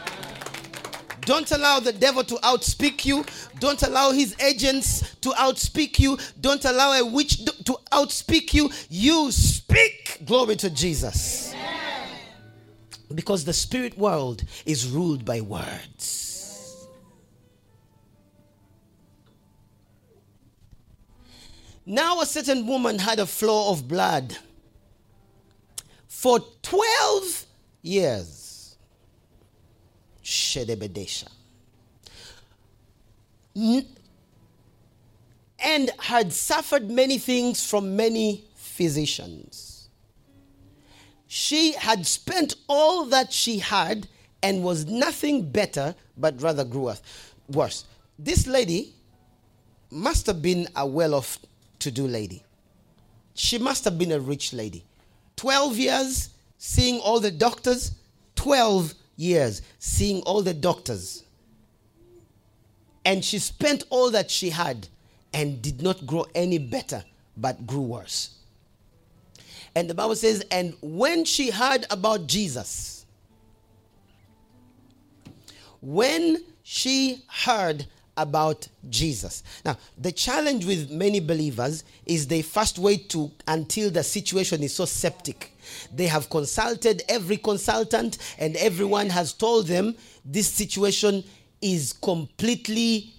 Don't 1.21 1.49
allow 1.53 1.79
the 1.79 1.93
devil 1.93 2.25
to 2.25 2.35
outspeak 2.37 3.05
you. 3.05 3.25
Don't 3.61 3.81
allow 3.85 4.11
his 4.11 4.35
agents 4.41 5.15
to 5.21 5.31
outspeak 5.31 6.01
you. 6.01 6.19
Don't 6.41 6.65
allow 6.65 6.99
a 6.99 7.07
witch 7.07 7.45
to 7.45 7.79
outspeak 7.93 8.53
you. 8.53 8.69
You 8.89 9.31
speak. 9.31 10.23
Glory 10.25 10.57
to 10.57 10.69
Jesus. 10.69 11.55
Because 13.15 13.45
the 13.45 13.53
spirit 13.53 13.97
world 13.97 14.43
is 14.67 14.89
ruled 14.89 15.25
by 15.25 15.41
words. 15.43 16.30
Now 21.91 22.21
a 22.21 22.27
certain 22.27 22.69
woman 22.69 23.01
had 23.01 23.19
a 23.19 23.27
flow 23.27 23.73
of 23.73 23.89
blood 23.89 24.39
for 26.07 26.39
12 26.63 27.47
years. 27.83 28.77
Shedebedesha. 30.23 31.27
And 35.59 35.91
had 35.99 36.33
suffered 36.33 36.89
many 36.89 37.19
things 37.19 37.69
from 37.69 37.97
many 37.97 38.45
physicians. 38.55 39.89
She 41.27 41.73
had 41.73 42.07
spent 42.07 42.55
all 42.69 43.07
that 43.07 43.33
she 43.33 43.59
had 43.59 44.07
and 44.45 44.63
was 44.63 44.87
nothing 44.87 45.51
better, 45.51 45.97
but 46.17 46.41
rather 46.41 46.63
grew 46.63 46.93
worse. 47.49 47.85
This 48.17 48.47
lady 48.47 48.95
must 49.91 50.29
have 50.29 50.41
been 50.41 50.69
a 50.77 50.87
well 50.87 51.15
off 51.17 51.41
to 51.81 51.91
do 51.91 52.07
lady. 52.07 52.43
She 53.35 53.59
must 53.59 53.85
have 53.85 53.99
been 53.99 54.13
a 54.13 54.21
rich 54.21 54.53
lady. 54.53 54.85
12 55.37 55.77
years 55.79 56.31
seeing 56.59 57.01
all 57.01 57.21
the 57.21 57.31
doctors, 57.31 57.93
12 58.37 58.95
years 59.17 59.63
seeing 59.79 60.23
all 60.23 60.43
the 60.43 60.55
doctors. 60.55 61.25
And 63.05 63.25
she 63.25 63.39
spent 63.39 63.85
all 63.91 64.11
that 64.11 64.31
she 64.31 64.51
had 64.51 64.89
and 65.33 65.63
did 65.63 65.83
not 65.83 66.07
grow 66.07 66.27
any 66.35 66.59
better, 66.59 67.03
but 67.37 67.67
grew 67.67 67.81
worse. 67.81 68.37
And 69.75 69.89
the 69.89 69.95
Bible 69.95 70.17
says, 70.17 70.45
and 70.51 70.75
when 70.83 71.25
she 71.25 71.51
heard 71.51 71.87
about 71.91 72.27
Jesus, 72.27 73.07
when 75.81 76.45
she 76.63 77.23
heard 77.29 77.87
about 78.23 78.69
Jesus. 78.89 79.43
Now, 79.65 79.77
the 79.99 80.13
challenge 80.13 80.65
with 80.65 80.91
many 80.91 81.21
believers 81.21 81.85
is 82.07 82.27
they 82.27 82.43
first 82.43 82.79
wait 82.79 83.09
to 83.11 83.31
until 83.47 83.91
the 83.91 84.03
situation 84.03 84.63
is 84.63 84.75
so 84.75 84.85
septic. 84.85 85.57
They 85.95 86.07
have 86.07 86.31
consulted 86.31 87.03
every 87.09 87.37
consultant 87.37 88.19
and 88.39 88.57
everyone 88.57 89.11
has 89.11 89.33
told 89.33 89.67
them 89.67 89.95
this 90.25 90.49
situation 90.49 91.25
is 91.63 91.93
completely 91.93 93.13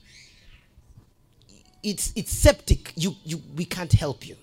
it's 1.83 2.13
it's 2.15 2.31
septic. 2.31 2.93
You 2.95 3.15
you 3.23 3.41
we 3.55 3.65
can't 3.65 3.91
help 3.91 4.27
you. 4.27 4.35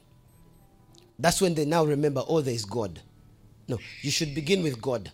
That's 1.19 1.41
when 1.41 1.55
they 1.55 1.65
now 1.65 1.85
remember, 1.85 2.23
oh, 2.29 2.41
there 2.41 2.55
is 2.55 2.65
God. 2.65 3.01
No, 3.67 3.79
you 4.03 4.11
should 4.11 4.35
begin 4.35 4.63
with 4.63 4.81
God 4.81 5.11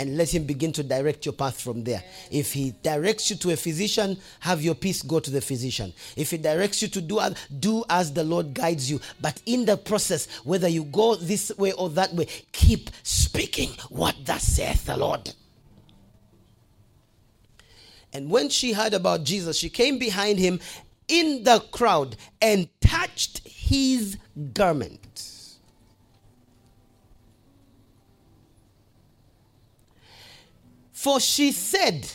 and 0.00 0.16
let 0.16 0.34
him 0.34 0.44
begin 0.44 0.72
to 0.72 0.82
direct 0.82 1.26
your 1.26 1.34
path 1.34 1.60
from 1.60 1.84
there. 1.84 2.02
If 2.30 2.54
he 2.54 2.70
directs 2.82 3.28
you 3.28 3.36
to 3.36 3.50
a 3.50 3.56
physician, 3.56 4.16
have 4.40 4.62
your 4.62 4.74
peace 4.74 5.02
go 5.02 5.20
to 5.20 5.30
the 5.30 5.42
physician. 5.42 5.92
If 6.16 6.30
he 6.30 6.38
directs 6.38 6.80
you 6.80 6.88
to 6.88 7.02
do 7.02 7.20
do 7.58 7.84
as 7.90 8.10
the 8.14 8.24
Lord 8.24 8.54
guides 8.54 8.90
you. 8.90 8.98
But 9.20 9.42
in 9.44 9.66
the 9.66 9.76
process, 9.76 10.26
whether 10.42 10.68
you 10.68 10.84
go 10.84 11.16
this 11.16 11.52
way 11.58 11.72
or 11.72 11.90
that 11.90 12.14
way, 12.14 12.28
keep 12.52 12.88
speaking 13.02 13.72
what 13.90 14.16
thus 14.24 14.42
saith 14.42 14.86
the 14.86 14.96
Lord. 14.96 15.34
And 18.14 18.30
when 18.30 18.48
she 18.48 18.72
heard 18.72 18.94
about 18.94 19.24
Jesus, 19.24 19.58
she 19.58 19.68
came 19.68 19.98
behind 19.98 20.38
him 20.38 20.60
in 21.08 21.44
the 21.44 21.60
crowd 21.72 22.16
and 22.40 22.70
touched 22.80 23.46
his 23.46 24.16
garment. 24.54 25.39
For 31.00 31.18
she 31.18 31.52
said, 31.52 32.06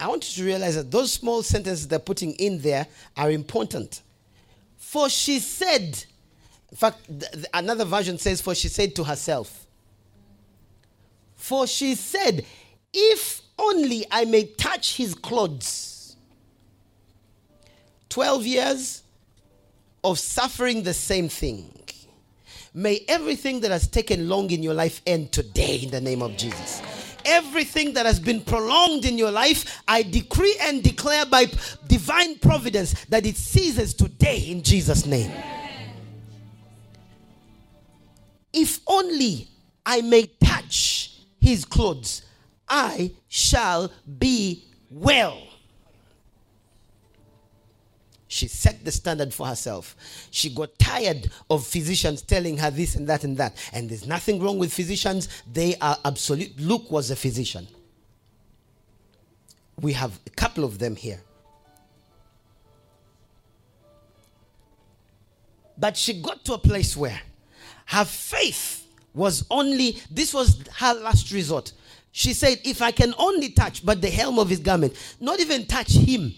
I 0.00 0.08
want 0.08 0.28
you 0.36 0.42
to 0.42 0.46
realize 0.48 0.74
that 0.74 0.90
those 0.90 1.12
small 1.12 1.44
sentences 1.44 1.86
they're 1.86 2.00
putting 2.00 2.32
in 2.32 2.60
there 2.60 2.84
are 3.16 3.30
important. 3.30 4.02
For 4.76 5.08
she 5.08 5.38
said, 5.38 6.04
in 6.68 6.76
fact, 6.76 7.08
another 7.54 7.84
version 7.84 8.18
says, 8.18 8.40
For 8.40 8.56
she 8.56 8.66
said 8.66 8.96
to 8.96 9.04
herself, 9.04 9.68
For 11.36 11.68
she 11.68 11.94
said, 11.94 12.44
If 12.92 13.42
only 13.56 14.04
I 14.10 14.24
may 14.24 14.46
touch 14.46 14.96
his 14.96 15.14
clothes. 15.14 16.16
12 18.08 18.46
years 18.46 19.02
of 20.02 20.18
suffering 20.18 20.82
the 20.82 20.92
same 20.92 21.28
thing. 21.28 21.81
May 22.74 23.04
everything 23.06 23.60
that 23.60 23.70
has 23.70 23.86
taken 23.86 24.28
long 24.28 24.50
in 24.50 24.62
your 24.62 24.72
life 24.72 25.02
end 25.06 25.30
today 25.30 25.80
in 25.82 25.90
the 25.90 26.00
name 26.00 26.22
of 26.22 26.36
Jesus. 26.36 26.80
Everything 27.24 27.92
that 27.92 28.06
has 28.06 28.18
been 28.18 28.40
prolonged 28.40 29.04
in 29.04 29.18
your 29.18 29.30
life, 29.30 29.82
I 29.86 30.02
decree 30.02 30.56
and 30.62 30.82
declare 30.82 31.26
by 31.26 31.46
divine 31.86 32.38
providence 32.38 33.04
that 33.06 33.26
it 33.26 33.36
ceases 33.36 33.94
today 33.94 34.38
in 34.38 34.62
Jesus' 34.62 35.06
name. 35.06 35.30
If 38.52 38.80
only 38.86 39.48
I 39.84 40.00
may 40.00 40.26
touch 40.42 41.20
his 41.40 41.64
clothes, 41.64 42.22
I 42.68 43.12
shall 43.28 43.92
be 44.18 44.64
well. 44.90 45.42
She 48.32 48.48
set 48.48 48.82
the 48.82 48.90
standard 48.90 49.34
for 49.34 49.46
herself. 49.46 49.94
She 50.30 50.48
got 50.48 50.78
tired 50.78 51.30
of 51.50 51.66
physicians 51.66 52.22
telling 52.22 52.56
her 52.56 52.70
this 52.70 52.96
and 52.96 53.06
that 53.06 53.24
and 53.24 53.36
that. 53.36 53.54
And 53.74 53.90
there's 53.90 54.06
nothing 54.06 54.42
wrong 54.42 54.58
with 54.58 54.72
physicians. 54.72 55.28
They 55.52 55.76
are 55.82 55.98
absolute. 56.02 56.58
Luke 56.58 56.90
was 56.90 57.10
a 57.10 57.16
physician. 57.16 57.68
We 59.82 59.92
have 59.92 60.18
a 60.26 60.30
couple 60.30 60.64
of 60.64 60.78
them 60.78 60.96
here. 60.96 61.20
But 65.76 65.98
she 65.98 66.22
got 66.22 66.42
to 66.46 66.54
a 66.54 66.58
place 66.58 66.96
where 66.96 67.20
her 67.84 68.06
faith 68.06 68.86
was 69.12 69.44
only, 69.50 69.98
this 70.10 70.32
was 70.32 70.64
her 70.78 70.94
last 70.94 71.30
resort. 71.32 71.74
She 72.12 72.32
said, 72.32 72.62
If 72.64 72.80
I 72.80 72.92
can 72.92 73.14
only 73.18 73.50
touch 73.50 73.84
but 73.84 74.00
the 74.00 74.08
helm 74.08 74.38
of 74.38 74.48
his 74.48 74.60
garment, 74.60 74.94
not 75.20 75.38
even 75.38 75.66
touch 75.66 75.92
him, 75.92 76.32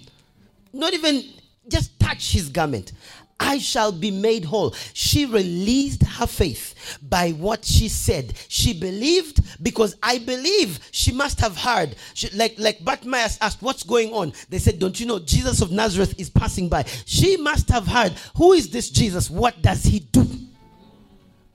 not 0.73 0.93
even 0.93 1.23
just 1.69 1.99
touch 1.99 2.33
his 2.33 2.49
garment. 2.49 2.93
I 3.41 3.59
shall 3.59 3.93
be 3.93 4.11
made 4.11 4.45
whole. 4.45 4.75
She 4.93 5.27
released 5.27 6.03
her 6.03 6.27
faith 6.27 6.99
by 7.03 7.31
what 7.33 7.65
she 7.65 7.89
said. 7.89 8.35
She 8.49 8.73
believed 8.73 9.41
because 9.63 9.97
I 10.03 10.19
believe 10.19 10.79
she 10.93 11.13
must 11.13 11.41
have 11.41 11.57
heard. 11.57 11.97
She, 12.15 12.31
like 12.31 12.55
like 12.59 12.85
Bartimaeus 12.85 13.39
asked, 13.41 13.61
"What's 13.61 13.83
going 13.83 14.13
on?" 14.13 14.33
They 14.49 14.59
said, 14.59 14.79
"Don't 14.79 14.99
you 14.99 15.07
know 15.07 15.19
Jesus 15.19 15.61
of 15.61 15.73
Nazareth 15.73 16.15
is 16.19 16.31
passing 16.31 16.69
by?" 16.69 16.85
She 17.07 17.37
must 17.37 17.69
have 17.71 17.87
heard. 17.87 18.15
Who 18.37 18.53
is 18.53 18.71
this 18.71 18.89
Jesus? 18.89 19.29
What 19.29 19.61
does 19.63 19.85
he 19.85 20.01
do? 20.01 20.27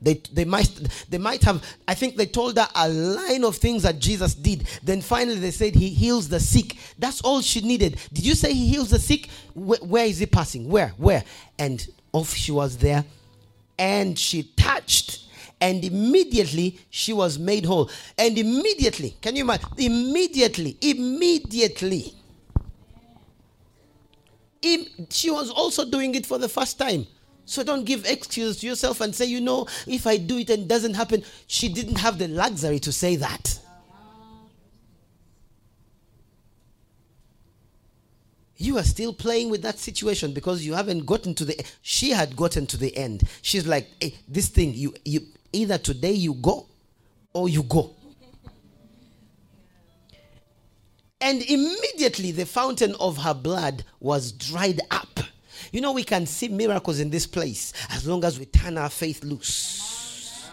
They, 0.02 0.22
they 0.32 0.46
might 0.46 0.72
they 1.10 1.18
might 1.18 1.44
have 1.44 1.62
I 1.88 1.94
think 1.94 2.16
they 2.16 2.26
told 2.26 2.58
her 2.58 2.68
a 2.74 2.88
line 2.88 3.44
of 3.44 3.58
things 3.58 3.84
that 3.84 4.00
Jesus 4.00 4.34
did. 4.34 4.66
Then 4.82 5.02
finally 5.02 5.40
they 5.40 5.52
said 5.52 5.76
he 5.76 5.90
heals 5.90 6.30
the 6.30 6.40
sick. 6.40 6.78
That's 6.98 7.22
all 7.22 7.42
she 7.42 7.62
needed. 7.62 7.98
Did 8.14 8.26
you 8.26 8.34
say 8.36 8.54
he 8.54 8.68
heals 8.68 8.92
the 8.92 9.00
sick? 9.00 9.30
where, 9.60 9.80
where 9.80 10.06
is 10.06 10.20
he 10.20 10.26
passing? 10.26 10.68
Where? 10.70 10.90
Where? 10.98 11.24
And 11.58 11.86
off 12.12 12.34
she 12.34 12.52
was 12.52 12.78
there, 12.78 13.06
and 13.78 14.18
she 14.18 14.44
touched, 14.56 15.26
and 15.62 15.84
immediately 15.84 16.80
she 16.90 17.14
was 17.14 17.38
made 17.38 17.66
whole. 17.66 17.90
And 18.18 18.38
immediately, 18.38 19.16
can 19.22 19.36
you 19.36 19.44
imagine? 19.44 19.70
Immediately, 19.78 20.78
immediately, 20.82 22.14
she 25.10 25.32
was 25.32 25.50
also 25.50 25.90
doing 25.90 26.16
it 26.16 26.26
for 26.26 26.38
the 26.38 26.50
first 26.50 26.80
time. 26.80 27.06
So 27.50 27.64
don't 27.64 27.84
give 27.84 28.06
excuses 28.06 28.58
to 28.58 28.68
yourself 28.68 29.02
and 29.02 29.14
say, 29.14 29.26
you 29.26 29.42
know, 29.42 29.66
if 29.88 30.06
I 30.06 30.18
do 30.18 30.38
it 30.38 30.52
and 30.52 30.62
it 30.64 30.68
doesn't 30.68 30.94
happen, 30.94 31.24
she 31.48 31.68
didn't 31.68 31.98
have 31.98 32.20
the 32.20 32.28
luxury 32.28 32.78
to 32.78 32.92
say 32.92 33.16
that. 33.16 33.60
You 38.56 38.78
are 38.78 38.84
still 38.84 39.14
playing 39.14 39.50
with 39.50 39.64
that 39.64 39.80
situation 39.80 40.32
because 40.32 40.64
you 40.64 40.76
haven't 40.76 41.08
gotten 41.08 41.34
to 41.36 41.46
the 41.46 41.66
she 41.82 42.12
had 42.12 42.36
gotten 42.36 42.68
to 42.68 42.78
the 42.78 42.96
end. 42.96 43.24
She's 43.42 43.66
like, 43.66 43.88
hey, 44.00 44.14
this 44.28 44.50
thing, 44.50 44.76
you 44.76 44.94
you 45.04 45.22
either 45.52 45.80
today 45.80 46.12
you 46.12 46.36
go 46.36 46.68
or 47.34 47.50
you 47.50 47.64
go. 47.64 47.96
And 51.20 51.42
immediately 51.42 52.32
the 52.32 52.46
fountain 52.46 52.94
of 53.00 53.18
her 53.18 53.34
blood 53.34 53.86
was 54.00 54.34
dried 54.34 54.82
up. 54.92 55.20
You 55.72 55.82
know, 55.82 55.92
we 55.92 56.04
can 56.04 56.26
see 56.26 56.48
miracles 56.48 57.00
in 57.00 57.10
this 57.10 57.28
place 57.28 57.74
as 57.92 58.08
long 58.08 58.24
as 58.24 58.40
we 58.40 58.46
turn 58.46 58.78
our 58.78 58.90
faith 58.90 59.24
loose. 59.24 60.50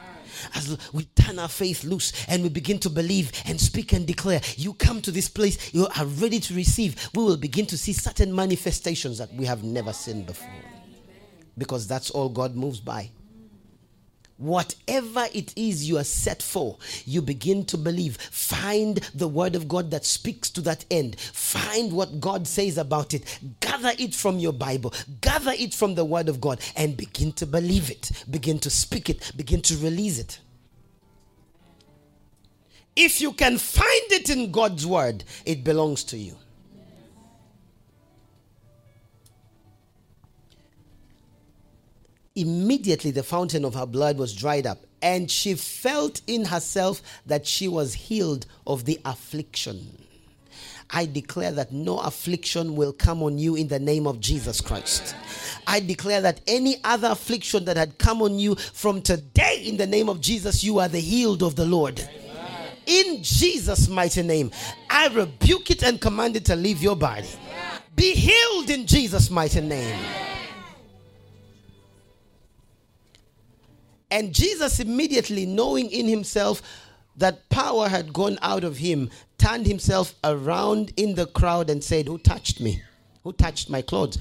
As 0.54 0.78
we 0.92 1.04
turn 1.04 1.38
our 1.38 1.48
faith 1.48 1.82
loose 1.84 2.12
and 2.28 2.42
we 2.42 2.48
begin 2.48 2.78
to 2.80 2.90
believe 2.90 3.32
and 3.46 3.60
speak 3.60 3.92
and 3.92 4.06
declare, 4.06 4.40
you 4.56 4.74
come 4.74 5.00
to 5.02 5.10
this 5.10 5.28
place, 5.28 5.74
you 5.74 5.88
are 5.98 6.06
ready 6.06 6.38
to 6.40 6.54
receive, 6.54 7.10
we 7.14 7.24
will 7.24 7.36
begin 7.36 7.66
to 7.66 7.78
see 7.78 7.92
certain 7.92 8.34
manifestations 8.34 9.18
that 9.18 9.32
we 9.34 9.44
have 9.44 9.64
never 9.64 9.92
seen 9.92 10.24
before. 10.24 10.48
Because 11.58 11.88
that's 11.88 12.10
all 12.10 12.28
God 12.28 12.54
moves 12.54 12.80
by. 12.80 13.10
Whatever 14.38 15.26
it 15.32 15.54
is 15.56 15.88
you 15.88 15.96
are 15.96 16.04
set 16.04 16.42
for, 16.42 16.76
you 17.06 17.22
begin 17.22 17.64
to 17.66 17.78
believe. 17.78 18.18
Find 18.18 18.96
the 19.14 19.28
word 19.28 19.54
of 19.54 19.66
God 19.66 19.90
that 19.92 20.04
speaks 20.04 20.50
to 20.50 20.60
that 20.62 20.84
end. 20.90 21.18
Find 21.18 21.92
what 21.92 22.20
God 22.20 22.46
says 22.46 22.76
about 22.76 23.14
it. 23.14 23.38
Gather 23.60 23.92
it 23.98 24.14
from 24.14 24.38
your 24.38 24.52
Bible. 24.52 24.92
Gather 25.22 25.52
it 25.52 25.72
from 25.72 25.94
the 25.94 26.04
word 26.04 26.28
of 26.28 26.40
God 26.40 26.60
and 26.76 26.96
begin 26.96 27.32
to 27.32 27.46
believe 27.46 27.90
it. 27.90 28.10
Begin 28.28 28.58
to 28.58 28.68
speak 28.68 29.08
it. 29.08 29.32
Begin 29.36 29.62
to 29.62 29.76
release 29.78 30.18
it. 30.18 30.38
If 32.94 33.20
you 33.20 33.32
can 33.32 33.56
find 33.58 34.12
it 34.12 34.28
in 34.28 34.50
God's 34.50 34.86
word, 34.86 35.24
it 35.44 35.64
belongs 35.64 36.04
to 36.04 36.18
you. 36.18 36.36
Immediately, 42.36 43.12
the 43.12 43.22
fountain 43.22 43.64
of 43.64 43.74
her 43.74 43.86
blood 43.86 44.18
was 44.18 44.34
dried 44.34 44.66
up, 44.66 44.78
and 45.00 45.30
she 45.30 45.54
felt 45.54 46.20
in 46.26 46.44
herself 46.44 47.00
that 47.24 47.46
she 47.46 47.66
was 47.66 47.94
healed 47.94 48.44
of 48.66 48.84
the 48.84 49.00
affliction. 49.06 50.02
I 50.90 51.06
declare 51.06 51.50
that 51.52 51.72
no 51.72 51.98
affliction 51.98 52.76
will 52.76 52.92
come 52.92 53.22
on 53.22 53.38
you 53.38 53.56
in 53.56 53.68
the 53.68 53.78
name 53.78 54.06
of 54.06 54.20
Jesus 54.20 54.60
Christ. 54.60 55.16
I 55.66 55.80
declare 55.80 56.20
that 56.20 56.42
any 56.46 56.76
other 56.84 57.08
affliction 57.08 57.64
that 57.64 57.76
had 57.78 57.98
come 57.98 58.20
on 58.20 58.38
you 58.38 58.54
from 58.54 59.00
today, 59.00 59.62
in 59.64 59.78
the 59.78 59.86
name 59.86 60.08
of 60.08 60.20
Jesus, 60.20 60.62
you 60.62 60.78
are 60.78 60.88
the 60.88 61.00
healed 61.00 61.42
of 61.42 61.56
the 61.56 61.64
Lord. 61.64 62.06
In 62.84 63.22
Jesus' 63.22 63.88
mighty 63.88 64.22
name, 64.22 64.52
I 64.90 65.08
rebuke 65.08 65.70
it 65.70 65.82
and 65.82 66.00
command 66.00 66.36
it 66.36 66.44
to 66.44 66.54
leave 66.54 66.82
your 66.82 66.96
body. 66.96 67.28
Be 67.96 68.12
healed 68.12 68.70
in 68.70 68.86
Jesus' 68.86 69.30
mighty 69.30 69.62
name. 69.62 69.98
And 74.10 74.32
Jesus, 74.32 74.80
immediately 74.80 75.46
knowing 75.46 75.90
in 75.90 76.06
himself 76.06 76.62
that 77.16 77.48
power 77.48 77.88
had 77.88 78.12
gone 78.12 78.38
out 78.42 78.64
of 78.64 78.76
him, 78.76 79.10
turned 79.38 79.66
himself 79.66 80.14
around 80.22 80.92
in 80.96 81.14
the 81.14 81.26
crowd 81.26 81.70
and 81.70 81.82
said, 81.82 82.06
Who 82.06 82.18
touched 82.18 82.60
me? 82.60 82.82
Who 83.24 83.32
touched 83.32 83.70
my 83.70 83.82
clothes? 83.82 84.18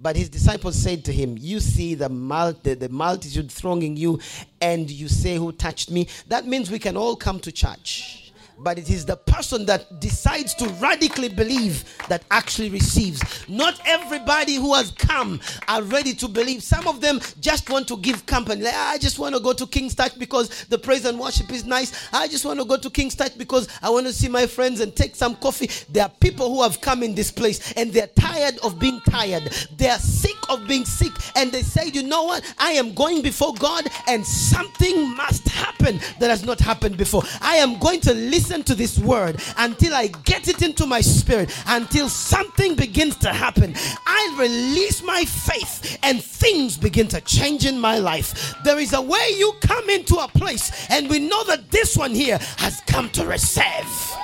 But 0.00 0.16
his 0.16 0.28
disciples 0.28 0.76
said 0.76 1.04
to 1.06 1.12
him, 1.12 1.36
You 1.38 1.60
see 1.60 1.94
the, 1.94 2.08
mul- 2.08 2.56
the, 2.62 2.74
the 2.74 2.88
multitude 2.88 3.50
thronging 3.50 3.96
you, 3.96 4.20
and 4.60 4.90
you 4.90 5.08
say, 5.08 5.36
Who 5.36 5.52
touched 5.52 5.90
me? 5.90 6.08
That 6.28 6.46
means 6.46 6.70
we 6.70 6.78
can 6.78 6.96
all 6.96 7.16
come 7.16 7.40
to 7.40 7.52
church 7.52 8.25
but 8.58 8.78
it 8.78 8.88
is 8.90 9.04
the 9.04 9.16
person 9.16 9.66
that 9.66 10.00
decides 10.00 10.54
to 10.54 10.68
radically 10.80 11.28
believe 11.28 11.84
that 12.08 12.24
actually 12.30 12.70
receives. 12.70 13.22
Not 13.48 13.80
everybody 13.84 14.54
who 14.54 14.74
has 14.74 14.90
come 14.92 15.40
are 15.68 15.82
ready 15.82 16.14
to 16.14 16.28
believe. 16.28 16.62
Some 16.62 16.88
of 16.88 17.00
them 17.00 17.20
just 17.40 17.68
want 17.68 17.86
to 17.88 17.96
give 17.98 18.24
company. 18.26 18.62
Like, 18.62 18.74
ah, 18.74 18.92
I 18.92 18.98
just 18.98 19.18
want 19.18 19.34
to 19.34 19.40
go 19.40 19.52
to 19.52 19.66
King's 19.66 19.94
Touch 19.94 20.18
because 20.18 20.64
the 20.64 20.78
praise 20.78 21.04
and 21.04 21.18
worship 21.18 21.50
is 21.52 21.64
nice. 21.64 22.08
I 22.12 22.28
just 22.28 22.44
want 22.44 22.58
to 22.60 22.64
go 22.64 22.76
to 22.76 22.90
King's 22.90 23.14
Touch 23.14 23.36
because 23.36 23.68
I 23.82 23.90
want 23.90 24.06
to 24.06 24.12
see 24.12 24.28
my 24.28 24.46
friends 24.46 24.80
and 24.80 24.94
take 24.94 25.16
some 25.16 25.36
coffee. 25.36 25.68
There 25.90 26.04
are 26.04 26.12
people 26.20 26.52
who 26.54 26.62
have 26.62 26.80
come 26.80 27.02
in 27.02 27.14
this 27.14 27.30
place 27.30 27.72
and 27.72 27.92
they're 27.92 28.08
tired 28.08 28.58
of 28.62 28.78
being 28.78 29.00
tired. 29.08 29.52
They 29.76 29.88
are 29.88 29.98
sick 29.98 30.36
of 30.48 30.66
being 30.66 30.84
sick 30.84 31.12
and 31.34 31.52
they 31.52 31.62
say, 31.62 31.88
you 31.92 32.02
know 32.02 32.24
what? 32.24 32.42
I 32.58 32.72
am 32.72 32.94
going 32.94 33.22
before 33.22 33.54
God 33.54 33.86
and 34.08 34.26
something 34.26 35.14
must 35.16 35.46
happen 35.48 36.00
that 36.20 36.30
has 36.30 36.44
not 36.44 36.58
happened 36.58 36.96
before. 36.96 37.22
I 37.40 37.56
am 37.56 37.78
going 37.78 38.00
to 38.00 38.14
listen 38.14 38.45
listen 38.46 38.62
to 38.62 38.76
this 38.76 38.96
word 39.00 39.42
until 39.56 39.92
I 39.92 40.06
get 40.06 40.46
it 40.46 40.62
into 40.62 40.86
my 40.86 41.00
spirit, 41.00 41.50
until 41.66 42.08
something 42.08 42.76
begins 42.76 43.16
to 43.16 43.32
happen. 43.32 43.74
I 44.06 44.36
release 44.38 45.02
my 45.02 45.24
faith 45.24 45.98
and 46.04 46.22
things 46.22 46.76
begin 46.76 47.08
to 47.08 47.20
change 47.22 47.66
in 47.66 47.80
my 47.80 47.98
life. 47.98 48.54
There 48.62 48.78
is 48.78 48.92
a 48.92 49.02
way 49.02 49.30
you 49.36 49.52
come 49.60 49.90
into 49.90 50.14
a 50.16 50.28
place, 50.28 50.70
and 50.90 51.10
we 51.10 51.18
know 51.18 51.42
that 51.44 51.72
this 51.72 51.96
one 51.96 52.14
here 52.14 52.38
has 52.58 52.80
come 52.86 53.10
to 53.10 53.26
receive. 53.26 54.15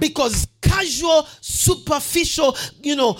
Because 0.00 0.46
casual, 0.60 1.26
superficial, 1.40 2.56
you 2.82 2.96
know, 2.96 3.16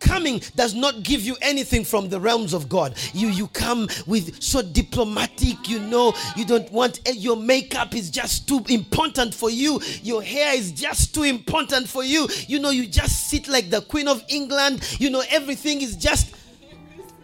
coming 0.00 0.40
does 0.54 0.74
not 0.74 1.02
give 1.02 1.22
you 1.22 1.36
anything 1.42 1.84
from 1.84 2.08
the 2.08 2.20
realms 2.20 2.52
of 2.52 2.68
God. 2.68 2.96
You 3.12 3.28
you 3.28 3.48
come 3.48 3.88
with 4.06 4.42
so 4.42 4.62
diplomatic, 4.62 5.68
you 5.68 5.80
know, 5.80 6.14
you 6.36 6.44
don't 6.44 6.70
want 6.72 7.00
eh, 7.06 7.12
your 7.12 7.36
makeup 7.36 7.94
is 7.94 8.10
just 8.10 8.48
too 8.48 8.64
important 8.68 9.34
for 9.34 9.50
you. 9.50 9.80
Your 10.02 10.22
hair 10.22 10.54
is 10.54 10.72
just 10.72 11.14
too 11.14 11.24
important 11.24 11.88
for 11.88 12.04
you. 12.04 12.28
You 12.46 12.58
know, 12.60 12.70
you 12.70 12.86
just 12.86 13.28
sit 13.28 13.48
like 13.48 13.70
the 13.70 13.80
Queen 13.82 14.08
of 14.08 14.22
England. 14.28 14.82
You 15.00 15.10
know, 15.10 15.22
everything 15.30 15.82
is 15.82 15.96
just 15.96 16.34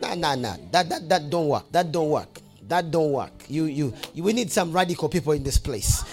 nah 0.03 0.15
nah 0.15 0.35
nah. 0.35 0.57
That 0.71 0.89
that 0.89 1.09
that 1.09 1.31
don't 1.31 1.49
work. 1.49 1.65
That 1.73 1.93
don't 1.93 2.11
work. 2.11 2.41
That 2.69 2.91
don't 2.91 3.13
work. 3.13 3.33
You 3.49 3.65
you, 3.65 3.95
you 4.15 4.23
we 4.23 4.33
need 4.33 4.51
some 4.51 4.73
radical 4.73 5.09
people 5.09 5.33
in 5.33 5.43
this 5.43 5.59
place. 5.59 6.05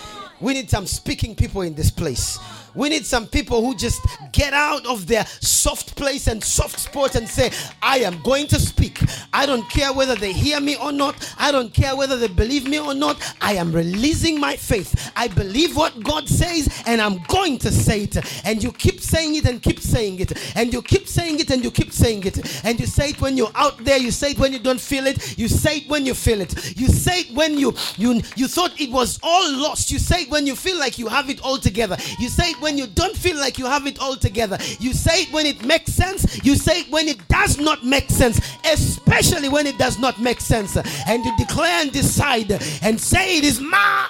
We 0.41 0.53
need 0.53 0.69
some 0.69 0.86
speaking 0.86 1.36
people 1.36 1.61
in 1.61 1.75
this 1.75 1.89
place. 1.89 2.39
We 2.76 2.89
need 2.89 3.05
some 3.05 3.28
people 3.28 3.65
who 3.65 3.76
just 3.76 4.01
get 4.32 4.53
out 4.53 4.86
of 4.86 5.07
their 5.07 5.26
soft 5.26 5.95
place 5.95 6.28
and 6.28 6.43
soft 6.43 6.80
spot 6.80 7.15
and 7.15 7.28
say, 7.28 7.51
I 7.82 7.99
am 7.99 8.21
going 8.21 8.47
to 8.47 8.59
speak. 8.59 8.99
I 9.34 9.45
don't 9.45 9.67
care 9.69 9.93
whether 9.93 10.15
they 10.15 10.34
hear 10.34 10.59
me 10.59 10.76
or 10.78 10.91
not. 10.91 11.34
I 11.38 11.51
don't 11.51 11.73
care 11.73 11.95
whether 11.95 12.17
they 12.17 12.28
believe 12.28 12.67
me 12.67 12.80
or 12.80 12.93
not. 12.93 13.21
I 13.41 13.53
am 13.53 13.71
releasing 13.71 14.39
my 14.39 14.55
faith. 14.55 15.11
I 15.15 15.28
believe 15.30 15.76
what 15.76 16.03
God 16.03 16.28
says 16.28 16.84
and 16.86 17.01
I'm 17.01 17.19
going 17.28 17.57
to 17.59 17.71
say 17.71 18.03
it. 18.03 18.17
And 18.45 18.61
you 18.61 18.71
keep 18.71 18.99
saying 18.99 19.36
it 19.36 19.45
and 19.45 19.61
keep 19.61 19.80
saying 19.80 20.19
it. 20.19 20.55
And 20.55 20.73
you 20.73 20.82
keep 20.82 21.07
saying 21.07 21.39
it 21.39 21.49
and 21.51 21.63
you 21.63 21.71
keep 21.71 21.91
saying 21.91 22.23
it. 22.26 22.65
And 22.65 22.80
you 22.80 22.86
say 22.86 23.09
it 23.09 23.21
when 23.21 23.38
you're 23.38 23.51
out 23.55 23.84
there. 23.84 23.97
You 23.97 24.11
say 24.11 24.32
it 24.32 24.39
when 24.39 24.51
you 24.53 24.59
don't 24.59 24.82
feel 24.82 25.07
it. 25.07 25.38
You 25.38 25.47
say 25.47 25.78
it 25.78 25.89
when 25.89 26.05
you 26.05 26.13
feel 26.13 26.41
it. 26.41 26.78
You 26.78 26.88
say 26.88 27.21
it 27.21 27.36
when 27.36 27.57
you 27.57 27.73
you 27.97 28.21
you 28.36 28.47
thought 28.47 28.80
it 28.80 28.91
was 28.91 29.19
all 29.23 29.51
lost. 29.57 29.91
You 29.91 29.99
say 29.99 30.23
it 30.23 30.30
when 30.30 30.45
you 30.45 30.55
feel 30.55 30.78
like 30.78 30.99
you 30.99 31.07
have 31.07 31.30
it 31.30 31.41
all 31.41 31.57
together. 31.57 31.97
You 32.19 32.30
say 32.30 32.51
it 32.51 32.61
when 32.66 32.80
you 32.80 32.88
don't 32.88 33.16
feel 33.16 33.38
like 33.38 33.59
you 33.59 33.68
have 33.68 33.86
it 33.86 33.99
all 33.99 34.16
together. 34.16 34.57
You 34.80 34.91
say 34.93 35.22
it 35.22 35.32
when 35.32 35.45
it 35.45 35.63
makes 35.63 35.93
sense, 35.93 36.43
you 36.43 36.55
say 36.55 36.80
it 36.80 36.89
when 36.89 37.07
it 37.07 37.28
does 37.28 37.59
not 37.59 37.86
make 37.86 38.09
sense, 38.09 38.41
especially 38.66 39.49
when 39.49 39.68
it 39.68 39.78
does 39.78 39.99
not 39.99 40.20
make 40.20 40.41
sense. 40.41 40.76
And 40.76 41.24
you 41.24 41.38
declare 41.38 41.84
and 41.84 41.91
decide 41.91 42.51
and 42.82 42.99
say, 42.99 43.38
It 43.38 43.43
is 43.43 43.61
my. 43.61 44.09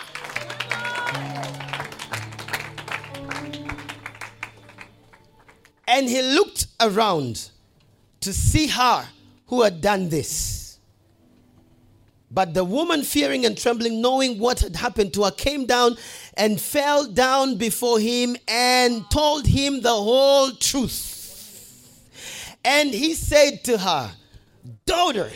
And 5.86 6.08
he 6.08 6.22
looked 6.22 6.68
around 6.80 7.49
to 8.22 8.32
see 8.32 8.68
her 8.68 9.06
who 9.47 9.64
had 9.64 9.82
done 9.82 10.08
this. 10.08 10.66
But 12.36 12.53
the 12.53 12.66
woman, 12.66 13.03
fearing 13.03 13.45
and 13.45 13.58
trembling, 13.58 14.01
knowing 14.01 14.39
what 14.39 14.60
had 14.60 14.76
happened 14.76 15.14
to 15.14 15.24
her, 15.24 15.32
came 15.32 15.66
down 15.66 15.95
and 16.38 16.59
fell 16.59 17.07
down 17.07 17.55
before 17.57 17.99
him 17.99 18.36
and 18.47 19.09
told 19.09 19.47
him 19.47 19.81
the 19.81 19.89
whole 19.89 20.51
truth. 20.51 21.11
And 22.63 22.89
he 22.89 23.13
said 23.13 23.63
to 23.65 23.77
her, 23.77 24.11
Daughter, 24.86 25.31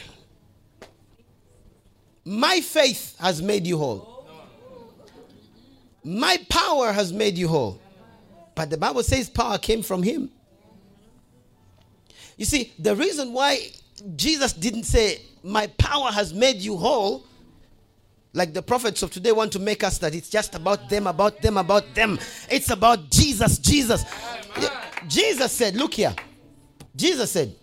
my 2.25 2.61
faith 2.61 3.15
has 3.19 3.41
made 3.41 3.65
you 3.65 3.77
whole. 3.77 4.27
My 6.03 6.37
power 6.49 6.91
has 6.91 7.13
made 7.13 7.37
you 7.37 7.47
whole. 7.47 7.79
But 8.55 8.69
the 8.69 8.77
Bible 8.77 9.03
says 9.03 9.29
power 9.29 9.57
came 9.57 9.83
from 9.83 10.03
him. 10.03 10.29
You 12.35 12.45
see, 12.45 12.73
the 12.79 12.95
reason 12.95 13.33
why 13.33 13.71
Jesus 14.15 14.53
didn't 14.53 14.85
say, 14.85 15.21
My 15.43 15.67
power 15.67 16.11
has 16.11 16.33
made 16.33 16.57
you 16.57 16.77
whole, 16.77 17.25
Like 18.33 18.53
the 18.53 18.61
prophets 18.61 19.01
of 19.01 19.11
today 19.11 19.31
want 19.31 19.51
to 19.53 19.59
make 19.59 19.83
us 19.83 19.97
that 19.99 20.13
it's 20.13 20.29
just 20.29 20.53
about 20.53 20.89
them, 20.89 21.07
about 21.07 21.41
them, 21.41 21.57
about 21.57 21.95
them. 21.95 22.19
It's 22.49 22.69
about 22.69 23.09
Jesus, 23.09 23.57
Jesus. 23.57 24.05
Jesus 25.07 25.51
said, 25.51 25.75
Look 25.75 25.95
here. 25.95 26.15
Jesus 26.95 27.31
said, 27.31 27.55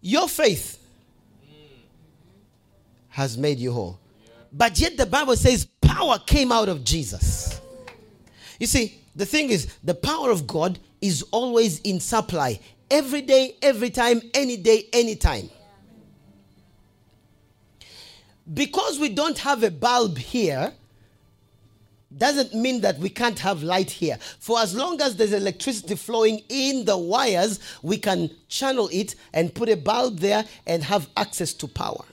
Your 0.00 0.28
faith 0.28 0.78
has 3.08 3.38
made 3.38 3.58
you 3.58 3.72
whole. 3.72 3.98
But 4.52 4.78
yet 4.78 4.96
the 4.96 5.06
Bible 5.06 5.34
says 5.34 5.66
power 5.80 6.18
came 6.18 6.52
out 6.52 6.68
of 6.68 6.84
Jesus. 6.84 7.60
You 8.60 8.66
see, 8.66 9.00
the 9.16 9.26
thing 9.26 9.50
is, 9.50 9.66
the 9.82 9.94
power 9.94 10.30
of 10.30 10.46
God 10.46 10.78
is 11.00 11.22
always 11.30 11.80
in 11.80 12.00
supply. 12.00 12.60
Every 12.90 13.22
day, 13.22 13.56
every 13.62 13.90
time, 13.90 14.20
any 14.34 14.56
day, 14.56 14.88
anytime. 14.92 15.48
Because 18.52 18.98
we 18.98 19.08
don't 19.08 19.38
have 19.38 19.62
a 19.62 19.70
bulb 19.70 20.18
here, 20.18 20.72
doesn't 22.16 22.54
mean 22.54 22.80
that 22.82 22.98
we 22.98 23.08
can't 23.08 23.38
have 23.40 23.62
light 23.62 23.90
here. 23.90 24.18
For 24.38 24.60
as 24.60 24.74
long 24.74 25.00
as 25.00 25.16
there's 25.16 25.32
electricity 25.32 25.96
flowing 25.96 26.42
in 26.48 26.84
the 26.84 26.96
wires, 26.96 27.58
we 27.82 27.96
can 27.96 28.30
channel 28.48 28.88
it 28.92 29.14
and 29.32 29.54
put 29.54 29.68
a 29.68 29.76
bulb 29.76 30.18
there 30.18 30.44
and 30.66 30.82
have 30.84 31.08
access 31.16 31.52
to 31.54 31.66
power. 31.66 32.04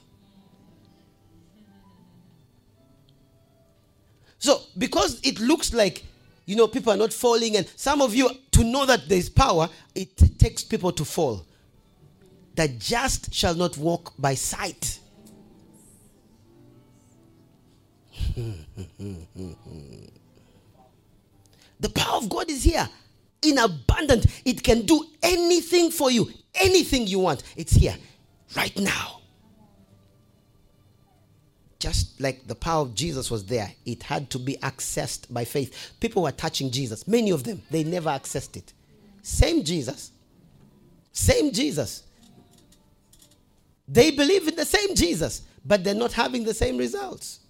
So, 4.38 4.62
because 4.76 5.20
it 5.22 5.38
looks 5.38 5.72
like, 5.72 6.04
you 6.46 6.56
know, 6.56 6.66
people 6.66 6.92
are 6.92 6.96
not 6.96 7.12
falling, 7.12 7.56
and 7.56 7.68
some 7.76 8.02
of 8.02 8.12
you, 8.12 8.28
to 8.50 8.64
know 8.64 8.84
that 8.86 9.08
there's 9.08 9.28
power, 9.28 9.68
it 9.94 10.16
takes 10.38 10.64
people 10.64 10.90
to 10.92 11.04
fall. 11.04 11.46
That 12.56 12.80
just 12.80 13.32
shall 13.32 13.54
not 13.54 13.76
walk 13.78 14.14
by 14.18 14.34
sight. 14.34 14.98
The 21.80 21.88
power 21.94 22.16
of 22.16 22.28
God 22.28 22.50
is 22.50 22.64
here 22.64 22.88
in 23.42 23.58
abundance. 23.58 24.26
It 24.44 24.62
can 24.62 24.82
do 24.82 25.04
anything 25.22 25.90
for 25.90 26.10
you, 26.10 26.30
anything 26.54 27.06
you 27.06 27.18
want. 27.20 27.42
It's 27.56 27.72
here 27.72 27.96
right 28.56 28.76
now 28.78 29.22
just 31.82 32.20
like 32.20 32.46
the 32.46 32.54
power 32.54 32.82
of 32.82 32.94
Jesus 32.94 33.28
was 33.28 33.44
there, 33.46 33.72
it 33.84 34.04
had 34.04 34.30
to 34.30 34.38
be 34.38 34.56
accessed 34.58 35.26
by 35.34 35.44
faith. 35.44 35.94
People 35.98 36.22
were 36.22 36.30
touching 36.30 36.70
Jesus, 36.70 37.08
many 37.08 37.30
of 37.30 37.42
them, 37.42 37.60
they 37.72 37.82
never 37.82 38.08
accessed 38.08 38.56
it. 38.56 38.72
Same 39.20 39.64
Jesus. 39.64 40.12
Same 41.10 41.50
Jesus. 41.50 42.04
They 43.88 44.12
believe 44.12 44.46
in 44.46 44.54
the 44.54 44.64
same 44.64 44.94
Jesus, 44.94 45.42
but 45.64 45.82
they're 45.82 45.92
not 45.92 46.12
having 46.12 46.44
the 46.44 46.54
same 46.54 46.76
results. 46.76 47.40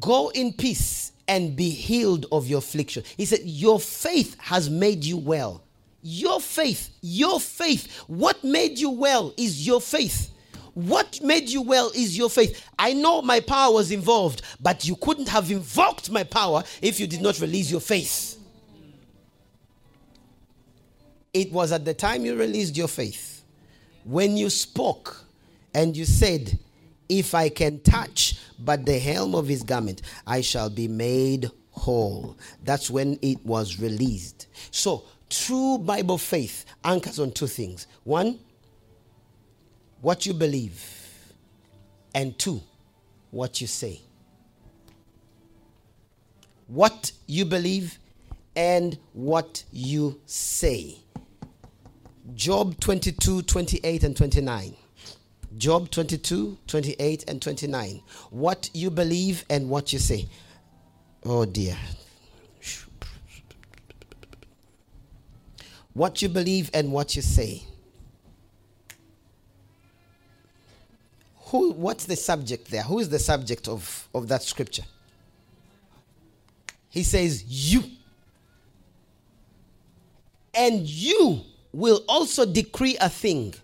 Go 0.00 0.30
in 0.30 0.52
peace 0.52 1.12
and 1.28 1.54
be 1.54 1.70
healed 1.70 2.26
of 2.32 2.46
your 2.46 2.58
affliction. 2.58 3.04
He 3.16 3.24
said, 3.24 3.40
Your 3.44 3.78
faith 3.78 4.36
has 4.40 4.68
made 4.68 5.04
you 5.04 5.16
well. 5.16 5.62
Your 6.02 6.40
faith, 6.40 6.90
your 7.00 7.40
faith. 7.40 8.00
What 8.06 8.42
made 8.44 8.78
you 8.78 8.90
well 8.90 9.32
is 9.36 9.66
your 9.66 9.80
faith. 9.80 10.30
What 10.74 11.20
made 11.22 11.48
you 11.48 11.62
well 11.62 11.90
is 11.94 12.18
your 12.18 12.28
faith. 12.28 12.62
I 12.78 12.92
know 12.92 13.22
my 13.22 13.40
power 13.40 13.72
was 13.72 13.90
involved, 13.90 14.42
but 14.60 14.86
you 14.86 14.94
couldn't 14.96 15.28
have 15.28 15.50
invoked 15.50 16.10
my 16.10 16.22
power 16.22 16.62
if 16.82 17.00
you 17.00 17.06
did 17.06 17.22
not 17.22 17.40
release 17.40 17.70
your 17.70 17.80
faith. 17.80 18.38
It 21.32 21.50
was 21.50 21.72
at 21.72 21.84
the 21.84 21.94
time 21.94 22.24
you 22.24 22.36
released 22.36 22.76
your 22.76 22.88
faith 22.88 23.42
when 24.04 24.36
you 24.36 24.50
spoke 24.50 25.24
and 25.74 25.96
you 25.96 26.04
said, 26.04 26.58
If 27.08 27.34
I 27.34 27.48
can 27.48 27.80
touch 27.80 28.38
but 28.58 28.84
the 28.86 28.98
helm 28.98 29.34
of 29.34 29.46
his 29.48 29.62
garment, 29.62 30.02
I 30.26 30.40
shall 30.40 30.70
be 30.70 30.88
made 30.88 31.50
whole. 31.70 32.36
That's 32.64 32.90
when 32.90 33.18
it 33.22 33.44
was 33.44 33.78
released. 33.78 34.46
So, 34.70 35.04
True 35.28 35.78
Bible 35.78 36.18
faith 36.18 36.64
anchors 36.84 37.18
on 37.18 37.32
two 37.32 37.48
things 37.48 37.86
one, 38.04 38.38
what 40.00 40.24
you 40.24 40.32
believe, 40.32 40.80
and 42.14 42.38
two, 42.38 42.62
what 43.30 43.60
you 43.60 43.66
say. 43.66 44.00
What 46.68 47.12
you 47.26 47.44
believe 47.44 47.98
and 48.54 48.98
what 49.12 49.64
you 49.72 50.20
say. 50.26 50.98
Job 52.34 52.78
22, 52.80 53.42
28, 53.42 54.02
and 54.02 54.16
29. 54.16 54.76
Job 55.56 55.90
22, 55.90 56.58
28, 56.66 57.24
and 57.28 57.40
29. 57.40 58.02
What 58.30 58.70
you 58.74 58.90
believe 58.90 59.44
and 59.48 59.68
what 59.68 59.92
you 59.92 59.98
say. 59.98 60.28
Oh 61.24 61.44
dear. 61.44 61.76
what 65.96 66.20
you 66.20 66.28
believe 66.28 66.70
and 66.74 66.92
what 66.92 67.16
you 67.16 67.22
say. 67.22 67.62
Who, 71.46 71.72
what's 71.72 72.04
the 72.04 72.16
subject 72.16 72.70
there? 72.70 72.82
Who 72.82 72.98
is 72.98 73.08
the 73.08 73.18
subject 73.18 73.66
of, 73.66 74.06
of 74.14 74.28
that 74.28 74.42
scripture? 74.42 74.82
He 76.90 77.02
says, 77.02 77.44
You. 77.46 77.82
And 80.54 80.86
you 80.86 81.40
will 81.72 82.04
also 82.08 82.44
decree 82.44 82.98
a 83.00 83.08
thing. 83.08 83.54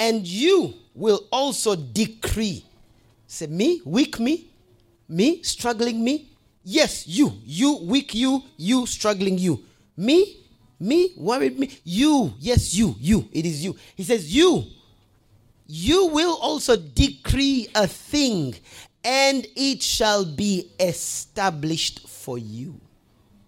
And 0.00 0.26
you 0.26 0.74
will 0.94 1.26
also 1.30 1.76
decree. 1.76 2.64
Say, 3.26 3.46
me, 3.46 3.82
weak 3.84 4.18
me, 4.18 4.48
me, 5.08 5.42
struggling 5.42 6.02
me, 6.02 6.30
Yes, 6.64 7.06
you, 7.06 7.32
you, 7.44 7.78
weak 7.82 8.14
you, 8.14 8.42
you, 8.56 8.86
struggling 8.86 9.38
you. 9.38 9.64
Me, 9.96 10.36
me, 10.78 11.12
worried 11.16 11.58
me. 11.58 11.70
You, 11.84 12.34
yes, 12.38 12.74
you, 12.74 12.94
you, 13.00 13.28
it 13.32 13.46
is 13.46 13.64
you. 13.64 13.76
He 13.96 14.04
says, 14.04 14.34
You, 14.34 14.64
you 15.66 16.06
will 16.06 16.36
also 16.40 16.76
decree 16.76 17.68
a 17.74 17.86
thing, 17.86 18.54
and 19.02 19.46
it 19.56 19.82
shall 19.82 20.24
be 20.24 20.70
established 20.78 22.06
for 22.08 22.36
you. 22.36 22.78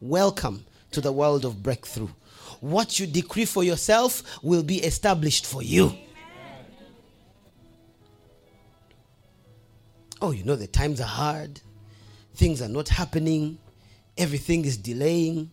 Welcome 0.00 0.64
to 0.92 1.00
the 1.00 1.12
world 1.12 1.44
of 1.44 1.62
breakthrough. 1.62 2.08
What 2.60 2.98
you 2.98 3.06
decree 3.06 3.44
for 3.44 3.62
yourself 3.62 4.22
will 4.42 4.62
be 4.62 4.78
established 4.78 5.46
for 5.46 5.62
you. 5.62 5.92
Oh, 10.22 10.30
you 10.30 10.44
know, 10.44 10.56
the 10.56 10.66
times 10.66 11.00
are 11.00 11.04
hard 11.04 11.60
things 12.34 12.62
are 12.62 12.68
not 12.68 12.88
happening, 12.88 13.58
everything 14.16 14.64
is 14.64 14.76
delaying, 14.76 15.50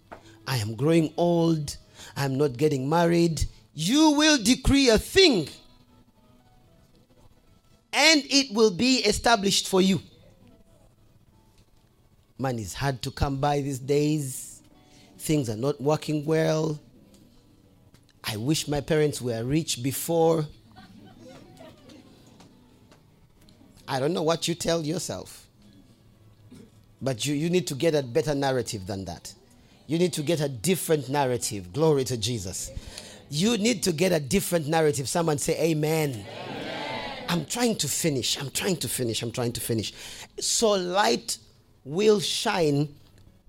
I 0.47 0.57
am 0.57 0.75
growing 0.75 1.13
old, 1.17 1.75
I'm 2.15 2.37
not 2.37 2.57
getting 2.57 2.89
married, 2.89 3.45
you 3.73 4.11
will 4.11 4.41
decree 4.41 4.89
a 4.89 4.97
thing 4.97 5.47
and 7.91 8.23
it 8.25 8.53
will 8.53 8.71
be 8.71 8.97
established 8.97 9.67
for 9.67 9.81
you. 9.81 10.01
Money 12.37 12.61
is 12.61 12.73
hard 12.73 13.01
to 13.01 13.11
come 13.11 13.37
by 13.37 13.59
these 13.59 13.79
days. 13.79 14.61
Things 15.17 15.49
are 15.49 15.57
not 15.57 15.81
working 15.81 16.23
well. 16.23 16.79
I 18.23 18.37
wish 18.37 18.67
my 18.67 18.79
parents 18.79 19.21
were 19.21 19.43
rich 19.43 19.83
before. 19.83 20.47
I 23.89 23.99
don't 23.99 24.13
know 24.13 24.21
what 24.21 24.47
you 24.47 24.53
tell 24.53 24.83
yourself. 24.83 25.47
But 27.01 27.25
you, 27.25 27.33
you 27.33 27.49
need 27.49 27.65
to 27.67 27.75
get 27.75 27.95
a 27.95 28.03
better 28.03 28.35
narrative 28.35 28.85
than 28.85 29.05
that. 29.05 29.33
You 29.87 29.97
need 29.97 30.13
to 30.13 30.21
get 30.21 30.39
a 30.41 30.47
different 30.47 31.09
narrative. 31.09 31.73
Glory 31.73 32.03
to 32.03 32.15
Jesus. 32.15 32.71
You 33.31 33.57
need 33.57 33.81
to 33.83 33.91
get 33.91 34.11
a 34.11 34.19
different 34.19 34.67
narrative. 34.67 35.09
Someone 35.09 35.39
say, 35.39 35.59
Amen. 35.71 36.11
Amen. 36.11 37.25
I'm 37.29 37.45
trying 37.45 37.77
to 37.77 37.87
finish. 37.87 38.39
I'm 38.39 38.51
trying 38.51 38.77
to 38.77 38.87
finish. 38.87 39.23
I'm 39.23 39.31
trying 39.31 39.53
to 39.53 39.61
finish. 39.61 39.91
So 40.39 40.71
light 40.71 41.39
will 41.83 42.19
shine 42.19 42.89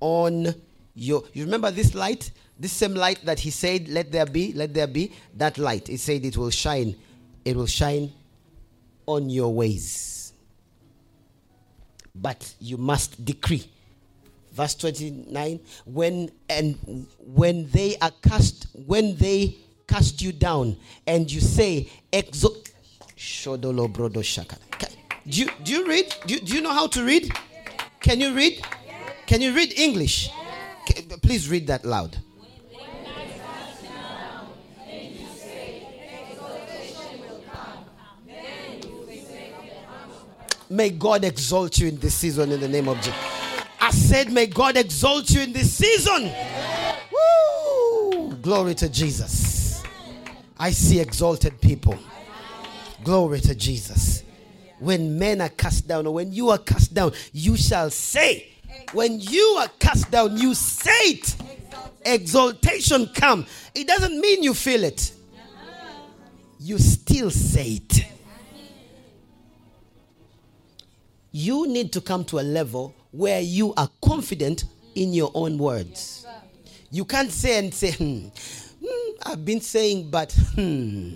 on 0.01 0.55
your. 0.95 1.24
You 1.34 1.45
remember 1.45 1.70
this 1.70 1.95
light? 1.95 2.30
This 2.59 2.72
same 2.72 2.95
light 2.95 3.24
that 3.24 3.41
he 3.41 3.51
said, 3.51 3.88
Let 3.88 4.11
there 4.11 4.26
be, 4.26 4.55
let 4.55 4.72
there 4.72 4.86
be. 4.86 5.12
That 5.36 5.59
light. 5.59 5.88
He 5.88 5.99
said 5.99 6.24
it 6.24 6.38
will 6.38 6.51
shine. 6.51 6.97
It 7.45 7.57
will 7.57 7.66
shine 7.66 8.12
on 9.07 9.28
your 9.28 9.53
ways 9.53 10.09
but 12.14 12.54
you 12.61 12.76
must 12.76 13.24
decree. 13.24 13.64
Verse 14.52 14.74
29 14.74 15.61
when 15.86 16.30
and 16.48 17.06
when 17.18 17.70
they 17.70 17.96
are 17.98 18.11
cast 18.22 18.66
when 18.86 19.16
they 19.16 19.56
cast 19.86 20.20
you 20.20 20.32
down 20.32 20.76
and 21.06 21.30
you 21.30 21.40
say 21.40 21.88
exo 22.12 22.56
shodolo 23.16 23.86
brodo 23.88 24.24
shaka 24.24 24.56
do 25.28 25.42
you, 25.42 25.48
do 25.62 25.72
you 25.72 25.86
read 25.86 26.12
do 26.26 26.34
you, 26.34 26.40
do 26.40 26.54
you 26.56 26.61
know 26.62 26.72
how 26.72 26.88
to 26.88 27.04
read 27.04 27.32
Can 28.00 28.18
you 28.20 28.34
read? 28.34 28.64
Can 29.26 29.40
you 29.42 29.54
read 29.54 29.78
English? 29.78 30.30
Please 31.22 31.48
read 31.48 31.66
that 31.66 31.84
loud. 31.84 32.16
May 40.70 40.90
God 40.90 41.24
exalt 41.24 41.78
you 41.78 41.88
in 41.88 41.98
this 41.98 42.14
season 42.14 42.52
in 42.52 42.60
the 42.60 42.68
name 42.68 42.88
of 42.88 42.96
Jesus. 42.98 43.14
I 43.80 43.90
said, 43.90 44.30
May 44.32 44.46
God 44.46 44.76
exalt 44.76 45.28
you 45.30 45.40
in 45.40 45.52
this 45.52 45.72
season. 45.72 46.30
Woo! 47.12 48.36
Glory 48.36 48.76
to 48.76 48.88
Jesus. 48.88 49.82
I 50.56 50.70
see 50.70 51.00
exalted 51.00 51.60
people. 51.60 51.98
Glory 53.02 53.40
to 53.40 53.54
Jesus. 53.56 54.22
When 54.78 55.18
men 55.18 55.40
are 55.40 55.48
cast 55.48 55.88
down, 55.88 56.06
or 56.06 56.14
when 56.14 56.32
you 56.32 56.50
are 56.50 56.58
cast 56.58 56.94
down, 56.94 57.12
you 57.32 57.56
shall 57.56 57.90
say. 57.90 58.46
When 58.92 59.18
you 59.18 59.56
are 59.58 59.68
cast 59.80 60.08
down, 60.12 60.36
you 60.36 60.54
say 60.54 60.90
it. 61.10 61.34
Exaltation 62.04 63.08
come. 63.12 63.44
It 63.74 63.88
doesn't 63.88 64.20
mean 64.20 64.44
you 64.44 64.54
feel 64.54 64.84
it. 64.84 65.12
You 66.60 66.78
still 66.78 67.30
say 67.30 67.80
it. 67.82 68.09
You 71.32 71.66
need 71.68 71.92
to 71.92 72.00
come 72.00 72.24
to 72.26 72.38
a 72.38 72.42
level 72.42 72.94
where 73.12 73.40
you 73.40 73.74
are 73.74 73.88
confident 74.02 74.64
in 74.94 75.12
your 75.12 75.30
own 75.34 75.58
words. 75.58 76.26
You 76.90 77.04
can't 77.04 77.30
say 77.30 77.58
and 77.58 77.72
say, 77.72 77.92
hmm, 77.92 78.28
hmm, 78.84 79.10
I've 79.22 79.44
been 79.44 79.60
saying, 79.60 80.10
but 80.10 80.32
hmm. 80.54 81.14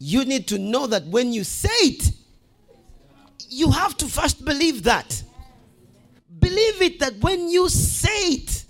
You 0.00 0.24
need 0.24 0.46
to 0.48 0.58
know 0.58 0.86
that 0.86 1.04
when 1.06 1.32
you 1.32 1.42
say 1.44 1.68
it, 1.82 2.12
you 3.48 3.70
have 3.70 3.96
to 3.96 4.06
first 4.06 4.44
believe 4.44 4.84
that. 4.84 5.22
Believe 6.38 6.82
it 6.82 7.00
that 7.00 7.16
when 7.16 7.48
you 7.48 7.68
say 7.68 8.32
it, 8.34 8.64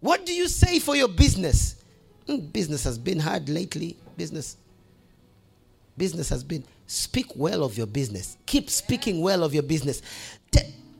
what 0.00 0.26
do 0.26 0.34
you 0.34 0.48
say 0.48 0.78
for 0.78 0.94
your 0.94 1.08
business? 1.08 1.82
Hmm, 2.26 2.38
business 2.38 2.84
has 2.84 2.98
been 2.98 3.18
hard 3.18 3.48
lately. 3.48 3.96
Business. 4.16 4.56
Business 5.96 6.28
has 6.28 6.44
been 6.44 6.62
Speak 6.88 7.36
well 7.36 7.62
of 7.62 7.76
your 7.76 7.86
business. 7.86 8.38
Keep 8.46 8.70
speaking 8.70 9.20
well 9.20 9.44
of 9.44 9.52
your 9.52 9.62
business. 9.62 10.00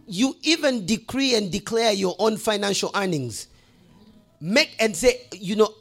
You 0.07 0.37
even 0.43 0.85
decree 0.85 1.35
and 1.35 1.51
declare 1.51 1.93
your 1.93 2.15
own 2.19 2.37
financial 2.37 2.91
earnings. 2.95 3.49
Make 4.41 4.77
and 4.79 4.95
say, 4.95 5.23
you 5.33 5.57
know, 5.57 5.75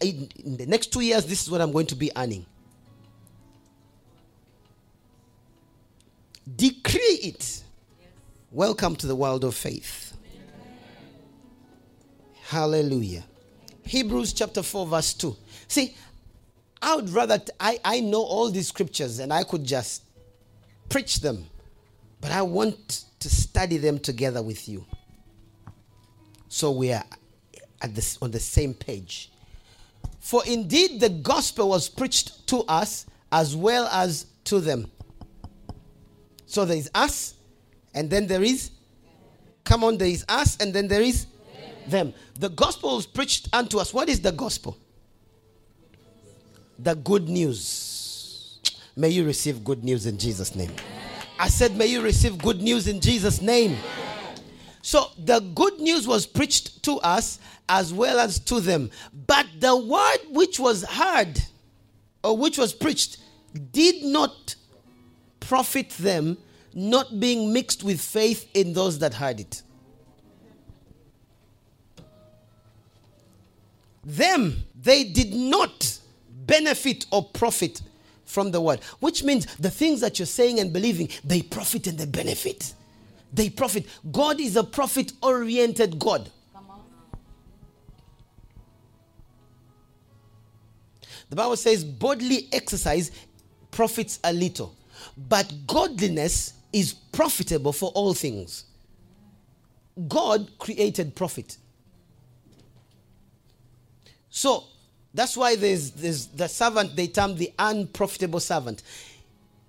in 0.00 0.56
the 0.56 0.64
next 0.66 0.92
two 0.92 1.02
years, 1.02 1.26
this 1.26 1.42
is 1.42 1.50
what 1.50 1.60
I'm 1.60 1.70
going 1.70 1.86
to 1.86 1.94
be 1.94 2.10
earning. 2.16 2.46
Decree 6.56 7.20
it. 7.22 7.62
Welcome 8.50 8.96
to 8.96 9.06
the 9.06 9.14
world 9.14 9.44
of 9.44 9.54
faith. 9.54 10.16
Hallelujah. 12.44 13.24
Hebrews 13.84 14.32
chapter 14.32 14.62
4, 14.62 14.86
verse 14.86 15.12
2. 15.14 15.36
See, 15.68 15.94
I 16.82 16.96
would 16.96 17.10
rather, 17.10 17.38
t- 17.38 17.52
I, 17.60 17.78
I 17.84 18.00
know 18.00 18.22
all 18.22 18.50
these 18.50 18.68
scriptures 18.68 19.20
and 19.20 19.32
I 19.32 19.44
could 19.44 19.64
just 19.64 20.02
preach 20.88 21.20
them, 21.20 21.46
but 22.20 22.32
I 22.32 22.42
want 22.42 23.04
to 23.20 23.30
study 23.30 23.78
them 23.78 24.00
together 24.00 24.42
with 24.42 24.68
you. 24.68 24.84
So 26.48 26.72
we 26.72 26.92
are 26.92 27.04
at 27.80 27.94
this, 27.94 28.18
on 28.20 28.32
the 28.32 28.40
same 28.40 28.74
page. 28.74 29.30
For 30.18 30.42
indeed 30.44 31.00
the 31.00 31.08
gospel 31.08 31.68
was 31.68 31.88
preached 31.88 32.46
to 32.48 32.58
us 32.64 33.06
as 33.30 33.56
well 33.56 33.86
as 33.86 34.26
to 34.44 34.60
them. 34.60 34.90
So 36.46 36.64
there 36.64 36.76
is 36.76 36.90
us, 36.94 37.34
and 37.94 38.10
then 38.10 38.26
there 38.26 38.42
is, 38.42 38.72
come 39.64 39.84
on, 39.84 39.96
there 39.96 40.08
is 40.08 40.24
us, 40.28 40.58
and 40.58 40.74
then 40.74 40.88
there 40.88 41.00
is 41.00 41.26
them. 41.86 42.12
The 42.38 42.50
gospel 42.50 42.96
was 42.96 43.06
preached 43.06 43.48
unto 43.52 43.78
us. 43.78 43.94
What 43.94 44.08
is 44.08 44.20
the 44.20 44.32
gospel? 44.32 44.76
The 46.82 46.94
good 46.96 47.28
news. 47.28 48.60
May 48.96 49.10
you 49.10 49.24
receive 49.24 49.64
good 49.64 49.84
news 49.84 50.06
in 50.06 50.18
Jesus' 50.18 50.54
name. 50.54 50.72
I 51.38 51.48
said, 51.48 51.76
May 51.76 51.86
you 51.86 52.02
receive 52.02 52.38
good 52.38 52.60
news 52.60 52.88
in 52.88 53.00
Jesus' 53.00 53.40
name. 53.40 53.76
So 54.82 55.06
the 55.16 55.40
good 55.54 55.78
news 55.78 56.08
was 56.08 56.26
preached 56.26 56.82
to 56.84 56.98
us 56.98 57.38
as 57.68 57.92
well 57.92 58.18
as 58.18 58.40
to 58.40 58.60
them. 58.60 58.90
But 59.26 59.46
the 59.58 59.76
word 59.76 60.18
which 60.30 60.58
was 60.58 60.84
heard 60.84 61.40
or 62.24 62.36
which 62.36 62.58
was 62.58 62.72
preached 62.72 63.18
did 63.70 64.02
not 64.04 64.56
profit 65.40 65.90
them, 65.90 66.36
not 66.74 67.20
being 67.20 67.52
mixed 67.52 67.84
with 67.84 68.00
faith 68.00 68.48
in 68.54 68.72
those 68.72 68.98
that 68.98 69.14
heard 69.14 69.40
it. 69.40 69.62
Them, 74.04 74.64
they 74.74 75.04
did 75.04 75.32
not 75.32 76.00
benefit 76.46 77.06
or 77.10 77.24
profit 77.24 77.82
from 78.24 78.50
the 78.50 78.60
word, 78.60 78.80
which 79.00 79.22
means 79.22 79.46
the 79.56 79.70
things 79.70 80.00
that 80.00 80.18
you're 80.18 80.26
saying 80.26 80.58
and 80.58 80.72
believing, 80.72 81.08
they 81.24 81.42
profit 81.42 81.86
and 81.86 81.98
they 81.98 82.06
benefit. 82.06 82.74
They 83.32 83.50
profit. 83.50 83.86
God 84.10 84.40
is 84.40 84.56
a 84.56 84.64
profit 84.64 85.12
oriented 85.22 85.98
God. 85.98 86.30
The 91.30 91.36
Bible 91.36 91.56
says 91.56 91.82
bodily 91.82 92.48
exercise 92.52 93.10
profits 93.70 94.20
a 94.22 94.32
little, 94.34 94.76
but 95.16 95.50
godliness 95.66 96.52
is 96.74 96.92
profitable 96.92 97.72
for 97.72 97.90
all 97.94 98.12
things. 98.12 98.64
God 100.08 100.50
created 100.58 101.14
profit. 101.14 101.56
So 104.28 104.64
that's 105.14 105.36
why 105.36 105.56
there's, 105.56 105.90
there's 105.92 106.26
the 106.26 106.48
servant 106.48 106.96
they 106.96 107.06
term 107.06 107.36
the 107.36 107.52
unprofitable 107.58 108.40
servant. 108.40 108.82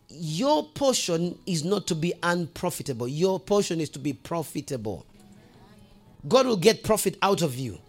Your 0.10 0.64
portion 0.64 1.38
is 1.46 1.64
not 1.64 1.88
to 1.88 1.96
be 1.96 2.14
unprofitable, 2.24 3.08
your 3.08 3.40
portion 3.40 3.82
is 3.82 3.90
to 3.92 4.00
be 4.00 4.14
profitable. 4.14 5.06
God 6.28 6.46
will 6.46 6.58
get 6.58 6.84
profit 6.84 7.18
out 7.22 7.42
of 7.42 7.56
you. 7.56 7.80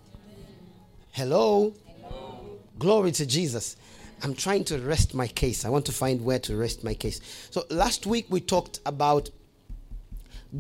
Hello? 1.13 1.73
Hello? 1.87 2.41
Glory 2.79 3.13
to 3.13 3.27
Jesus. 3.27 3.77
I'm 4.23 4.35
trying 4.35 4.65
to 4.65 4.79
rest 4.79 5.15
my 5.15 5.29
case. 5.29 5.65
I 5.65 5.69
want 5.69 5.87
to 5.87 5.93
find 5.93 6.25
where 6.25 6.39
to 6.41 6.57
rest 6.57 6.83
my 6.83 6.95
case. 6.95 7.21
So 7.51 7.65
last 7.71 8.07
week 8.07 8.27
we 8.31 8.41
talked 8.41 8.81
about 8.87 9.31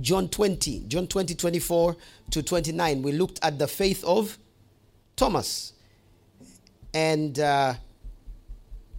John 0.00 0.28
20, 0.28 0.84
John 0.86 1.06
20, 1.06 1.34
24 1.34 1.96
to 2.30 2.42
29. 2.42 3.02
We 3.02 3.12
looked 3.12 3.40
at 3.42 3.58
the 3.58 3.66
faith 3.66 4.04
of 4.04 4.38
Thomas. 5.16 5.73
And, 6.94 7.40
uh, 7.40 7.74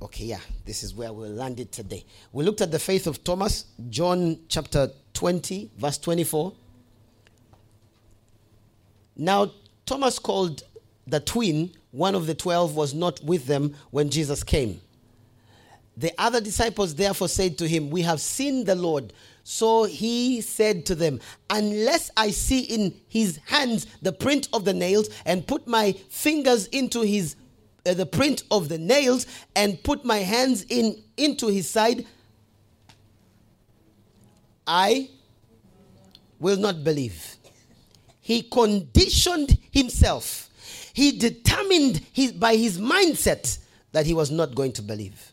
okay, 0.01 0.25
yeah, 0.25 0.41
this 0.65 0.83
is 0.83 0.93
where 0.93 1.13
we 1.13 1.29
landed 1.29 1.71
today. 1.71 2.05
We 2.33 2.43
looked 2.43 2.59
at 2.59 2.69
the 2.69 2.79
faith 2.79 3.07
of 3.07 3.23
Thomas, 3.23 3.65
John 3.89 4.39
chapter 4.49 4.91
20, 5.13 5.71
verse 5.77 5.97
24. 5.97 6.53
Now, 9.15 9.51
Thomas 9.85 10.19
called 10.19 10.63
the 11.07 11.21
twin, 11.21 11.71
one 11.91 12.15
of 12.15 12.27
the 12.27 12.35
twelve, 12.35 12.75
was 12.75 12.93
not 12.93 13.23
with 13.23 13.45
them 13.45 13.75
when 13.91 14.09
Jesus 14.09 14.43
came. 14.43 14.81
The 15.95 16.11
other 16.17 16.41
disciples 16.41 16.95
therefore 16.95 17.29
said 17.29 17.57
to 17.59 17.67
him, 17.67 17.89
We 17.89 18.01
have 18.01 18.19
seen 18.19 18.65
the 18.65 18.75
Lord. 18.75 19.13
So 19.43 19.85
he 19.85 20.41
said 20.41 20.85
to 20.87 20.95
them, 20.95 21.21
Unless 21.49 22.11
I 22.17 22.31
see 22.31 22.61
in 22.61 22.99
his 23.07 23.39
hands 23.45 23.87
the 24.01 24.11
print 24.11 24.49
of 24.51 24.65
the 24.65 24.73
nails 24.73 25.09
and 25.25 25.47
put 25.47 25.65
my 25.67 25.93
fingers 26.09 26.67
into 26.67 27.01
his 27.03 27.37
uh, 27.85 27.93
the 27.93 28.05
print 28.05 28.43
of 28.51 28.69
the 28.69 28.77
nails 28.77 29.27
and 29.55 29.81
put 29.83 30.03
my 30.03 30.17
hands 30.17 30.65
in 30.69 31.01
into 31.17 31.47
his 31.47 31.69
side, 31.69 32.05
I 34.67 35.09
will 36.39 36.57
not 36.57 36.83
believe. 36.83 37.35
He 38.21 38.41
conditioned 38.41 39.57
himself. 39.71 40.49
He 40.93 41.17
determined 41.17 42.01
his, 42.11 42.31
by 42.31 42.55
his 42.55 42.79
mindset 42.79 43.59
that 43.91 44.05
he 44.05 44.13
was 44.13 44.31
not 44.31 44.55
going 44.55 44.71
to 44.73 44.81
believe. 44.81 45.31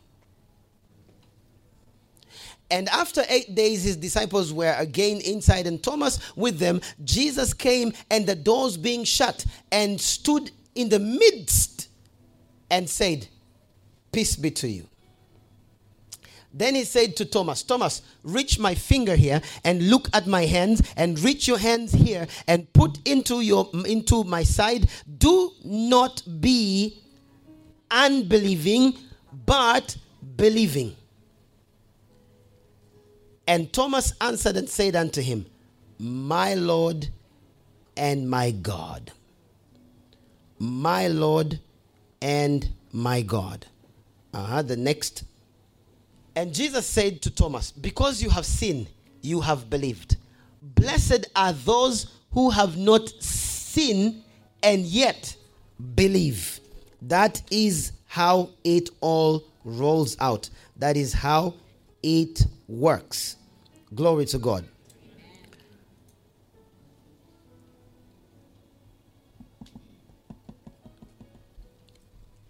And 2.70 2.88
after 2.88 3.22
eight 3.28 3.55
days, 3.55 3.84
his 3.84 3.96
disciples 3.96 4.53
were 4.53 4.74
again 4.78 5.20
inside, 5.20 5.66
and 5.66 5.82
Thomas 5.82 6.18
with 6.36 6.59
them. 6.59 6.80
Jesus 7.05 7.53
came, 7.53 7.92
and 8.11 8.26
the 8.26 8.34
doors 8.34 8.76
being 8.78 9.05
shut, 9.05 9.44
and 9.70 10.00
stood 10.00 10.50
in 10.74 10.88
the 10.88 10.98
midst 10.98 11.88
and 12.72 12.88
said, 12.88 13.28
Peace 14.10 14.34
be 14.34 14.50
to 14.50 14.68
you. 14.68 14.88
Then 16.54 16.74
he 16.74 16.84
said 16.84 17.16
to 17.16 17.24
Thomas, 17.24 17.62
Thomas, 17.62 18.02
reach 18.22 18.58
my 18.58 18.74
finger 18.74 19.14
here 19.14 19.40
and 19.64 19.88
look 19.88 20.08
at 20.12 20.26
my 20.26 20.44
hands 20.46 20.82
and 20.96 21.18
reach 21.20 21.46
your 21.46 21.58
hands 21.58 21.92
here 21.92 22.26
and 22.46 22.70
put 22.72 22.98
into 23.06 23.40
your 23.40 23.70
into 23.86 24.24
my 24.24 24.42
side. 24.42 24.88
Do 25.18 25.52
not 25.64 26.22
be 26.40 27.00
unbelieving, 27.90 28.94
but 29.46 29.96
believing. 30.36 30.96
And 33.46 33.72
Thomas 33.72 34.12
answered 34.20 34.56
and 34.56 34.68
said 34.68 34.94
unto 34.94 35.22
him, 35.22 35.46
My 35.98 36.54
Lord 36.54 37.08
and 37.96 38.28
my 38.28 38.50
God. 38.50 39.10
My 40.58 41.08
Lord 41.08 41.60
and 42.22 42.66
my 42.92 43.20
God. 43.20 43.66
Uh-huh. 44.32 44.62
The 44.62 44.76
next. 44.76 45.24
And 46.34 46.54
Jesus 46.54 46.86
said 46.86 47.20
to 47.22 47.30
Thomas, 47.30 47.72
Because 47.72 48.22
you 48.22 48.30
have 48.30 48.46
seen, 48.46 48.86
you 49.20 49.40
have 49.42 49.68
believed. 49.68 50.16
Blessed 50.62 51.26
are 51.36 51.52
those 51.52 52.06
who 52.32 52.48
have 52.48 52.78
not 52.78 53.08
seen 53.22 54.22
and 54.62 54.84
yet 54.84 55.36
believe. 55.94 56.60
That 57.02 57.42
is 57.50 57.92
how 58.06 58.50
it 58.64 58.88
all 59.00 59.44
rolls 59.64 60.16
out. 60.20 60.48
That 60.76 60.96
is 60.96 61.12
how 61.12 61.54
it 62.02 62.46
works. 62.68 63.36
Glory 63.94 64.24
to 64.26 64.38
God. 64.38 64.64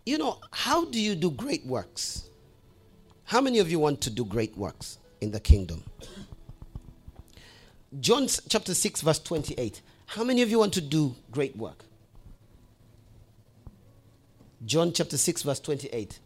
You 0.04 0.18
know, 0.18 0.38
how 0.50 0.84
do 0.84 1.00
you 1.00 1.14
do 1.14 1.30
great 1.30 1.64
works? 1.64 2.28
How 3.24 3.40
many 3.40 3.60
of 3.60 3.70
you 3.70 3.78
want 3.78 4.00
to 4.02 4.10
do 4.10 4.24
great 4.24 4.56
works 4.56 4.98
in 5.20 5.30
the 5.30 5.40
kingdom? 5.40 5.84
John 8.00 8.26
chapter 8.48 8.74
6, 8.74 9.00
verse 9.02 9.18
28. 9.20 9.80
How 10.06 10.24
many 10.24 10.42
of 10.42 10.50
you 10.50 10.58
want 10.58 10.72
to 10.74 10.80
do 10.80 11.14
great 11.30 11.56
work? 11.56 11.84
John 14.64 14.92
chapter 14.92 15.16
6, 15.16 15.42
verse 15.42 15.60
28. 15.60 16.18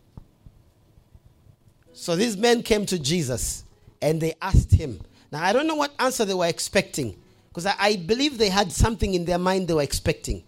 So 1.93 2.15
these 2.15 2.37
men 2.37 2.63
came 2.63 2.87
to 2.87 2.99
Jesus 2.99 3.65
and 4.03 4.21
they 4.21 4.35
asked 4.43 4.73
him. 4.73 5.01
Now, 5.33 5.43
I 5.43 5.53
don't 5.53 5.67
know 5.67 5.75
what 5.75 5.93
answer 5.99 6.25
they 6.25 6.35
were 6.35 6.47
expecting 6.47 7.17
because 7.49 7.67
I, 7.67 7.75
I, 7.79 7.97
believe 7.97 8.37
they 8.37 8.51
had 8.51 8.71
something 8.71 9.15
in 9.15 9.25
their 9.25 9.39
mind 9.39 9.67
they 9.67 9.75
were 9.75 9.83
expecting. 9.83 10.45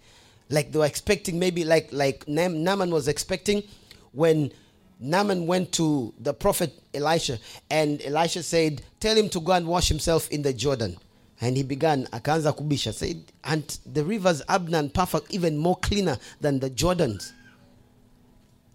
Like 0.50 0.72
they 0.72 0.78
were 0.78 0.86
expecting, 0.86 1.38
maybe 1.38 1.64
like, 1.64 1.88
like 1.92 2.26
Naaman 2.28 2.90
was 2.90 3.08
expecting 3.08 3.62
when 4.12 4.52
Naaman 5.00 5.46
went 5.46 5.72
to 5.72 6.12
the 6.18 6.34
prophet 6.34 6.72
Elisha 6.94 7.38
and 7.70 8.02
Elisha 8.02 8.42
said, 8.42 8.82
Tell 9.00 9.16
him 9.16 9.28
to 9.30 9.40
go 9.40 9.52
and 9.52 9.66
wash 9.66 9.88
himself 9.88 10.28
in 10.30 10.42
the 10.42 10.52
Jordan. 10.52 10.96
And 11.40 11.56
he 11.56 11.62
began, 11.62 12.06
akaanza 12.06 12.52
kubisha, 12.56 12.92
said, 12.92 13.30
and 13.44 13.78
the 13.86 14.04
rivers 14.04 14.42
Abana 14.48 14.78
and 14.78 14.92
Pharpar 14.92 15.24
even 15.30 15.56
more 15.56 15.76
cleaner 15.76 16.18
than 16.40 16.58
the 16.58 16.68
Jordans 16.70 17.32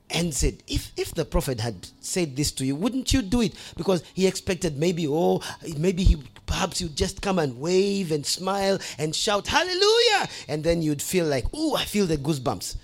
and 0.10 0.34
said, 0.34 0.62
if, 0.68 0.92
if 0.98 1.14
the 1.14 1.26
prophet 1.26 1.60
had 1.60 1.88
said 2.00 2.36
this 2.36 2.52
to 2.54 2.66
you, 2.66 2.76
wouldn't 2.76 3.14
you 3.14 3.22
do 3.22 3.42
it? 3.42 3.54
Because 3.76 4.04
he 4.14 4.28
expected 4.28 4.78
maybe, 4.78 5.08
oh, 5.08 5.42
maybe 5.78 6.04
he 6.04 6.18
perhaps 6.46 6.80
you'd 6.80 6.96
just 6.96 7.22
come 7.22 7.40
and 7.40 7.60
wave 7.60 8.12
and 8.12 8.26
smile 8.26 8.78
and 9.00 9.16
shout, 9.16 9.48
hallelujah. 9.48 10.30
And 10.48 10.64
then 10.64 10.82
you'd 10.82 11.02
feel 11.02 11.26
like, 11.26 11.46
oh, 11.54 11.76
I 11.76 11.86
feel 11.86 12.06
the 12.06 12.18
goosebumps. 12.18 12.78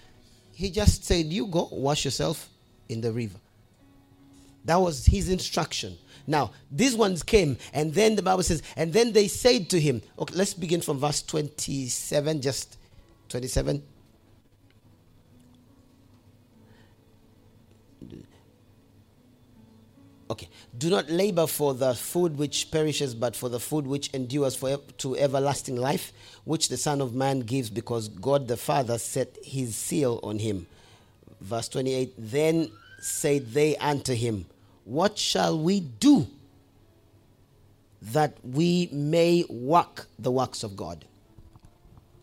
He 0.54 0.72
just 0.72 1.06
said, 1.06 1.28
you 1.28 1.46
go 1.46 1.70
wash 1.72 2.04
yourself 2.04 2.50
in 2.90 3.02
the 3.02 3.12
river. 3.12 3.38
That 4.66 4.78
was 4.78 5.06
his 5.06 5.30
instruction. 5.30 5.98
Now, 6.28 6.52
these 6.72 6.96
ones 6.96 7.24
came, 7.24 7.58
and 7.74 7.94
then 7.94 8.16
the 8.16 8.22
Bible 8.22 8.44
says, 8.44 8.62
and 8.76 8.94
then 8.94 9.14
they 9.14 9.28
said 9.28 9.70
to 9.70 9.80
him, 9.80 10.02
okay, 10.20 10.36
let's 10.36 10.54
begin 10.54 10.82
from 10.82 11.00
verse 11.00 11.22
27, 11.24 12.42
just 12.42 12.78
27. 13.30 13.82
Okay. 20.30 20.48
Do 20.78 20.90
not 20.90 21.10
labor 21.10 21.48
for 21.48 21.74
the 21.74 21.96
food 21.96 22.38
which 22.38 22.70
perishes, 22.72 23.16
but 23.16 23.36
for 23.36 23.50
the 23.50 23.60
food 23.60 23.88
which 23.88 24.10
endures 24.14 24.56
for 24.56 24.78
to 25.00 25.18
everlasting 25.18 25.76
life, 25.76 26.14
which 26.44 26.70
the 26.70 26.78
Son 26.78 27.02
of 27.02 27.16
Man 27.16 27.40
gives, 27.40 27.70
because 27.70 28.10
God 28.10 28.48
the 28.48 28.58
Father 28.58 29.00
set 29.00 29.38
his 29.44 29.76
seal 29.76 30.20
on 30.22 30.38
him. 30.38 30.68
Verse 31.42 31.68
28 31.70 32.14
Then 32.18 32.72
said 33.00 33.54
they 33.54 33.76
unto 33.78 34.14
him, 34.14 34.46
What 34.86 35.18
shall 35.18 35.58
we 35.58 35.80
do 35.80 36.28
that 38.02 38.38
we 38.44 38.90
may 38.92 39.46
work 39.50 40.08
the 40.20 40.32
works 40.32 40.64
of 40.64 40.76
God? 40.76 41.06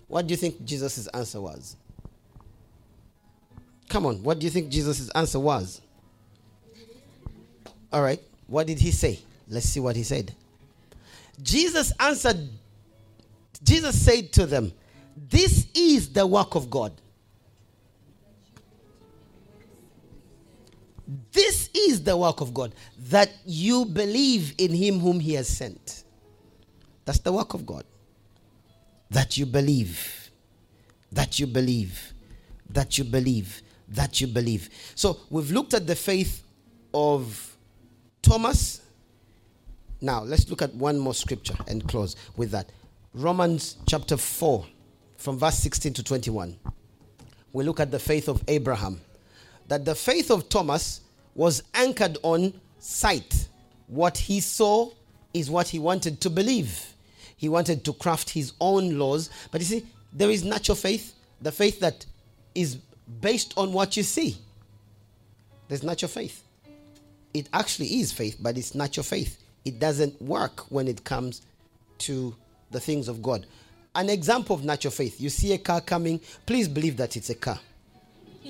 What 0.06 0.28
do 0.28 0.32
you 0.32 0.36
think 0.36 0.64
Jesus' 0.64 1.08
answer 1.08 1.40
was? 1.40 1.76
Come 3.88 4.06
on, 4.06 4.22
what 4.22 4.38
do 4.38 4.44
you 4.44 4.50
think 4.50 4.68
Jesus' 4.68 5.10
answer 5.10 5.40
was? 5.40 5.80
All 7.96 8.02
right. 8.02 8.20
What 8.46 8.66
did 8.66 8.78
he 8.78 8.90
say? 8.90 9.20
Let's 9.48 9.64
see 9.64 9.80
what 9.80 9.96
he 9.96 10.02
said. 10.02 10.34
Jesus 11.42 11.94
answered, 11.98 12.46
Jesus 13.62 13.98
said 14.04 14.34
to 14.34 14.44
them, 14.44 14.70
This 15.16 15.66
is 15.74 16.10
the 16.10 16.26
work 16.26 16.56
of 16.56 16.68
God. 16.68 16.92
This 21.32 21.70
is 21.72 22.04
the 22.04 22.14
work 22.18 22.42
of 22.42 22.52
God, 22.52 22.74
that 23.08 23.30
you 23.46 23.86
believe 23.86 24.54
in 24.58 24.74
him 24.74 25.00
whom 25.00 25.18
he 25.18 25.32
has 25.32 25.48
sent. 25.48 26.04
That's 27.06 27.20
the 27.20 27.32
work 27.32 27.54
of 27.54 27.64
God. 27.64 27.84
That 29.10 29.38
you 29.38 29.46
believe. 29.46 30.30
That 31.12 31.40
you 31.40 31.46
believe. 31.46 32.12
That 32.68 32.98
you 32.98 33.04
believe. 33.04 33.62
That 33.88 34.20
you 34.20 34.26
believe. 34.26 34.68
So 34.94 35.18
we've 35.30 35.50
looked 35.50 35.72
at 35.72 35.86
the 35.86 35.96
faith 35.96 36.42
of 36.92 37.55
Thomas. 38.26 38.80
Now, 40.00 40.24
let's 40.24 40.50
look 40.50 40.60
at 40.60 40.74
one 40.74 40.98
more 40.98 41.14
scripture 41.14 41.54
and 41.68 41.86
close 41.86 42.16
with 42.36 42.50
that. 42.50 42.70
Romans 43.14 43.76
chapter 43.86 44.16
4, 44.16 44.66
from 45.16 45.38
verse 45.38 45.58
16 45.58 45.92
to 45.94 46.02
21. 46.02 46.58
We 47.52 47.62
look 47.62 47.78
at 47.78 47.92
the 47.92 48.00
faith 48.00 48.28
of 48.28 48.42
Abraham. 48.48 49.00
That 49.68 49.84
the 49.84 49.94
faith 49.94 50.32
of 50.32 50.48
Thomas 50.48 51.02
was 51.36 51.62
anchored 51.72 52.18
on 52.24 52.52
sight. 52.80 53.46
What 53.86 54.18
he 54.18 54.40
saw 54.40 54.90
is 55.32 55.48
what 55.48 55.68
he 55.68 55.78
wanted 55.78 56.20
to 56.22 56.28
believe. 56.28 56.94
He 57.36 57.48
wanted 57.48 57.84
to 57.84 57.92
craft 57.92 58.30
his 58.30 58.54
own 58.60 58.98
laws. 58.98 59.30
But 59.52 59.60
you 59.60 59.66
see, 59.66 59.86
there 60.12 60.30
is 60.30 60.42
natural 60.42 60.74
faith, 60.74 61.14
the 61.40 61.52
faith 61.52 61.78
that 61.78 62.04
is 62.56 62.74
based 63.20 63.54
on 63.56 63.72
what 63.72 63.96
you 63.96 64.02
see. 64.02 64.36
There's 65.68 65.84
natural 65.84 66.08
faith 66.08 66.42
it 67.36 67.48
actually 67.52 68.00
is 68.00 68.12
faith, 68.12 68.38
but 68.40 68.56
it's 68.56 68.74
not 68.74 68.96
your 68.96 69.04
faith. 69.04 69.38
It 69.64 69.78
doesn't 69.78 70.20
work 70.22 70.70
when 70.70 70.88
it 70.88 71.04
comes 71.04 71.42
to 71.98 72.34
the 72.70 72.80
things 72.80 73.08
of 73.08 73.22
God. 73.22 73.46
An 73.94 74.08
example 74.08 74.56
of 74.56 74.64
natural 74.64 74.90
faith 74.90 75.20
you 75.20 75.28
see 75.28 75.52
a 75.52 75.58
car 75.58 75.82
coming, 75.82 76.20
please 76.46 76.66
believe 76.66 76.96
that 76.96 77.14
it's 77.16 77.28
a 77.28 77.34
car. 77.34 77.58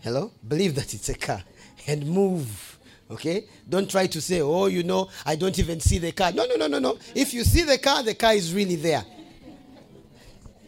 Hello? 0.00 0.32
Believe 0.46 0.74
that 0.74 0.92
it's 0.94 1.08
a 1.08 1.14
car 1.14 1.42
and 1.86 2.04
move. 2.06 2.78
Okay? 3.10 3.44
Don't 3.68 3.88
try 3.88 4.08
to 4.08 4.20
say, 4.20 4.40
oh, 4.40 4.66
you 4.66 4.82
know, 4.82 5.08
I 5.24 5.36
don't 5.36 5.58
even 5.58 5.78
see 5.80 5.98
the 5.98 6.12
car. 6.12 6.32
No, 6.32 6.44
no, 6.44 6.56
no, 6.56 6.66
no, 6.66 6.80
no. 6.80 6.98
If 7.14 7.32
you 7.32 7.44
see 7.44 7.62
the 7.62 7.78
car, 7.78 8.02
the 8.02 8.14
car 8.14 8.34
is 8.34 8.52
really 8.52 8.76
there. 8.76 9.04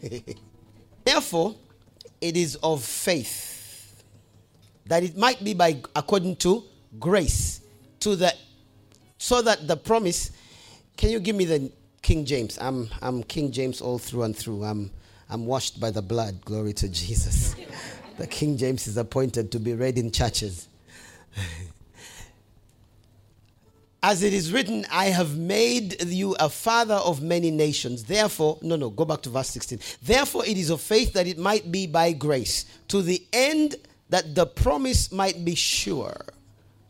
Therefore, 1.03 1.55
it 2.21 2.37
is 2.37 2.55
of 2.55 2.81
faith 2.83 3.50
that 4.85 5.03
it 5.03 5.17
might 5.17 5.43
be 5.43 5.53
by 5.53 5.81
according 5.95 6.35
to 6.37 6.63
grace 6.99 7.61
to 7.99 8.15
the 8.15 8.33
so 9.17 9.41
that 9.41 9.67
the 9.67 9.77
promise 9.77 10.31
can 10.97 11.09
you 11.09 11.19
give 11.19 11.35
me 11.35 11.45
the 11.45 11.71
king 12.01 12.25
james? 12.25 12.57
I'm 12.59 12.89
i'm 13.01 13.23
king 13.23 13.51
james 13.51 13.81
all 13.81 13.97
through 13.97 14.23
and 14.23 14.35
through. 14.35 14.63
I'm 14.63 14.91
i'm 15.29 15.45
washed 15.45 15.79
by 15.79 15.91
the 15.91 16.01
blood. 16.01 16.43
Glory 16.45 16.73
to 16.73 16.89
jesus. 16.89 17.55
The 18.17 18.27
king 18.27 18.57
james 18.57 18.87
is 18.87 18.97
appointed 18.97 19.51
to 19.53 19.59
be 19.59 19.73
read 19.73 19.97
in 19.97 20.11
churches. 20.11 20.67
As 24.03 24.21
it 24.21 24.33
is 24.33 24.51
written, 24.51 24.85
I 24.91 25.05
have 25.05 25.37
made 25.37 26.03
you 26.03 26.35
a 26.39 26.49
father 26.49 26.95
of 26.95 27.23
many 27.23 27.51
nations. 27.51 28.03
Therefore, 28.03 28.59
no, 28.61 28.75
no, 28.75 28.89
go 28.89 29.05
back 29.05 29.21
to 29.23 29.29
verse 29.29 29.47
16. 29.49 29.79
Therefore, 30.03 30.45
it 30.45 30.57
is 30.57 30.69
of 30.69 30.81
faith 30.81 31.13
that 31.13 31.25
it 31.25 31.39
might 31.39 31.71
be 31.71 31.87
by 31.87 32.11
grace, 32.11 32.65
to 32.89 33.01
the 33.01 33.25
end 33.31 33.77
that 34.11 34.35
the 34.35 34.45
promise 34.45 35.11
might 35.11 35.43
be 35.43 35.55
sure 35.55 36.25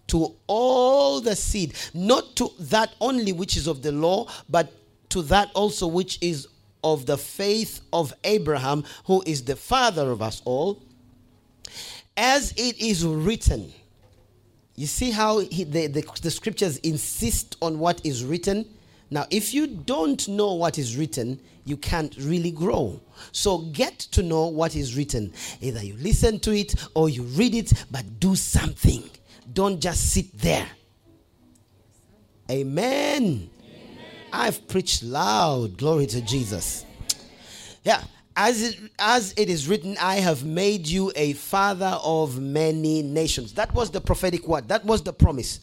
to 0.07 0.35
all 0.47 1.21
the 1.21 1.35
seed, 1.35 1.73
not 1.93 2.35
to 2.35 2.51
that 2.59 2.93
only 2.99 3.31
which 3.31 3.55
is 3.55 3.67
of 3.67 3.81
the 3.81 3.91
law, 3.91 4.27
but 4.49 4.73
to 5.09 5.21
that 5.21 5.49
also 5.53 5.87
which 5.87 6.17
is 6.21 6.47
of 6.83 7.05
the 7.05 7.17
faith 7.17 7.81
of 7.93 8.13
Abraham, 8.23 8.83
who 9.05 9.23
is 9.25 9.43
the 9.43 9.55
father 9.55 10.11
of 10.11 10.21
us 10.21 10.41
all. 10.45 10.81
As 12.17 12.51
it 12.57 12.81
is 12.81 13.05
written, 13.05 13.71
you 14.75 14.87
see 14.87 15.11
how 15.11 15.39
he, 15.39 15.63
the, 15.63 15.87
the, 15.87 16.05
the 16.21 16.31
scriptures 16.31 16.77
insist 16.77 17.55
on 17.61 17.77
what 17.77 18.03
is 18.03 18.25
written? 18.25 18.67
Now, 19.11 19.27
if 19.29 19.53
you 19.53 19.67
don't 19.67 20.27
know 20.27 20.53
what 20.53 20.77
is 20.77 20.97
written, 20.97 21.39
you 21.65 21.77
can't 21.77 22.15
really 22.17 22.51
grow. 22.51 22.99
So 23.31 23.59
get 23.59 23.99
to 23.99 24.23
know 24.23 24.47
what 24.47 24.75
is 24.75 24.95
written. 24.95 25.33
Either 25.61 25.83
you 25.83 25.95
listen 25.97 26.39
to 26.39 26.55
it 26.55 26.75
or 26.93 27.09
you 27.09 27.23
read 27.23 27.55
it, 27.55 27.73
but 27.91 28.19
do 28.19 28.35
something. 28.35 29.03
Don't 29.53 29.79
just 29.79 30.11
sit 30.11 30.37
there. 30.37 30.67
Amen. 32.49 33.23
Amen. 33.23 33.49
I've 34.33 34.67
preached 34.67 35.03
loud. 35.03 35.77
Glory 35.77 36.07
to 36.07 36.21
Jesus. 36.21 36.85
Yeah. 37.83 38.03
As 38.35 38.61
it, 38.63 38.79
as 38.97 39.33
it 39.35 39.49
is 39.49 39.67
written, 39.67 39.97
I 39.99 40.15
have 40.15 40.45
made 40.45 40.87
you 40.87 41.11
a 41.15 41.33
father 41.33 41.99
of 42.01 42.39
many 42.39 43.01
nations. 43.01 43.53
That 43.53 43.73
was 43.73 43.91
the 43.91 43.99
prophetic 43.99 44.47
word. 44.47 44.69
That 44.69 44.85
was 44.85 45.01
the 45.01 45.11
promise. 45.11 45.59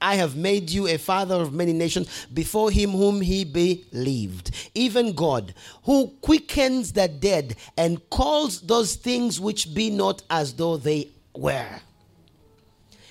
I 0.00 0.16
have 0.16 0.36
made 0.36 0.70
you 0.70 0.86
a 0.88 0.96
father 0.96 1.34
of 1.34 1.52
many 1.52 1.72
nations 1.72 2.26
before 2.32 2.70
him 2.70 2.90
whom 2.90 3.20
he 3.20 3.44
believed. 3.44 4.50
Even 4.74 5.12
God, 5.12 5.54
who 5.84 6.08
quickens 6.22 6.92
the 6.92 7.08
dead 7.08 7.56
and 7.76 8.08
calls 8.10 8.60
those 8.62 8.94
things 8.94 9.38
which 9.38 9.74
be 9.74 9.90
not 9.90 10.22
as 10.30 10.54
though 10.54 10.76
they 10.76 11.08
were. 11.36 11.80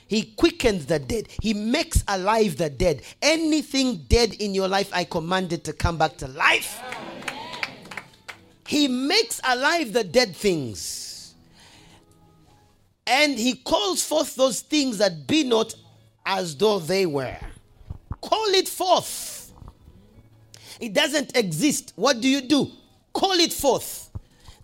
He 0.08 0.24
quickens 0.24 0.88
the 0.88 0.98
dead. 0.98 1.28
He 1.40 1.54
makes 1.54 2.04
alive 2.08 2.58
the 2.58 2.72
dead. 2.72 3.04
Anything 3.22 4.06
dead 4.10 4.34
in 4.34 4.56
your 4.56 4.68
life, 4.68 4.90
I 4.92 5.04
command 5.04 5.54
it 5.54 5.64
to 5.66 5.74
come 5.74 6.00
back 6.00 6.18
to 6.18 6.28
life. 6.28 6.82
He 8.66 8.88
makes 8.88 9.40
alive 9.48 9.94
the 9.94 10.04
dead 10.04 10.36
things. 10.36 11.36
And 13.06 13.38
he 13.38 13.56
calls 13.56 14.04
forth 14.04 14.36
those 14.36 14.62
things 14.62 14.98
that 14.98 15.28
be 15.28 15.44
not 15.44 15.76
as 16.26 16.56
though 16.56 16.80
they 16.80 17.06
were. 17.06 17.38
Call 18.22 18.48
it 18.50 18.68
forth. 18.68 19.52
It 20.80 20.94
doesn't 20.94 21.36
exist. 21.36 21.94
What 21.96 22.22
do 22.22 22.30
you 22.30 22.42
do? 22.42 22.72
Call 23.14 23.34
it 23.34 23.52
forth. 23.52 24.10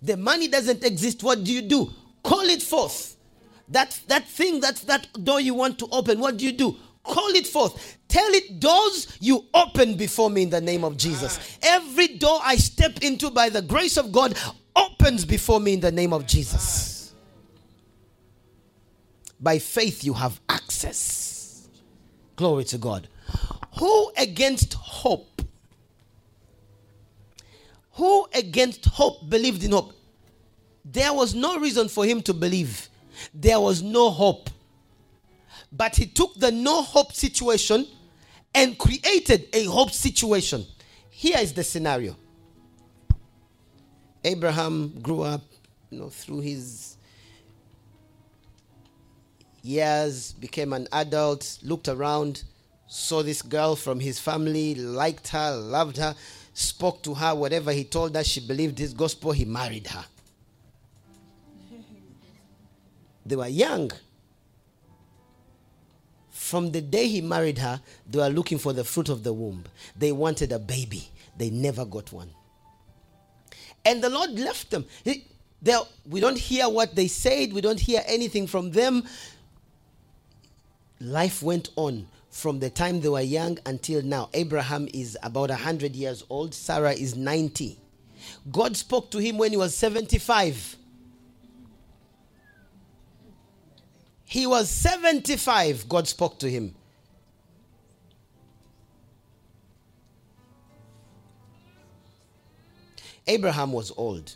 The 0.02 0.16
money 0.16 0.48
doesn't 0.48 0.84
exist. 0.84 1.22
What 1.22 1.44
do 1.44 1.52
you 1.52 1.62
do? 1.62 1.92
Call 2.22 2.42
it 2.42 2.62
forth. 2.62 3.16
That, 3.68 3.98
that 4.08 4.28
thing, 4.28 4.60
that, 4.60 4.76
that 4.86 5.08
door 5.24 5.40
you 5.40 5.54
want 5.54 5.78
to 5.80 5.88
open, 5.90 6.20
what 6.20 6.36
do 6.36 6.44
you 6.44 6.52
do? 6.52 6.76
Call 7.02 7.28
it 7.30 7.46
forth. 7.46 7.98
Tell 8.08 8.28
it, 8.32 8.60
doors 8.60 9.16
you 9.20 9.44
open 9.54 9.96
before 9.96 10.30
me 10.30 10.42
in 10.42 10.50
the 10.50 10.60
name 10.60 10.84
of 10.84 10.96
Jesus. 10.96 11.38
Ah. 11.38 11.76
Every 11.76 12.08
door 12.08 12.40
I 12.42 12.56
step 12.56 12.98
into 13.02 13.30
by 13.30 13.48
the 13.48 13.62
grace 13.62 13.96
of 13.96 14.12
God 14.12 14.36
opens 14.74 15.24
before 15.24 15.60
me 15.60 15.74
in 15.74 15.80
the 15.80 15.92
name 15.92 16.12
of 16.12 16.26
Jesus. 16.26 17.12
Ah. 17.14 17.16
By 19.40 19.58
faith, 19.58 20.04
you 20.04 20.14
have 20.14 20.40
access. 20.48 21.35
Glory 22.36 22.64
to 22.64 22.78
God. 22.78 23.08
Who 23.78 24.12
against 24.16 24.74
hope? 24.74 25.42
Who 27.92 28.26
against 28.34 28.84
hope 28.84 29.28
believed 29.28 29.64
in 29.64 29.72
hope? 29.72 29.92
There 30.84 31.12
was 31.12 31.34
no 31.34 31.58
reason 31.58 31.88
for 31.88 32.04
him 32.04 32.22
to 32.22 32.34
believe. 32.34 32.88
There 33.34 33.58
was 33.58 33.82
no 33.82 34.10
hope. 34.10 34.50
But 35.72 35.96
he 35.96 36.06
took 36.06 36.34
the 36.36 36.52
no 36.52 36.82
hope 36.82 37.12
situation 37.12 37.86
and 38.54 38.78
created 38.78 39.48
a 39.52 39.64
hope 39.64 39.90
situation. 39.90 40.64
Here 41.10 41.38
is 41.38 41.52
the 41.54 41.64
scenario. 41.64 42.16
Abraham 44.22 45.00
grew 45.00 45.22
up, 45.22 45.42
you 45.90 45.98
know, 45.98 46.08
through 46.08 46.40
his 46.40 46.95
years, 49.66 50.32
became 50.32 50.72
an 50.72 50.88
adult, 50.92 51.58
looked 51.62 51.88
around, 51.88 52.44
saw 52.86 53.22
this 53.22 53.42
girl 53.42 53.76
from 53.76 54.00
his 54.00 54.18
family, 54.18 54.74
liked 54.74 55.28
her, 55.28 55.56
loved 55.56 55.96
her, 55.96 56.14
spoke 56.54 57.02
to 57.02 57.14
her, 57.14 57.34
whatever 57.34 57.72
he 57.72 57.84
told 57.84 58.14
her, 58.14 58.24
she 58.24 58.40
believed 58.40 58.78
his 58.78 58.94
gospel, 58.94 59.32
he 59.32 59.44
married 59.44 59.86
her. 59.88 60.04
They 63.26 63.36
were 63.36 63.48
young. 63.48 63.90
From 66.30 66.70
the 66.70 66.80
day 66.80 67.08
he 67.08 67.20
married 67.20 67.58
her, 67.58 67.80
they 68.08 68.20
were 68.20 68.28
looking 68.28 68.58
for 68.58 68.72
the 68.72 68.84
fruit 68.84 69.08
of 69.08 69.24
the 69.24 69.32
womb. 69.32 69.64
They 69.96 70.12
wanted 70.12 70.52
a 70.52 70.60
baby. 70.60 71.08
They 71.36 71.50
never 71.50 71.84
got 71.84 72.12
one. 72.12 72.30
And 73.84 74.02
the 74.02 74.10
Lord 74.10 74.30
left 74.38 74.70
them. 74.70 74.84
He, 75.02 75.24
we 76.08 76.20
don't 76.20 76.38
hear 76.38 76.68
what 76.68 76.94
they 76.94 77.08
said, 77.08 77.52
we 77.52 77.60
don't 77.60 77.80
hear 77.80 78.02
anything 78.06 78.46
from 78.46 78.70
them 78.70 79.02
life 81.00 81.42
went 81.42 81.70
on 81.76 82.06
from 82.30 82.58
the 82.60 82.70
time 82.70 83.00
they 83.00 83.08
were 83.08 83.20
young 83.20 83.58
until 83.66 84.02
now. 84.02 84.28
Abraham 84.34 84.88
is 84.92 85.16
about 85.22 85.50
100 85.50 85.96
years 85.96 86.24
old, 86.28 86.54
Sarah 86.54 86.92
is 86.92 87.16
90. 87.16 87.78
God 88.50 88.76
spoke 88.76 89.10
to 89.12 89.18
him 89.18 89.38
when 89.38 89.50
he 89.50 89.56
was 89.56 89.74
75. 89.74 90.76
He 94.24 94.46
was 94.46 94.68
75, 94.68 95.88
God 95.88 96.08
spoke 96.08 96.38
to 96.40 96.50
him. 96.50 96.74
Abraham 103.26 103.72
was 103.72 103.92
old. 103.96 104.34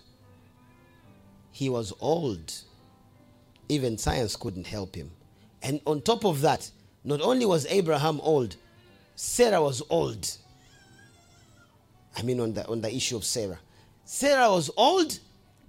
He 1.52 1.68
was 1.68 1.92
old. 2.00 2.52
Even 3.68 3.98
science 3.98 4.34
couldn't 4.34 4.66
help 4.66 4.96
him. 4.96 5.10
And 5.62 5.80
on 5.86 6.02
top 6.02 6.24
of 6.24 6.40
that, 6.42 6.70
not 7.04 7.20
only 7.20 7.46
was 7.46 7.66
Abraham 7.66 8.20
old, 8.22 8.56
Sarah 9.14 9.60
was 9.62 9.82
old. 9.90 10.36
I 12.16 12.22
mean, 12.22 12.40
on 12.40 12.54
the, 12.54 12.66
on 12.66 12.80
the 12.80 12.94
issue 12.94 13.16
of 13.16 13.24
Sarah. 13.24 13.58
Sarah 14.04 14.50
was 14.50 14.70
old 14.76 15.18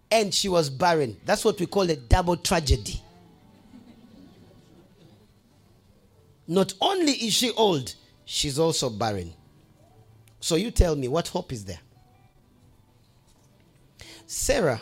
and 0.09 0.33
she 0.33 0.49
was 0.49 0.69
barren. 0.69 1.17
That's 1.25 1.45
what 1.45 1.59
we 1.59 1.65
call 1.65 1.89
a 1.89 1.95
double 1.95 2.37
tragedy. 2.37 3.01
Not 6.47 6.73
only 6.81 7.13
is 7.13 7.33
she 7.33 7.51
old, 7.51 7.93
she's 8.25 8.59
also 8.59 8.89
barren. 8.89 9.33
So 10.39 10.55
you 10.55 10.71
tell 10.71 10.95
me, 10.95 11.07
what 11.07 11.27
hope 11.27 11.53
is 11.53 11.63
there? 11.63 11.79
Sarah 14.25 14.81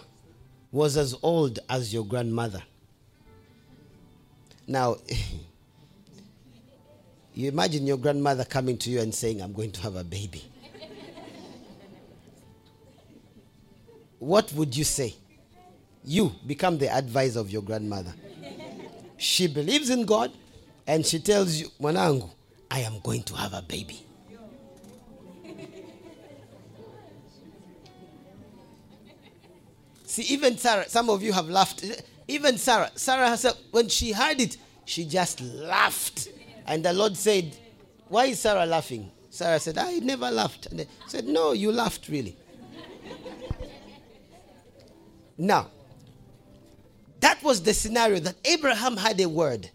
was 0.71 0.95
as 0.95 1.15
old 1.21 1.59
as 1.69 1.93
your 1.93 2.05
grandmother. 2.05 2.63
Now, 4.69 4.97
you 7.33 7.49
imagine 7.49 7.87
your 7.87 7.97
grandmother 7.97 8.45
coming 8.45 8.77
to 8.77 8.91
you 8.91 9.01
and 9.01 9.13
saying, 9.13 9.41
I'm 9.41 9.51
going 9.51 9.71
to 9.71 9.81
have 9.81 9.95
a 9.95 10.03
baby. 10.03 10.43
what 14.19 14.53
would 14.53 14.77
you 14.77 14.83
say? 14.83 15.15
You 16.03 16.31
become 16.45 16.77
the 16.77 16.87
advisor 16.87 17.39
of 17.39 17.49
your 17.49 17.63
grandmother. 17.63 18.13
She 19.17 19.47
believes 19.47 19.89
in 19.89 20.05
God 20.05 20.31
and 20.85 21.03
she 21.03 21.19
tells 21.19 21.55
you, 21.55 21.69
Mwanangu, 21.81 22.29
I 22.69 22.81
am 22.81 22.99
going 22.99 23.23
to 23.23 23.35
have 23.35 23.53
a 23.53 23.63
baby. 23.63 24.05
See, 30.05 30.23
even 30.33 30.59
Sarah, 30.59 30.87
some 30.87 31.09
of 31.09 31.23
you 31.23 31.33
have 31.33 31.49
laughed. 31.49 31.83
Even 32.29 32.59
Sarah, 32.59 32.91
Sarah 32.93 33.27
herself, 33.27 33.59
when 33.71 33.89
she 33.89 34.11
heard 34.11 34.39
it, 34.39 34.57
she 34.85 35.03
just 35.03 35.41
laughed. 35.41 36.29
And 36.67 36.85
the 36.85 36.93
Lord 36.93 37.17
said, 37.17 37.57
Why 38.07 38.25
is 38.25 38.39
Sarah 38.39 38.67
laughing? 38.67 39.11
Sarah 39.31 39.59
said, 39.59 39.79
I 39.79 39.97
never 39.97 40.29
laughed. 40.29 40.67
And 40.67 40.79
they 40.79 40.87
said, 41.07 41.25
No, 41.25 41.53
you 41.53 41.71
laughed 41.71 42.07
really. 42.07 42.37
now, 45.39 45.71
that 47.19 47.41
was 47.41 47.63
the 47.63 47.73
scenario 47.73 48.19
that 48.19 48.35
Abraham 48.45 48.95
had 48.95 49.19
a 49.19 49.27
word. 49.27 49.71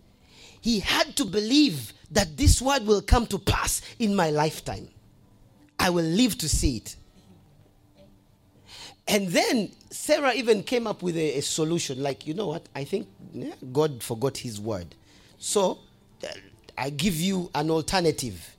He 0.61 0.79
had 0.79 1.17
to 1.17 1.25
believe 1.25 1.93
that 2.13 2.37
this 2.37 2.63
word 2.63 2.87
will 2.87 3.03
come 3.03 3.27
to 3.27 3.39
pass 3.41 3.83
in 3.99 4.15
my 4.15 4.31
lifetime. 4.31 4.89
I 5.77 5.91
will 5.91 6.05
live 6.05 6.39
to 6.39 6.49
see 6.49 6.77
it. 6.77 6.95
And 9.07 9.29
then 9.29 9.71
Sarah 9.91 10.33
even 10.35 10.63
came 10.63 10.87
up 10.87 11.03
with 11.03 11.17
a, 11.17 11.39
a 11.39 11.41
solution 11.43 12.03
like, 12.03 12.27
you 12.27 12.35
know 12.35 12.47
what? 12.47 12.67
I 12.75 12.85
think 12.85 13.09
yeah, 13.33 13.55
God 13.73 14.03
forgot 14.03 14.39
his 14.39 14.61
word. 14.61 14.95
So 15.39 15.79
uh, 16.23 16.29
I 16.77 16.91
give 16.91 17.15
you 17.15 17.51
an 17.55 17.71
alternative. 17.71 18.55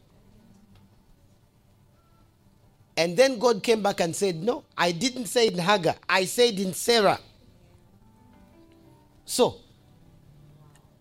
And 2.98 3.18
then 3.18 3.40
God 3.40 3.62
came 3.62 3.82
back 3.82 4.00
and 4.00 4.16
said, 4.16 4.42
No, 4.42 4.64
I 4.78 4.92
didn't 4.92 5.26
say 5.26 5.48
in 5.48 5.58
Hagar, 5.58 5.96
I 6.08 6.26
said 6.26 6.60
in 6.60 6.74
Sarah. 6.74 7.20
So, 9.26 9.58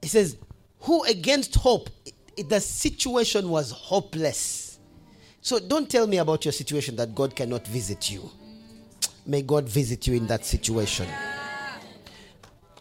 he 0.03 0.09
says, 0.09 0.37
Who 0.81 1.05
against 1.05 1.55
hope? 1.55 1.91
The 2.37 2.61
situation 2.61 3.49
was 3.49 3.71
hopeless. 3.71 4.81
So, 5.41 5.61
don't 5.61 5.89
tell 5.89 6.07
me 6.07 6.19
about 6.19 6.45
your 6.45 6.53
situation 6.53 6.97
that 6.97 7.15
God 7.15 7.37
cannot 7.37 7.67
visit 7.67 8.11
you. 8.11 8.29
May 9.27 9.43
God 9.43 9.69
visit 9.69 10.07
you 10.07 10.15
in 10.15 10.27
that 10.27 10.45
situation. 10.45 11.09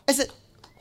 I 0.08 0.12
said, 0.12 0.30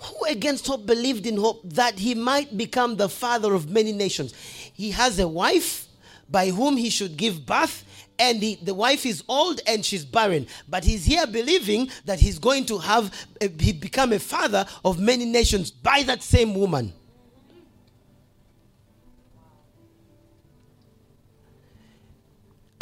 Who 0.00 0.24
against 0.26 0.66
hope 0.66 0.86
believed 0.86 1.26
in 1.26 1.36
hope 1.36 1.60
that 1.64 1.98
he 1.98 2.14
might 2.14 2.56
become 2.56 2.96
the 2.96 3.08
father 3.08 3.54
of 3.54 3.70
many 3.70 3.92
nations? 3.92 4.34
He 4.72 4.90
has 4.90 5.18
a 5.18 5.28
wife 5.28 5.86
by 6.28 6.50
whom 6.50 6.76
he 6.76 6.90
should 6.90 7.16
give 7.16 7.46
birth, 7.46 7.84
and 8.18 8.42
he, 8.42 8.56
the 8.56 8.74
wife 8.74 9.06
is 9.06 9.22
old 9.28 9.60
and 9.66 9.84
she's 9.84 10.04
barren. 10.04 10.46
But 10.68 10.84
he's 10.84 11.04
here 11.04 11.26
believing 11.26 11.90
that 12.06 12.18
he's 12.18 12.38
going 12.38 12.66
to 12.66 12.78
have 12.78 13.12
a, 13.40 13.48
he 13.48 13.72
become 13.72 14.12
a 14.12 14.18
father 14.18 14.66
of 14.84 14.98
many 14.98 15.24
nations 15.24 15.70
by 15.70 16.02
that 16.04 16.22
same 16.22 16.54
woman. 16.54 16.92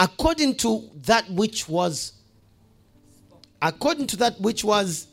according 0.00 0.54
to 0.54 0.88
that 0.94 1.30
which 1.30 1.68
was 1.68 2.14
according 3.62 4.06
to 4.08 4.16
that 4.16 4.40
which 4.40 4.64
was 4.64 5.06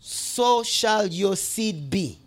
so 0.00 0.62
shall 0.62 1.06
your 1.06 1.36
seed 1.36 1.90
be. 1.90 2.18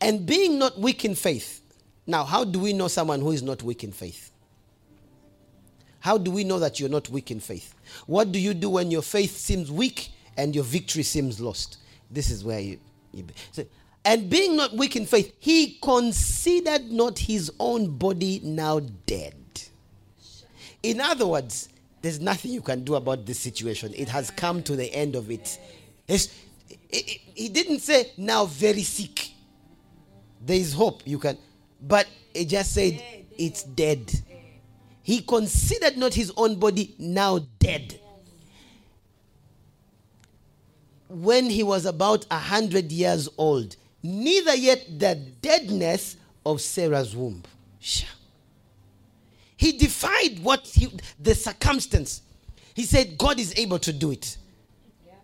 And 0.00 0.26
being 0.26 0.58
not 0.58 0.78
weak 0.78 1.04
in 1.04 1.14
faith 1.14 1.62
now 2.06 2.24
how 2.24 2.44
do 2.44 2.58
we 2.58 2.72
know 2.72 2.88
someone 2.88 3.20
who 3.20 3.30
is 3.30 3.42
not 3.42 3.62
weak 3.62 3.84
in 3.84 3.92
faith? 3.92 4.30
How 6.00 6.18
do 6.18 6.30
we 6.30 6.44
know 6.44 6.58
that 6.58 6.78
you're 6.78 6.90
not 6.90 7.08
weak 7.08 7.30
in 7.30 7.40
faith? 7.40 7.74
What 8.06 8.30
do 8.30 8.38
you 8.38 8.52
do 8.52 8.68
when 8.70 8.90
your 8.90 9.02
faith 9.02 9.36
seems 9.36 9.70
weak 9.70 10.10
and 10.36 10.54
your 10.54 10.64
victory 10.64 11.02
seems 11.02 11.40
lost? 11.40 11.78
This 12.10 12.30
is 12.30 12.44
where 12.44 12.60
you, 12.60 12.78
you 13.12 13.24
so, 13.52 13.64
and 14.04 14.28
being 14.28 14.54
not 14.54 14.74
weak 14.76 14.96
in 14.96 15.06
faith 15.06 15.34
he 15.40 15.78
considered 15.82 16.90
not 16.90 17.18
his 17.18 17.50
own 17.58 17.96
body 17.96 18.40
now 18.44 18.80
dead. 19.06 19.34
In 20.82 21.00
other 21.00 21.26
words, 21.26 21.70
there's 22.04 22.20
nothing 22.20 22.50
you 22.52 22.60
can 22.60 22.84
do 22.84 22.96
about 22.96 23.24
this 23.24 23.40
situation. 23.40 23.94
It 23.96 24.10
has 24.10 24.30
come 24.30 24.62
to 24.64 24.76
the 24.76 24.92
end 24.94 25.16
of 25.16 25.30
it. 25.30 25.58
it, 26.06 26.30
it 26.90 27.20
he 27.34 27.48
didn't 27.48 27.78
say 27.80 28.12
now 28.18 28.44
very 28.44 28.82
sick. 28.82 29.30
There 30.44 30.54
is 30.58 30.74
hope. 30.74 31.00
You 31.06 31.18
can, 31.18 31.38
but 31.80 32.06
he 32.34 32.44
just 32.44 32.74
said 32.74 33.02
it's 33.38 33.62
dead. 33.62 34.12
He 35.02 35.22
considered 35.22 35.96
not 35.96 36.12
his 36.12 36.30
own 36.36 36.56
body 36.56 36.94
now 36.98 37.38
dead. 37.58 37.98
When 41.08 41.48
he 41.48 41.62
was 41.62 41.86
about 41.86 42.26
a 42.30 42.38
hundred 42.38 42.92
years 42.92 43.30
old, 43.38 43.76
neither 44.02 44.54
yet 44.54 44.98
the 44.98 45.14
deadness 45.40 46.16
of 46.44 46.60
Sarah's 46.60 47.16
womb. 47.16 47.44
He 49.64 49.72
defied 49.72 50.40
what 50.42 50.66
he, 50.66 50.90
the 51.18 51.34
circumstance. 51.34 52.20
He 52.74 52.82
said, 52.82 53.16
God 53.16 53.40
is 53.40 53.54
able 53.56 53.78
to 53.78 53.94
do 53.94 54.10
it. 54.10 54.36
Yeah. 55.06 55.14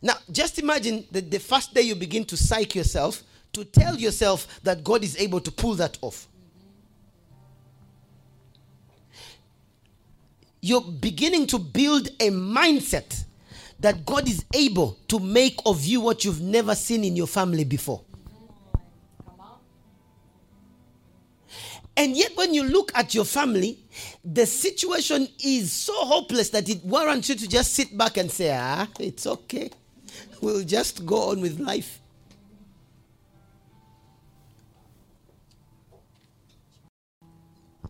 Now, 0.00 0.14
just 0.30 0.58
imagine 0.58 1.04
that 1.10 1.30
the 1.30 1.38
first 1.38 1.74
day 1.74 1.82
you 1.82 1.94
begin 1.94 2.24
to 2.24 2.36
psych 2.38 2.74
yourself 2.74 3.22
to 3.52 3.66
tell 3.66 3.98
yourself 3.98 4.58
that 4.62 4.82
God 4.82 5.04
is 5.04 5.18
able 5.18 5.38
to 5.40 5.52
pull 5.52 5.74
that 5.74 5.98
off. 6.00 6.28
You're 10.62 10.80
beginning 10.80 11.46
to 11.48 11.58
build 11.58 12.08
a 12.20 12.30
mindset 12.30 13.22
that 13.80 14.06
God 14.06 14.30
is 14.30 14.46
able 14.54 14.96
to 15.08 15.18
make 15.18 15.60
of 15.66 15.84
you 15.84 16.00
what 16.00 16.24
you've 16.24 16.40
never 16.40 16.74
seen 16.74 17.04
in 17.04 17.16
your 17.16 17.26
family 17.26 17.64
before. 17.64 18.00
And 21.96 22.16
yet, 22.16 22.36
when 22.36 22.54
you 22.54 22.64
look 22.64 22.90
at 22.94 23.14
your 23.14 23.24
family, 23.24 23.78
the 24.24 24.46
situation 24.46 25.28
is 25.44 25.72
so 25.72 25.92
hopeless 26.04 26.48
that 26.50 26.68
it 26.68 26.82
warrants 26.84 27.28
you 27.28 27.34
to 27.34 27.48
just 27.48 27.74
sit 27.74 27.96
back 27.96 28.16
and 28.16 28.30
say, 28.30 28.56
ah, 28.56 28.88
it's 28.98 29.26
okay. 29.26 29.70
We'll 30.40 30.64
just 30.64 31.04
go 31.04 31.30
on 31.30 31.40
with 31.40 31.60
life. 31.60 32.00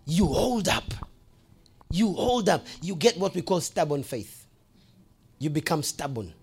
You 0.05 0.27
hold 0.27 0.69
up. 0.69 0.93
You 1.91 2.13
hold 2.13 2.49
up. 2.49 2.67
You 2.81 2.97
get 2.97 3.17
what 3.19 3.35
we 3.35 3.43
call 3.43 3.61
stubborn 3.61 4.03
faith. 4.03 4.47
You 5.39 5.51
become 5.51 5.83
stubborn. 5.83 6.35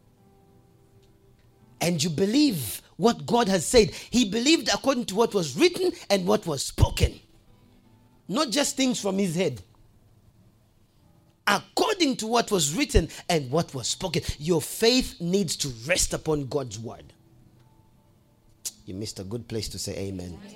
And 1.81 2.01
you 2.03 2.09
believe 2.09 2.81
what 2.97 3.25
God 3.25 3.47
has 3.47 3.65
said. 3.65 3.91
He 3.91 4.29
believed 4.29 4.69
according 4.73 5.05
to 5.05 5.15
what 5.15 5.33
was 5.33 5.57
written 5.57 5.91
and 6.09 6.25
what 6.25 6.45
was 6.47 6.63
spoken. 6.63 7.19
Not 8.29 8.51
just 8.51 8.77
things 8.77 9.01
from 9.01 9.17
his 9.17 9.35
head. 9.35 9.61
According 11.47 12.17
to 12.17 12.27
what 12.27 12.51
was 12.51 12.75
written 12.75 13.09
and 13.27 13.49
what 13.49 13.73
was 13.73 13.87
spoken, 13.87 14.21
your 14.37 14.61
faith 14.61 15.19
needs 15.19 15.55
to 15.57 15.69
rest 15.87 16.13
upon 16.13 16.45
God's 16.45 16.77
word. 16.77 17.11
You 18.85 18.93
missed 18.93 19.19
a 19.19 19.23
good 19.23 19.47
place 19.47 19.67
to 19.69 19.79
say 19.79 19.97
amen. 19.97 20.39
amen. 20.45 20.55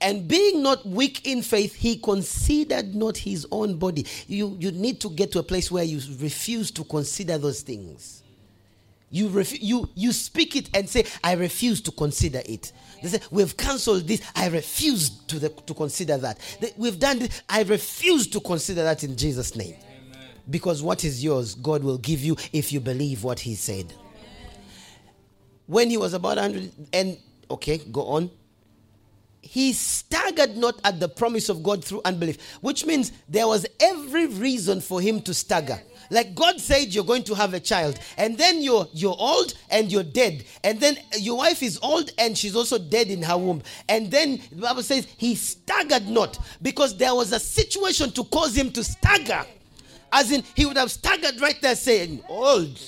And 0.00 0.26
being 0.26 0.62
not 0.62 0.84
weak 0.86 1.26
in 1.26 1.42
faith, 1.42 1.74
he 1.74 1.96
considered 1.96 2.94
not 2.94 3.18
his 3.18 3.46
own 3.52 3.76
body. 3.76 4.06
You, 4.26 4.56
you 4.58 4.72
need 4.72 5.00
to 5.02 5.10
get 5.10 5.32
to 5.32 5.38
a 5.38 5.42
place 5.42 5.70
where 5.70 5.84
you 5.84 6.00
refuse 6.18 6.70
to 6.72 6.84
consider 6.84 7.36
those 7.36 7.60
things. 7.60 8.22
You, 9.10 9.28
ref- 9.28 9.62
you, 9.62 9.90
you 9.94 10.12
speak 10.12 10.56
it 10.56 10.70
and 10.74 10.88
say, 10.88 11.04
I 11.22 11.34
refuse 11.34 11.82
to 11.82 11.92
consider 11.92 12.40
it. 12.46 12.72
They 13.02 13.08
say, 13.08 13.20
We've 13.30 13.56
cancelled 13.56 14.06
this. 14.06 14.22
I 14.34 14.48
refuse 14.48 15.10
to, 15.10 15.38
the, 15.38 15.48
to 15.48 15.74
consider 15.74 16.16
that. 16.18 16.38
We've 16.76 16.98
done 16.98 17.20
this. 17.20 17.42
I 17.48 17.62
refuse 17.62 18.26
to 18.28 18.40
consider 18.40 18.82
that 18.84 19.04
in 19.04 19.16
Jesus' 19.16 19.56
name. 19.56 19.74
Amen. 19.74 20.28
Because 20.48 20.82
what 20.82 21.04
is 21.04 21.22
yours, 21.22 21.54
God 21.54 21.82
will 21.82 21.98
give 21.98 22.20
you 22.20 22.36
if 22.52 22.72
you 22.72 22.80
believe 22.80 23.24
what 23.24 23.40
He 23.40 23.54
said. 23.54 23.86
Amen. 23.86 23.96
When 25.66 25.90
he 25.90 25.96
was 25.96 26.14
about 26.14 26.36
100, 26.36 26.72
and 26.92 27.18
okay, 27.50 27.78
go 27.78 28.06
on. 28.08 28.30
He 29.40 29.72
staggered 29.72 30.56
not 30.56 30.80
at 30.84 31.00
the 31.00 31.08
promise 31.08 31.48
of 31.48 31.64
God 31.64 31.84
through 31.84 32.00
unbelief, 32.04 32.38
which 32.60 32.86
means 32.86 33.10
there 33.28 33.48
was 33.48 33.66
every 33.80 34.26
reason 34.26 34.80
for 34.80 35.00
him 35.00 35.20
to 35.22 35.34
stagger. 35.34 35.82
Like 36.12 36.34
God 36.34 36.60
said, 36.60 36.94
you're 36.94 37.04
going 37.04 37.22
to 37.24 37.34
have 37.34 37.54
a 37.54 37.60
child, 37.60 37.98
and 38.18 38.36
then 38.36 38.62
you're 38.62 38.86
you're 38.92 39.16
old 39.18 39.54
and 39.70 39.90
you're 39.90 40.02
dead, 40.02 40.44
and 40.62 40.78
then 40.78 40.98
your 41.18 41.38
wife 41.38 41.62
is 41.62 41.78
old 41.82 42.10
and 42.18 42.36
she's 42.36 42.54
also 42.54 42.78
dead 42.78 43.08
in 43.08 43.22
her 43.22 43.38
womb. 43.38 43.62
And 43.88 44.10
then 44.10 44.38
the 44.50 44.60
Bible 44.60 44.82
says 44.82 45.06
he 45.16 45.34
staggered 45.34 46.06
not 46.06 46.38
because 46.60 46.98
there 46.98 47.14
was 47.14 47.32
a 47.32 47.40
situation 47.40 48.10
to 48.10 48.24
cause 48.24 48.54
him 48.54 48.70
to 48.72 48.84
stagger. 48.84 49.42
As 50.12 50.30
in, 50.30 50.44
he 50.54 50.66
would 50.66 50.76
have 50.76 50.90
staggered 50.90 51.40
right 51.40 51.58
there 51.62 51.74
saying, 51.74 52.22
Old. 52.28 52.78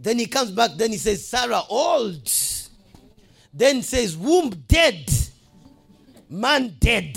Then 0.00 0.18
he 0.18 0.26
comes 0.26 0.50
back, 0.50 0.72
then 0.76 0.90
he 0.90 0.96
says, 0.96 1.24
Sarah, 1.24 1.62
old. 1.68 2.28
Then 3.54 3.82
says, 3.82 4.16
Womb 4.16 4.50
dead. 4.66 5.08
Man 6.28 6.74
dead. 6.80 7.16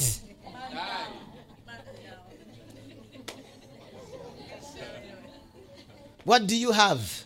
What 6.25 6.47
do 6.47 6.57
you 6.57 6.71
have? 6.71 7.23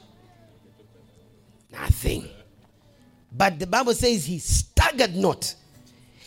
Nothing. 1.71 2.30
But 3.31 3.57
the 3.57 3.65
Bible 3.65 3.93
says 3.93 4.26
he 4.26 4.39
staggered 4.39 5.15
not. 5.15 5.55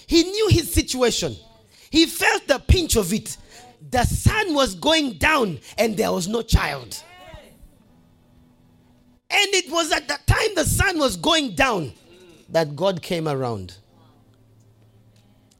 He 0.06 0.24
knew 0.24 0.48
his 0.48 0.72
situation. 0.72 1.36
He 1.90 2.06
felt 2.06 2.46
the 2.48 2.58
pinch 2.58 2.96
of 2.96 3.12
it. 3.12 3.36
The 3.90 4.04
sun 4.04 4.54
was 4.54 4.74
going 4.74 5.14
down 5.18 5.60
and 5.76 5.96
there 5.96 6.10
was 6.10 6.28
no 6.28 6.42
child. 6.42 7.02
And 9.30 9.54
it 9.54 9.70
was 9.70 9.92
at 9.92 10.08
the 10.08 10.18
time 10.26 10.54
the 10.54 10.64
sun 10.64 10.98
was 10.98 11.16
going 11.16 11.54
down 11.54 11.92
that 12.48 12.74
God 12.74 13.02
came 13.02 13.28
around 13.28 13.76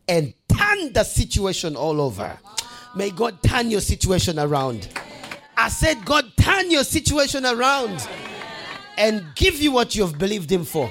and 0.08 0.32
turned 0.48 0.94
the 0.94 1.04
situation 1.04 1.76
all 1.76 2.00
over. 2.00 2.38
May 2.94 3.10
God 3.10 3.42
turn 3.42 3.70
your 3.70 3.80
situation 3.80 4.38
around. 4.38 4.88
I 5.62 5.68
said, 5.68 6.04
God, 6.04 6.32
turn 6.36 6.72
your 6.72 6.82
situation 6.82 7.46
around 7.46 8.08
and 8.98 9.24
give 9.36 9.62
you 9.62 9.70
what 9.70 9.94
you've 9.94 10.18
believed 10.18 10.50
Him 10.50 10.64
for. 10.64 10.90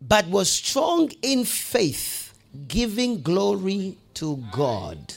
But 0.00 0.26
was 0.26 0.50
strong 0.50 1.12
in 1.22 1.44
faith, 1.44 2.34
giving 2.66 3.22
glory 3.22 3.96
to 4.14 4.42
God. 4.50 5.14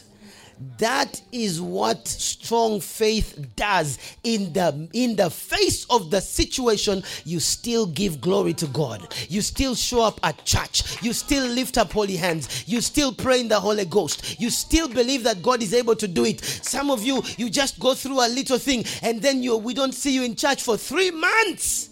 That 0.78 1.22
is 1.32 1.62
what 1.62 2.08
strong 2.08 2.80
faith 2.80 3.48
does. 3.56 3.98
In 4.24 4.54
the 4.54 4.88
in 4.94 5.16
the 5.16 5.30
face 5.30 5.86
of 5.90 6.12
the 6.12 6.22
situation, 6.22 7.04
you 7.26 7.40
still 7.40 7.86
give 7.86 8.22
glory 8.22 8.54
to 8.56 8.68
God. 8.68 9.14
You 9.28 9.42
still 9.42 9.76
show 9.76 10.02
up 10.02 10.20
at 10.24 10.46
church. 10.46 11.02
You 11.04 11.12
still 11.14 11.46
lift 11.48 11.78
up 11.78 11.92
holy 11.92 12.16
hands. 12.16 12.68
You 12.68 12.80
still 12.82 13.14
pray 13.14 13.42
in 13.42 13.50
the 13.50 13.60
Holy 13.60 13.86
Ghost. 13.86 14.40
You 14.40 14.50
still 14.50 14.88
believe 14.88 15.24
that 15.24 15.44
God 15.44 15.62
is 15.62 15.74
able 15.74 15.96
to 15.98 16.08
do 16.08 16.24
it. 16.26 16.44
Some 16.44 16.90
of 16.90 17.04
you, 17.04 17.22
you 17.38 17.50
just 17.50 17.80
go 17.80 17.94
through 17.94 18.26
a 18.26 18.30
little 18.30 18.58
thing 18.58 18.86
and 19.02 19.22
then 19.22 19.44
you 19.44 19.58
we 19.58 19.74
don't 19.74 19.94
see 19.94 20.14
you 20.14 20.24
in 20.24 20.36
church 20.36 20.64
for 20.64 20.78
three 20.78 21.12
months 21.12 21.90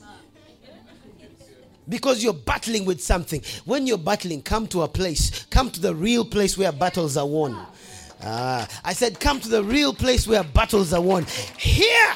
because 1.89 2.23
you're 2.23 2.33
battling 2.33 2.85
with 2.85 3.01
something. 3.01 3.41
When 3.65 3.87
you're 3.87 3.97
battling, 3.97 4.41
come 4.41 4.67
to 4.67 4.83
a 4.83 4.87
place, 4.87 5.45
come 5.49 5.69
to 5.71 5.81
the 5.81 5.93
real 5.93 6.25
place 6.25 6.57
where 6.57 6.71
battles 6.71 7.17
are 7.17 7.27
won. 7.27 7.57
Ah, 8.25 8.67
I 8.83 8.93
said, 8.93 9.19
come 9.19 9.39
to 9.41 9.49
the 9.49 9.63
real 9.63 9.93
place 9.93 10.25
where 10.27 10.43
battles 10.43 10.93
are 10.93 11.01
won. 11.01 11.25
Here, 11.57 12.13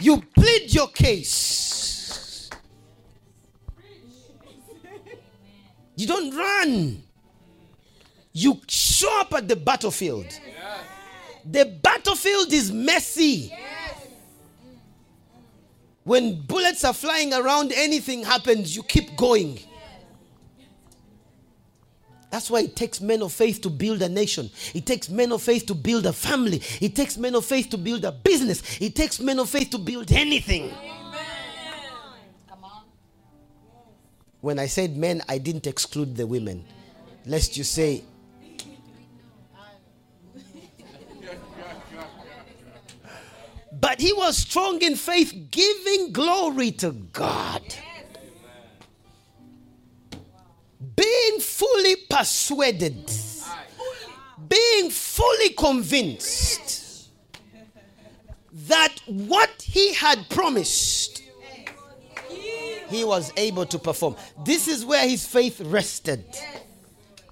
you 0.00 0.22
plead 0.34 0.72
your 0.72 0.88
case. 0.88 2.48
You 5.96 6.06
don't 6.06 6.34
run. 6.34 7.02
You 8.32 8.60
show 8.66 9.20
up 9.20 9.34
at 9.34 9.48
the 9.48 9.56
battlefield. 9.56 10.26
The 11.44 11.66
battlefield 11.66 12.52
is 12.52 12.72
messy. 12.72 13.52
When 16.04 16.40
bullets 16.40 16.84
are 16.84 16.94
flying 16.94 17.34
around, 17.34 17.72
anything 17.72 18.24
happens, 18.24 18.74
you 18.74 18.82
keep 18.82 19.16
going. 19.16 19.60
That's 22.30 22.48
why 22.48 22.60
it 22.60 22.76
takes 22.76 23.00
men 23.00 23.22
of 23.22 23.32
faith 23.32 23.60
to 23.62 23.70
build 23.70 24.02
a 24.02 24.08
nation. 24.08 24.50
It 24.72 24.86
takes 24.86 25.08
men 25.08 25.32
of 25.32 25.42
faith 25.42 25.66
to 25.66 25.74
build 25.74 26.06
a 26.06 26.12
family. 26.12 26.62
It 26.80 26.94
takes 26.94 27.18
men 27.18 27.34
of 27.34 27.44
faith 27.44 27.70
to 27.70 27.76
build 27.76 28.04
a 28.04 28.12
business. 28.12 28.62
It 28.80 28.94
takes 28.94 29.18
men 29.20 29.40
of 29.40 29.50
faith 29.50 29.70
to 29.70 29.78
build 29.78 30.12
anything. 30.12 30.72
When 34.40 34.58
I 34.58 34.66
said 34.66 34.96
men, 34.96 35.22
I 35.28 35.38
didn't 35.38 35.66
exclude 35.66 36.16
the 36.16 36.26
women. 36.26 36.64
Lest 37.26 37.56
you 37.56 37.64
say, 37.64 38.04
But 43.72 44.00
he 44.00 44.12
was 44.12 44.36
strong 44.36 44.82
in 44.82 44.94
faith, 44.94 45.32
giving 45.50 46.12
glory 46.12 46.70
to 46.72 46.92
God. 46.92 47.62
Being 51.00 51.40
fully 51.40 51.96
persuaded, 52.10 53.10
being 54.48 54.90
fully 54.90 55.48
convinced 55.50 57.08
that 58.52 58.94
what 59.06 59.50
he 59.62 59.94
had 59.94 60.28
promised, 60.28 61.22
he 62.88 63.02
was 63.04 63.32
able 63.38 63.64
to 63.64 63.78
perform. 63.78 64.14
This 64.44 64.68
is 64.68 64.84
where 64.84 65.08
his 65.08 65.26
faith 65.26 65.62
rested. 65.62 66.22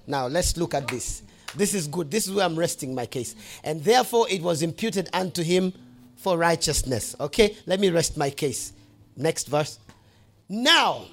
Now, 0.07 0.25
let's 0.25 0.57
look 0.57 0.73
at 0.73 0.87
this. 0.87 1.21
This 1.55 1.75
is 1.75 1.87
good. 1.87 2.09
This 2.09 2.25
is 2.25 2.33
where 2.33 2.45
I'm 2.45 2.57
resting 2.57 2.95
my 2.95 3.05
case. 3.05 3.35
And 3.63 3.83
therefore, 3.83 4.25
it 4.31 4.41
was 4.41 4.63
imputed 4.63 5.09
unto 5.13 5.43
him 5.43 5.73
for 6.15 6.39
righteousness. 6.39 7.15
Okay, 7.19 7.55
let 7.67 7.79
me 7.79 7.91
rest 7.91 8.17
my 8.17 8.31
case. 8.31 8.73
Next 9.15 9.47
verse. 9.47 9.77
Now, 10.47 11.05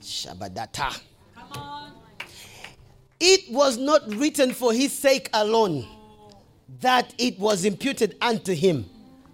Shabadata. 0.00 1.11
It 3.20 3.52
was 3.52 3.78
not 3.78 4.12
written 4.14 4.52
for 4.52 4.72
his 4.72 4.92
sake 4.92 5.30
alone 5.32 5.86
that 6.80 7.14
it 7.18 7.38
was 7.38 7.64
imputed 7.64 8.16
unto 8.20 8.54
him. 8.54 8.86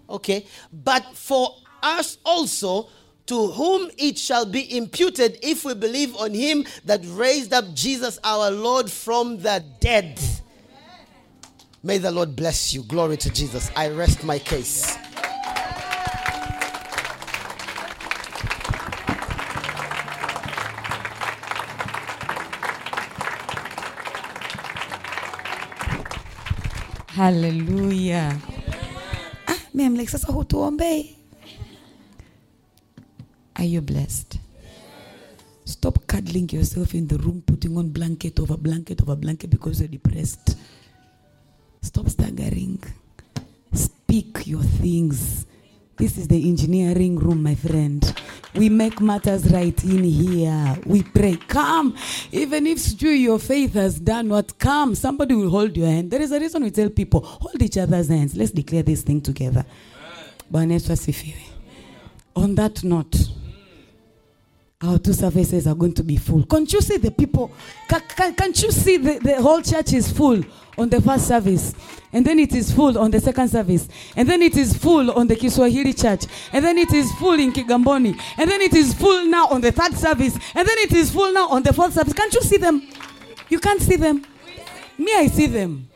Okay, 0.09 0.45
but 0.71 1.03
for 1.13 1.55
us 1.81 2.17
also 2.25 2.89
to 3.27 3.47
whom 3.47 3.91
it 3.97 4.17
shall 4.17 4.45
be 4.45 4.75
imputed 4.75 5.37
if 5.43 5.63
we 5.63 5.75
believe 5.75 6.15
on 6.15 6.33
him 6.33 6.65
that 6.85 7.01
raised 7.05 7.53
up 7.53 7.73
Jesus 7.75 8.19
our 8.23 8.49
Lord 8.49 8.89
from 8.89 9.37
the 9.37 9.63
dead. 9.79 10.19
May 11.83 11.99
the 11.99 12.11
Lord 12.11 12.35
bless 12.35 12.73
you. 12.73 12.83
Glory 12.83 13.17
to 13.17 13.29
Jesus. 13.31 13.71
I 13.75 13.89
rest 13.89 14.23
my 14.23 14.39
case. 14.39 14.97
Hallelujah. 27.19 28.31
Ah, 29.45 29.59
me, 29.73 29.83
I'm 29.83 29.95
like, 29.95 30.07
sasa 30.07 30.31
hutuombei. 30.31 31.17
Are 33.57 33.65
you 33.65 33.81
blessed? 33.81 34.39
Stop 35.65 36.07
cuddling 36.07 36.47
yourself 36.47 36.95
in 36.95 37.07
the 37.07 37.17
room, 37.17 37.43
putting 37.45 37.75
on 37.75 37.89
blanket 37.89 38.39
over 38.39 38.55
blanket 38.55 39.01
over 39.01 39.17
blanket 39.17 39.49
because 39.49 39.81
you're 39.81 39.89
depressed. 39.89 40.55
Stop 41.81 42.07
staggering. 42.07 42.79
Speak 43.73 44.47
your 44.47 44.63
things. 44.79 45.45
This 45.97 46.17
is 46.17 46.29
the 46.29 46.39
engineering 46.47 47.19
room, 47.19 47.43
my 47.43 47.55
friend. 47.55 47.99
We 48.55 48.67
make 48.69 48.99
matters 48.99 49.51
right 49.51 49.83
in 49.83 50.03
here. 50.03 50.77
We 50.85 51.03
pray. 51.03 51.35
Come. 51.35 51.95
Even 52.31 52.65
if 52.67 52.99
you, 53.01 53.09
your 53.11 53.37
faith 53.39 53.73
has 53.73 53.99
done 53.99 54.29
what, 54.29 54.57
come. 54.57 54.95
Somebody 54.95 55.35
will 55.35 55.49
hold 55.49 55.77
your 55.77 55.87
hand. 55.87 56.09
There 56.09 56.21
is 56.21 56.31
a 56.31 56.39
reason 56.39 56.63
we 56.63 56.71
tell 56.71 56.89
people 56.89 57.21
hold 57.21 57.61
each 57.61 57.77
other's 57.77 58.07
hands. 58.07 58.35
Let's 58.35 58.51
declare 58.51 58.83
this 58.83 59.03
thing 59.03 59.21
together. 59.21 59.65
On 62.35 62.55
that 62.55 62.83
note, 62.83 63.15
our 64.81 64.97
two 64.97 65.13
services 65.13 65.67
are 65.67 65.75
going 65.75 65.93
to 65.93 66.03
be 66.03 66.15
full. 66.17 66.43
Can't 66.45 66.71
you 66.71 66.81
see 66.81 66.97
the 66.97 67.11
people? 67.11 67.51
Ca- 67.87 67.99
ca- 68.15 68.31
Can't 68.31 68.63
you 68.63 68.71
see 68.71 68.97
the, 68.97 69.19
the 69.19 69.41
whole 69.41 69.61
church 69.61 69.93
is 69.93 70.11
full 70.11 70.41
on 70.79 70.89
the 70.89 71.01
first 71.01 71.27
service? 71.27 71.73
And 72.11 72.25
then 72.25 72.39
it 72.39 72.53
is 72.53 72.71
full 72.71 72.97
on 72.97 73.11
the 73.11 73.19
second 73.19 73.49
service. 73.49 73.87
And 74.15 74.27
then 74.27 74.41
it 74.41 74.57
is 74.57 74.75
full 74.75 75.11
on 75.11 75.27
the 75.27 75.35
Kiswahili 75.35 75.93
church. 75.93 76.25
And 76.51 76.65
then 76.65 76.77
it 76.77 76.91
is 76.91 77.11
full 77.13 77.39
in 77.39 77.51
Kigamboni. 77.51 78.19
And 78.37 78.49
then 78.49 78.61
it 78.61 78.73
is 78.73 78.93
full 78.93 79.25
now 79.25 79.47
on 79.47 79.61
the 79.61 79.71
third 79.71 79.93
service. 79.93 80.33
And 80.55 80.67
then 80.67 80.77
it 80.79 80.93
is 80.93 81.11
full 81.11 81.31
now 81.31 81.49
on 81.49 81.61
the 81.61 81.73
fourth 81.73 81.93
service. 81.93 82.13
Can't 82.13 82.33
you 82.33 82.41
see 82.41 82.57
them? 82.57 82.87
You 83.49 83.59
can't 83.59 83.81
see 83.81 83.95
them. 83.95 84.25
Me, 84.97 85.13
I 85.15 85.27
see 85.27 85.45
them. 85.45 85.87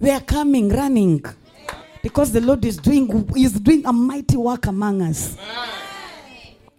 They 0.00 0.10
are 0.10 0.20
coming, 0.20 0.68
running. 0.68 1.24
Because 2.02 2.32
the 2.32 2.40
Lord 2.40 2.64
is 2.64 2.76
doing, 2.76 3.30
is 3.36 3.52
doing 3.52 3.84
a 3.86 3.92
mighty 3.92 4.36
work 4.36 4.66
among 4.66 5.02
us. 5.02 5.36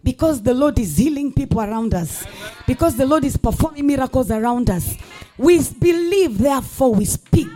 Because 0.04 0.42
the 0.42 0.54
Lord 0.54 0.80
is 0.80 0.98
healing 0.98 1.34
people 1.34 1.62
around 1.62 1.94
us. 1.94 2.26
Because 2.66 2.96
the 2.96 3.06
Lord 3.06 3.26
is 3.26 3.38
performing 3.38 3.88
miracles 3.88 4.32
around 4.32 4.70
us. 4.70 4.96
We 5.40 5.62
believe, 5.80 6.38
therefore 6.38 6.96
we 6.96 7.06
speak. 7.06 7.48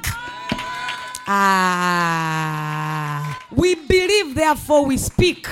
Ah. 1.27 3.37
We 3.51 3.75
believe, 3.75 4.35
therefore 4.35 4.85
we 4.85 4.95
speak. 4.95 5.49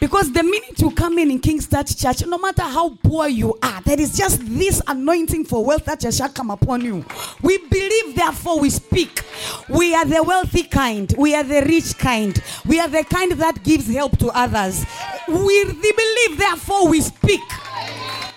Because 0.00 0.32
the 0.32 0.42
minute 0.42 0.80
you 0.80 0.90
come 0.90 1.20
in 1.20 1.30
in 1.30 1.38
King's 1.38 1.68
Touch 1.68 1.96
Church, 1.96 2.26
no 2.26 2.38
matter 2.38 2.62
how 2.62 2.98
poor 3.00 3.28
you 3.28 3.56
are, 3.62 3.80
there 3.82 4.00
is 4.00 4.16
just 4.16 4.40
this 4.44 4.82
anointing 4.88 5.44
for 5.44 5.64
wealth 5.64 5.84
that 5.84 6.12
shall 6.12 6.30
come 6.30 6.50
upon 6.50 6.80
you. 6.80 7.04
We 7.42 7.58
believe, 7.58 8.16
therefore 8.16 8.58
we 8.58 8.70
speak. 8.70 9.22
We 9.68 9.94
are 9.94 10.04
the 10.04 10.24
wealthy 10.24 10.64
kind. 10.64 11.14
We 11.16 11.36
are 11.36 11.44
the 11.44 11.62
rich 11.62 11.96
kind. 11.96 12.36
We 12.66 12.80
are 12.80 12.88
the 12.88 13.04
kind 13.04 13.30
that 13.32 13.62
gives 13.62 13.86
help 13.86 14.18
to 14.18 14.36
others. 14.36 14.84
We 15.28 15.64
believe, 15.64 16.38
therefore 16.38 16.88
we 16.88 17.02
speak. 17.02 17.42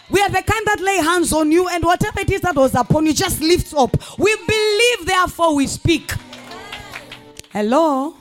We 0.10 0.22
are 0.22 0.30
the 0.30 0.42
kind 0.42 0.66
that 0.66 0.80
lay 0.80 0.98
hands 0.98 1.32
on 1.34 1.52
you, 1.52 1.68
and 1.70 1.84
whatever 1.84 2.20
it 2.22 2.32
is 2.32 2.42
that 2.42 2.56
was 2.56 2.74
upon 2.76 3.06
you 3.06 3.14
just 3.14 3.42
lifts 3.42 3.74
up. 3.74 3.96
We 4.18 4.36
believe, 4.48 5.06
therefore 5.06 5.56
we 5.56 5.68
speak. 5.68 6.12
Hello? 7.52 8.16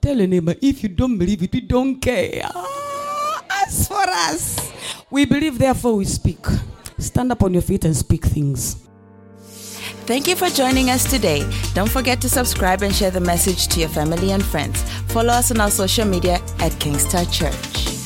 Tell 0.00 0.16
your 0.16 0.26
neighbor, 0.26 0.54
if 0.60 0.82
you 0.82 0.88
don't 0.88 1.18
believe 1.18 1.42
it, 1.42 1.52
we 1.52 1.60
don't 1.60 2.00
care. 2.00 2.42
Ah, 2.54 3.44
As 3.66 3.86
for 3.88 3.96
us, 4.08 4.72
we 5.10 5.24
believe, 5.24 5.58
therefore 5.58 5.94
we 5.96 6.04
speak. 6.04 6.38
Stand 6.98 7.32
up 7.32 7.42
on 7.42 7.52
your 7.52 7.62
feet 7.62 7.84
and 7.84 7.96
speak 7.96 8.24
things. 8.24 8.76
Thank 10.06 10.26
you 10.26 10.36
for 10.36 10.48
joining 10.48 10.90
us 10.90 11.08
today. 11.08 11.48
Don't 11.74 11.90
forget 11.90 12.20
to 12.22 12.28
subscribe 12.28 12.82
and 12.82 12.94
share 12.94 13.10
the 13.10 13.20
message 13.20 13.68
to 13.68 13.80
your 13.80 13.88
family 13.88 14.32
and 14.32 14.44
friends. 14.44 14.82
Follow 15.12 15.32
us 15.32 15.50
on 15.50 15.60
our 15.60 15.70
social 15.70 16.04
media 16.04 16.40
at 16.58 16.78
King's 16.80 17.04
Touch 17.04 17.38
Church. 17.38 17.99